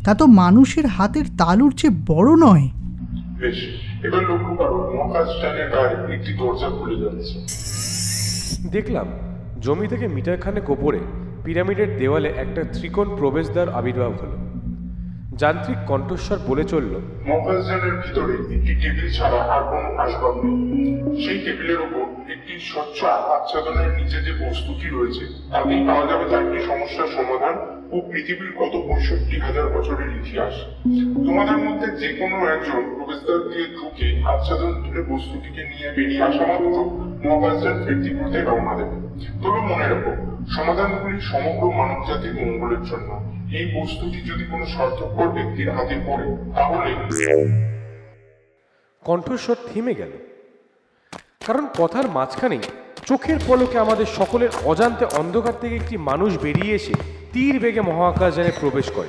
তা 0.04 0.12
তো 0.14 0.24
মানুষের 0.42 0.86
হাতের 0.86 1.26
তালুর 1.38 1.72
চেয়ে 1.72 1.96
বড় 2.06 2.30
নয়। 2.46 2.66
বেশ 3.40 3.58
এবার 4.06 4.22
লক্ষ্য 4.30 4.52
করো 4.56 4.76
মহাকাশযানের 4.94 5.68
গায়ে 5.74 5.94
একটি 6.16 6.32
দরজা 6.40 6.68
খুলে 6.68 6.96
যাচ্ছে। 7.02 7.36
দেখলাম 8.76 9.06
জমি 9.60 9.86
থেকে 9.88 10.06
মিটারখানেক 10.08 10.66
ওপরে 10.70 11.00
পিরামিডের 11.44 11.90
দেওয়ালে 12.00 12.30
একটা 12.44 12.62
ত্রিকোণ 12.74 13.08
প্রবেশদ্বার 13.18 13.68
আবির্ভাব 13.78 14.12
হলো। 14.22 14.36
যান্ত্রিক 15.40 15.80
কণ্ঠস্বর 15.90 16.38
বলে 16.48 16.64
চলল 16.72 16.92
মহাকাশযানের 17.28 17.94
ভিতরে 18.02 18.34
একটি 18.56 18.72
টেবিল 18.82 19.08
ছাড়া 19.16 19.40
আর 19.54 19.62
কোনো 19.70 19.88
আসবাব 20.04 20.34
নেই। 20.42 20.56
সেই 21.24 21.38
টেবিলের 21.44 21.80
উপর 21.86 22.04
একটি 22.34 22.52
স্বচ্ছ 22.70 22.98
আচ্ছাদনের 23.36 23.90
নিচে 23.98 24.18
যে 24.26 24.32
বস্তুটি 24.44 24.86
রয়েছে, 24.96 25.24
তাতেই 25.52 25.82
পাওয়া 25.88 26.04
যাবে 26.10 26.24
চারটি 26.32 26.58
সমস্যার 26.70 27.08
সমাধান 27.16 27.54
ও 27.94 27.96
পৃথিবীর 28.10 28.52
পঁয়ষট্টি 28.58 29.36
হাজার 29.46 29.66
বছরের 29.76 30.10
ইতিহাস। 30.20 30.54
তোমাদের 31.26 31.58
মধ্যে 31.64 31.88
যে 32.02 32.08
কোনো 32.20 32.36
একজন 32.54 32.82
প্রবেশদ্বার 32.94 33.40
দিয়ে 33.50 33.66
ঢুকে 33.76 34.08
আচ্ছাদন 34.32 34.72
তুলে 34.82 35.02
বস্তুটিকে 35.12 35.62
নিয়ে 35.70 35.88
বেরিয়ে 35.96 36.22
আসা 36.28 36.44
মাত্র 36.50 36.76
মহাকাশযান 37.24 37.76
ফিরতি 37.84 38.10
পথে 38.18 38.38
রওনা 38.40 38.74
দেবে। 38.78 38.96
তবে 39.42 39.60
মনে 39.70 39.86
রাখো, 39.92 40.12
সমাধানগুলি 40.56 41.18
সমগ্র 41.30 41.62
মানব 41.78 42.00
জাতির 42.08 42.34
মঙ্গলের 42.40 42.82
জন্য। 42.90 43.10
এই 43.56 43.66
বস্তুটি 43.80 44.18
যদি 44.20 44.44
কোনো 44.50 44.66
স্বার্থপর 44.66 45.28
ব্যক্তির 45.28 45.70
হাতে 45.70 45.96
পড়ে, 46.06 46.26
তাহলে 46.54 46.90
কণ্ঠস্বর 49.06 49.56
থেমে 49.68 49.94
গেল। 49.94 50.12
কারণ 51.46 51.64
কথার 51.78 52.08
মাঝখানেই 52.08 52.60
চোখের 53.06 53.38
পলকে 53.46 53.78
আমাদের 53.78 54.06
সকলের 54.06 54.48
অজান্তে 54.64 55.04
অন্ধকার 55.04 55.54
থেকে 55.60 55.76
একটি 55.76 55.96
মানুষ 55.96 56.38
বেরিয়ে 56.42 56.74
এসে 56.74 56.94
তীর 57.32 57.58
বেগে 57.60 57.80
মহাকাশযানে 57.80 58.52
প্রবেশ 58.60 58.86
করে। 58.96 59.08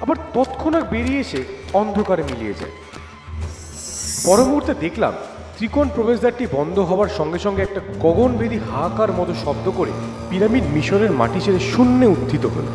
আবার 0.00 0.16
তৎক্ষণাৎ 0.34 0.90
বেরিয়ে 0.90 1.20
এসে 1.20 1.44
অন্ধকারে 1.72 2.22
মিলিয়ে 2.22 2.54
যায়। 2.54 2.74
পর 4.24 4.38
মুহূর্তে 4.44 4.74
দেখলাম 4.74 5.12
ত্রিকোণ 5.56 5.88
প্রবেশদ্বারটি 5.88 6.46
বন্ধ 6.52 6.78
হওয়ার 6.78 7.08
সঙ্গে 7.08 7.38
সঙ্গে 7.38 7.62
একটা 7.62 7.80
গগনভেদী 8.00 8.58
হাহাকার 8.58 9.12
মতো 9.12 9.34
শব্দ 9.34 9.70
করে 9.70 9.92
পিরামিড 10.30 10.64
মিশরের 10.64 11.12
মাটি 11.12 11.40
ছেড়ে 11.40 11.60
শূন্যে 11.72 12.06
উত্থিত 12.06 12.46
হলো। 12.46 12.72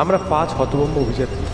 আমরা 0.00 0.18
পাঁচ 0.32 0.48
হতভম্ব 0.58 0.96
অভিযাত্রী। 1.04 1.44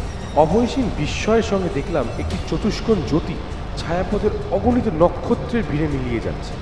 অভয়সীন 0.43 0.87
বিস্ময়ের 0.99 1.47
সঙ্গে 1.53 1.71
দেখলাম 1.79 2.07
একটি 2.23 2.37
চতুষ্কোণ 2.51 2.99
জ্যোতি 3.11 3.37
ছায়াপথের 3.81 4.33
অগণিত 4.57 4.87
নক্ষত্রের 5.03 5.65
ভিড়ে 5.71 5.89
মিলিয়ে 5.95 6.25
যাচ্ছে। 6.27 6.53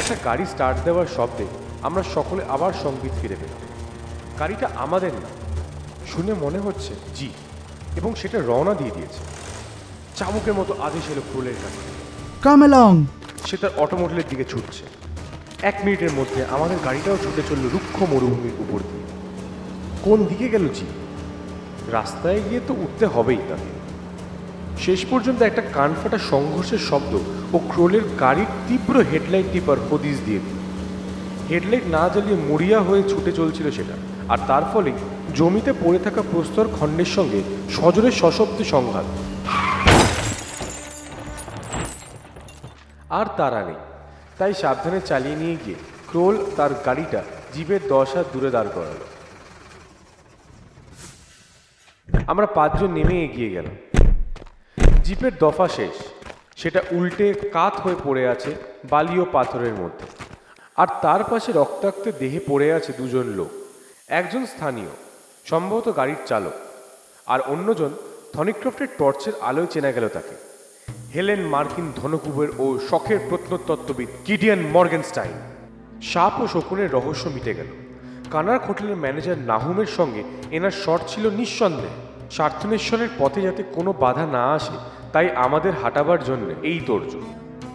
একটা 0.00 0.14
গাড়ি 0.26 0.44
স্টার্ট 0.52 0.76
দেওয়ার 0.86 1.08
শব্দে 1.16 1.46
আমরা 1.86 2.02
সকলে 2.14 2.42
আবার 2.54 2.72
সংগীত 2.84 3.12
ফিরে 3.20 3.36
পেলাম। 3.40 3.60
গাড়িটা 4.40 4.66
আমাদের 4.84 5.12
না 5.22 5.30
শুনে 6.10 6.32
মনে 6.44 6.58
হচ্ছে 6.66 6.92
জি 7.16 7.28
এবং 7.98 8.10
সেটা 8.20 8.38
রওনা 8.48 8.74
দিয়ে 8.80 8.94
দিয়েছে। 8.96 9.22
চাবুকের 10.18 10.54
মতো 10.60 10.72
আদেশ 10.86 11.04
এলো 11.12 11.22
ক্রোলের 11.30 11.58
কাছে। 11.62 11.82
কাম 12.44 12.60
অ্যালং 12.62 12.92
সে 13.46 13.56
তার 13.62 13.72
অটোমোবিলের 13.82 14.26
দিকে 14.30 14.44
ছুটছে। 14.52 14.84
এক 15.64 15.76
মিনিটের 15.84 16.12
মধ্যে 16.12 16.44
আমাদের 16.44 16.76
গাড়িটাও 16.84 17.16
ছুটে 17.16 17.42
চলল 17.48 17.68
রুক্ষ 17.72 18.02
মরুভূমির 18.02 18.56
উপর 18.58 18.78
দিয়ে। 18.78 19.06
কোন 20.02 20.24
দিকে 20.24 20.48
গেল 20.48 20.68
জি? 20.74 20.86
রাস্তায় 21.92 22.40
গিয়ে 22.50 22.60
তো 22.68 22.74
উঠতে 22.74 23.06
হবেই 23.06 23.36
তাকে। 23.36 23.70
শেষ 24.82 25.06
পর্যন্ত 25.10 25.42
একটা 25.42 25.62
কানফাটা 25.72 26.18
সংঘর্ষের 26.30 26.78
শব্দ 26.78 27.18
ও 27.52 27.58
ক্রোলের 27.58 28.04
গাড়ির 28.20 28.44
তীব্র 28.68 29.04
হেডলাইট 29.12 29.46
টিপার 29.52 29.76
হদিস 29.90 30.18
দিয়ে 30.24 30.38
দিল। 30.38 30.58
হেডলাইট 31.50 31.86
না 31.86 32.08
জ্বালিয়ে 32.08 32.36
মরিয়া 32.48 32.80
হয়ে 32.80 33.02
ছুটে 33.02 33.32
চলছিল 33.32 33.70
সেটা। 33.70 33.96
আর 34.28 34.38
তার 34.46 34.62
ফলে 34.72 34.92
জমিতে 35.34 35.72
পড়ে 35.72 35.98
থাকা 35.98 36.22
প্রস্তর 36.30 36.68
খণ্ডের 36.80 37.10
সঙ্গে 37.16 37.42
সজোরে 37.70 38.10
সশব্দে 38.10 38.64
সংঘাত। 38.64 39.04
আর 43.10 43.26
তারা 43.36 43.64
নেই। 43.64 43.93
তাই 44.38 44.54
সাবধানে 44.54 45.00
চালিয়ে 45.00 45.36
নিয়ে 45.36 45.56
গিয়ে 45.64 45.76
ক্রোল 46.08 46.50
তার 46.56 46.74
গাড়িটা 46.74 47.22
জিপের 47.52 47.80
দশ 47.88 48.16
দূরে 48.32 48.50
দাঁড় 48.50 48.68
করালো। 48.74 49.06
আমরা 52.26 52.46
পাঁচজন 52.46 52.92
নেমে 52.92 53.24
এগিয়ে 53.24 53.50
গেলাম। 53.50 53.76
জিপের 55.02 55.36
দফা 55.38 55.68
শেষ। 55.68 56.04
সেটা 56.56 56.82
উল্টে 56.90 57.34
কাত 57.34 57.80
হয়ে 57.80 57.94
পড়ে 58.04 58.28
আছে 58.28 58.54
বালি 58.84 59.18
ও 59.18 59.26
পাথরের 59.32 59.74
মধ্যে। 59.74 60.06
আর 60.76 60.86
তার 61.02 61.24
পাশে 61.24 61.52
রক্তাক্ত 61.52 62.08
দেহে 62.18 62.40
পড়ে 62.48 62.72
আছে 62.72 62.92
দুজন 62.92 63.22
লোক। 63.22 63.50
একজন 64.08 64.46
স্থানীয়, 64.46 64.88
সম্ভবত 65.44 65.96
গাড়ির 65.96 66.16
চালক। 66.26 66.52
আর 67.26 67.40
অন্যজন 67.40 67.90
থনিক্রফটের 68.32 68.86
টর্চের 68.98 69.32
আলোয় 69.40 69.66
চেনা 69.66 69.92
গেল 69.92 70.08
তাকে। 70.08 70.53
হেলেন 71.14 71.40
মার্কিন 71.40 71.86
ধনকুবের 71.96 72.50
ও 72.58 72.78
শখের 72.90 73.18
প্রত্নতত্ত্ববিদ 73.28 74.08
কিডিয়ান 74.24 74.60
মর্গেনস্টাইন। 74.72 75.36
সাপ 76.02 76.34
ও 76.40 76.44
শকুনের 76.46 76.92
রহস্য 76.92 77.28
মিটে 77.28 77.54
গেল। 77.54 77.70
কানার 78.30 78.60
হোটেলের 78.66 78.96
ম্যানেজার 78.96 79.38
নাহুমের 79.38 79.86
সঙ্গে 79.86 80.22
এনার 80.50 80.74
শট 80.82 81.00
ছিল 81.06 81.30
নিঃসন্দেহে। 81.30 81.98
স্বার্থনেশ্বরের 82.30 83.08
পথে 83.18 83.40
যাতে 83.42 83.62
কোনো 83.74 83.90
বাধা 83.92 84.26
না 84.26 84.42
আসে, 84.52 84.76
তাই 85.12 85.30
আমাদের 85.30 85.72
হাঁটাবার 85.82 86.24
জন্য 86.24 86.46
এই 86.62 86.80
তোড়জোড়। 86.86 87.28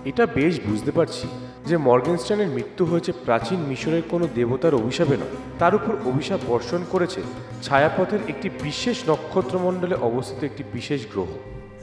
এটা 0.05 0.25
বেশ 0.25 0.53
বুঝতে 0.65 0.91
পারছি 0.91 1.27
যে 1.65 1.77
মর্গেনস্টাইনের 1.77 2.47
মৃত্যু 2.47 2.83
হয়েছে 2.85 3.11
প্রাচীন 3.25 3.59
মিশরের 3.59 4.03
কোনো 4.09 4.27
দেবতার 4.35 4.73
অভিশাপে 4.75 5.15
নয়। 5.17 5.35
তার 5.59 5.75
উপর 5.75 5.93
অভিশাপ 6.05 6.39
বর্ষণ 6.47 6.81
করেছে 6.89 7.21
ছায়াপথের 7.63 8.19
একটি 8.27 8.49
বিশেষ 8.63 8.97
নক্ষত্রমণ্ডলে 9.09 9.95
অবস্থিত 10.09 10.41
একটি 10.43 10.63
বিশেষ 10.73 11.01
গ্রহ। 11.13 11.31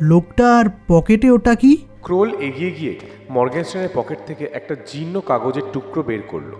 লোকটার 0.03 0.64
পকেটে 0.88 1.30
ওটা 1.30 1.55
কি? 1.55 1.76
ক্রোল 2.03 2.34
এগিয়ে 2.34 2.70
গিয়ে 2.70 3.01
মর্গেনস্টাইনের 3.30 3.88
পকেট 3.94 4.18
থেকে 4.26 4.44
একটা 4.44 4.76
জীর্ণ 4.86 5.20
কাগজের 5.20 5.62
টুকরো 5.72 6.03
বের 6.03 6.22
করল। 6.22 6.53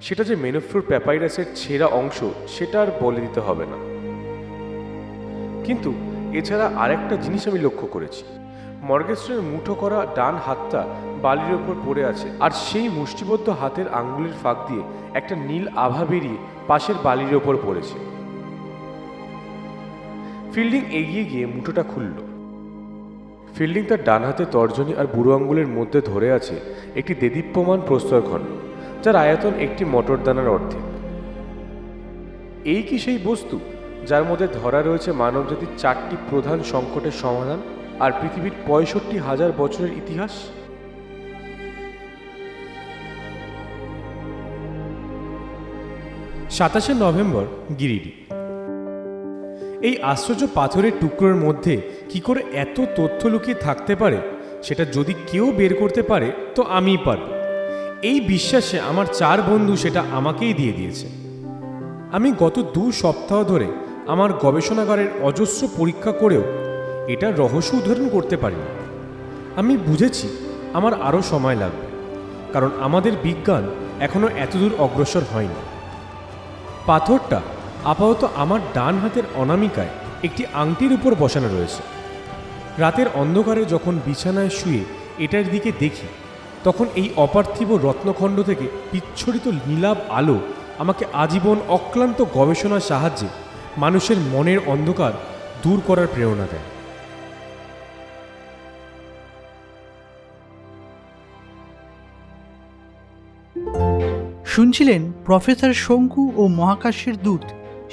সেটা 0.00 0.24
যে 0.24 0.36
মেনোফ্রুর 0.36 0.84
প্যাপাইরাসের 0.88 1.44
ছেঁড়া 1.54 1.86
অংশ, 1.86 2.24
সেটা 2.48 2.82
আর 2.82 2.86
বলে 3.00 3.20
দিতে 3.20 3.40
হবে 3.40 3.64
না। 3.66 3.76
কিন্তু 5.64 5.94
এছাড়া 6.32 6.70
আরেকটা 6.76 7.16
জিনিস 7.16 7.48
আমি 7.48 7.58
লক্ষ্য 7.58 7.86
করেছি। 7.86 8.24
মর্গেস্টনের 8.82 9.42
মুঠো 9.42 9.74
করা 9.74 10.06
ডান 10.16 10.34
হাতটা 10.34 10.84
বালির 11.22 11.54
ওপর 11.54 11.74
পড়ে 11.86 12.04
আছে 12.04 12.28
আর 12.40 12.50
সেই 12.50 12.88
মুষ্টিবদ্ধ 12.88 13.48
হাতের 13.48 13.88
আঙ্গুলের 13.88 14.32
ফাঁক 14.42 14.56
দিয়ে 14.68 14.82
একটা 15.14 15.36
নীল 15.36 15.68
আভা 15.76 16.04
বেরিয়ে 16.04 16.36
পাশের 16.66 16.94
বালির 17.02 17.34
ওপর 17.34 17.56
পড়েছে। 17.66 17.98
ফিল্ডিং 20.52 20.84
এগিয়ে 20.90 21.24
গিয়ে 21.24 21.46
মুঠোটা 21.46 21.82
খুলল। 21.82 22.31
ফিল্ডিং 23.56 23.84
তার 23.84 24.04
ডান 24.04 24.22
হাতে 24.24 24.44
তর্জনী 24.52 24.92
আর 24.94 25.06
বুড়ো 25.06 25.30
আঙ্গুলের 25.36 25.66
মধ্যে 25.66 26.00
ধরে 26.00 26.32
আছে 26.32 26.56
একটি 26.94 27.14
দেদীপ্যমান 27.14 27.80
প্রস্তরখণ্ড, 27.88 28.48
যার 29.04 29.16
আয়তন 29.16 29.54
একটি 29.66 29.84
মটরদানার 29.84 30.48
অর্ধেক। 30.48 30.84
এই 32.64 32.82
কি 32.82 32.96
সেই 32.98 33.18
বস্তু, 33.24 33.60
যার 34.06 34.24
মধ্যে 34.24 34.46
ধরা 34.62 34.82
রয়েছে 34.82 35.12
মানবজাতির 35.12 35.72
চারটি 35.78 36.16
প্রধান 36.30 36.58
সংকটের 36.62 37.16
সমাধান 37.22 37.60
আর 38.00 38.10
পৃথিবীর 38.20 38.52
পঁয়ষট্টি 38.66 39.16
হাজার 39.18 39.50
বছরের 39.58 39.92
ইতিহাস? 39.92 40.32
সাতাশে 46.50 46.92
নভেম্বর 46.94 47.44
গিরিডি। 47.78 48.12
এই 49.88 49.96
আশ্চর্য 50.12 50.42
পাথরের 50.54 50.94
টুকরোর 51.00 51.36
মধ্যে 51.36 51.74
কি 52.10 52.18
করে 52.26 52.40
এত 52.64 52.76
তথ্য 52.98 53.20
লুকিয়ে 53.32 53.62
থাকতে 53.66 53.92
পারে? 54.02 54.18
সেটা 54.66 54.84
যদি 54.96 55.12
কেউ 55.30 55.46
বের 55.58 55.72
করতে 55.74 56.02
পারে, 56.10 56.28
তো 56.56 56.60
আমিই 56.78 57.00
পারব। 57.06 57.26
এই 58.10 58.18
বিশ্বাসে 58.32 58.76
আমার 58.90 59.06
চার 59.20 59.38
বন্ধু 59.50 59.74
সেটা 59.76 60.00
আমাকেই 60.18 60.54
দিয়ে 60.54 60.76
দিয়েছে। 60.78 61.06
আমি 62.16 62.28
গত 62.42 62.56
দু 62.76 62.84
সপ্তাহ 63.02 63.40
ধরে 63.44 63.68
আমার 64.12 64.30
গবেষণাগারের 64.44 65.10
অজস্র 65.28 65.62
পরীক্ষা 65.78 66.12
করেও 66.12 66.44
এটা 67.08 67.28
রহস্য 67.32 67.70
উদ্ধারণ 67.78 68.06
করতে 68.08 68.36
পারিনি। 68.42 68.68
আমি 69.60 69.74
বুঝেছি 69.88 70.26
আমার 70.78 70.92
আরও 71.08 71.20
সময় 71.32 71.58
লাগবে, 71.62 71.86
কারণ 72.52 72.70
আমাদের 72.86 73.14
বিজ্ঞান 73.24 73.64
এখনও 74.06 74.28
এতদূর 74.44 74.72
অগ্রসর 74.84 75.24
হয়নি। 75.32 75.60
পাথরটা 76.86 77.40
আপাতত 77.84 78.22
আমার 78.36 78.60
ডান 78.74 78.98
হাতের 78.98 79.22
অনামিকায় 79.34 79.92
একটি 80.22 80.46
আংটির 80.52 80.92
উপর 80.92 81.14
বসানো 81.14 81.48
রয়েছে। 81.48 81.82
রাতের 82.78 83.08
অন্ধকারে 83.14 83.64
যখন 83.64 84.00
বিছানায় 84.06 84.48
শুয়ে 84.48 84.82
এটার 85.18 85.44
দিকে 85.50 85.72
দেখি, 85.80 86.06
তখন 86.64 86.86
এই 86.94 87.08
অপার্থিব 87.16 87.70
রত্নখণ্ড 87.76 88.42
থেকে 88.42 88.66
বিচ্ছরিত 88.92 89.48
নীলাভ 89.66 89.96
আলো 90.10 90.38
আমাকে 90.78 91.04
আজীবন 91.12 91.58
অক্লান্ত 91.68 92.24
গবেষণার 92.34 92.80
সাহায্যে 92.80 93.28
মানুষের 93.78 94.16
মনের 94.32 94.58
অন্ধকার 94.66 95.12
দূর 95.62 95.80
করার 95.86 96.06
প্রেরণা 96.06 96.46
দেয়। 96.52 96.66
শুনছিলেন 104.46 105.12
প্রফেসর 105.24 105.72
শঙ্কু 105.72 106.32
ও 106.36 106.42
মহাকাশের 106.48 107.16
দূত 107.16 107.44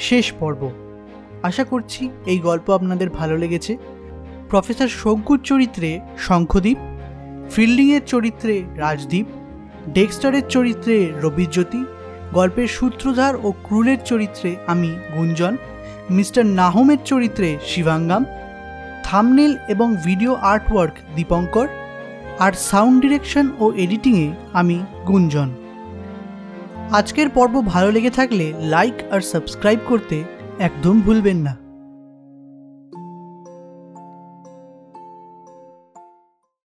শেষ 0.07 0.25
পর্ব। 0.39 0.61
আশা 1.43 1.63
করছি 1.63 2.09
এই 2.25 2.39
গল্প 2.39 2.69
আপনাদের 2.71 3.09
ভালো 3.09 3.37
লেগেছে। 3.37 3.77
প্রফেসর 4.49 4.89
শঙ্কুর 5.01 5.39
চরিত্রে 5.43 5.89
শঙ্খদ্বীপ 6.17 6.79
ফিল্ডিংয়ের 7.53 8.03
চরিত্রে 8.05 8.63
রাজদীপ, 8.75 9.27
ডেক্সটারের 9.93 10.45
চরিত্রে 10.49 10.95
রবিজ্যোতি, 11.21 11.81
গল্পের 12.33 12.67
সূত্রধার 12.67 13.33
ও 13.35 13.47
ক্রুলের 13.65 13.99
চরিত্রে 14.05 14.55
আমি 14.67 14.89
গুঞ্জন, 15.15 15.53
মিস্টার 16.09 16.45
নাহমের 16.59 17.01
চরিত্রে 17.05 17.57
শিবাঙ্গাম, 17.65 18.23
থামনেল 19.03 19.51
এবং 19.67 19.95
ভিডিও 20.05 20.33
আর্টওয়ার্ক 20.53 20.95
দীপঙ্কর, 21.15 21.67
আর 22.39 22.53
সাউন্ড 22.69 22.97
ডিরেকশন 23.01 23.45
ও 23.59 23.65
এডিটিংয়ে 23.73 24.27
আমি 24.53 24.77
গুঞ্জন। 25.07 25.49
আজকের 26.91 27.29
পর্ব 27.29 27.61
ভালো 27.61 27.91
লেগে 27.91 28.09
থাকলে 28.09 28.53
লাইক 28.59 28.93
আর 29.11 29.21
সাবস্ক্রাইব 29.21 29.79
করতে 29.87 30.23
একদম 30.59 31.01
ভুলবেন 31.01 31.37
না। 31.37 31.68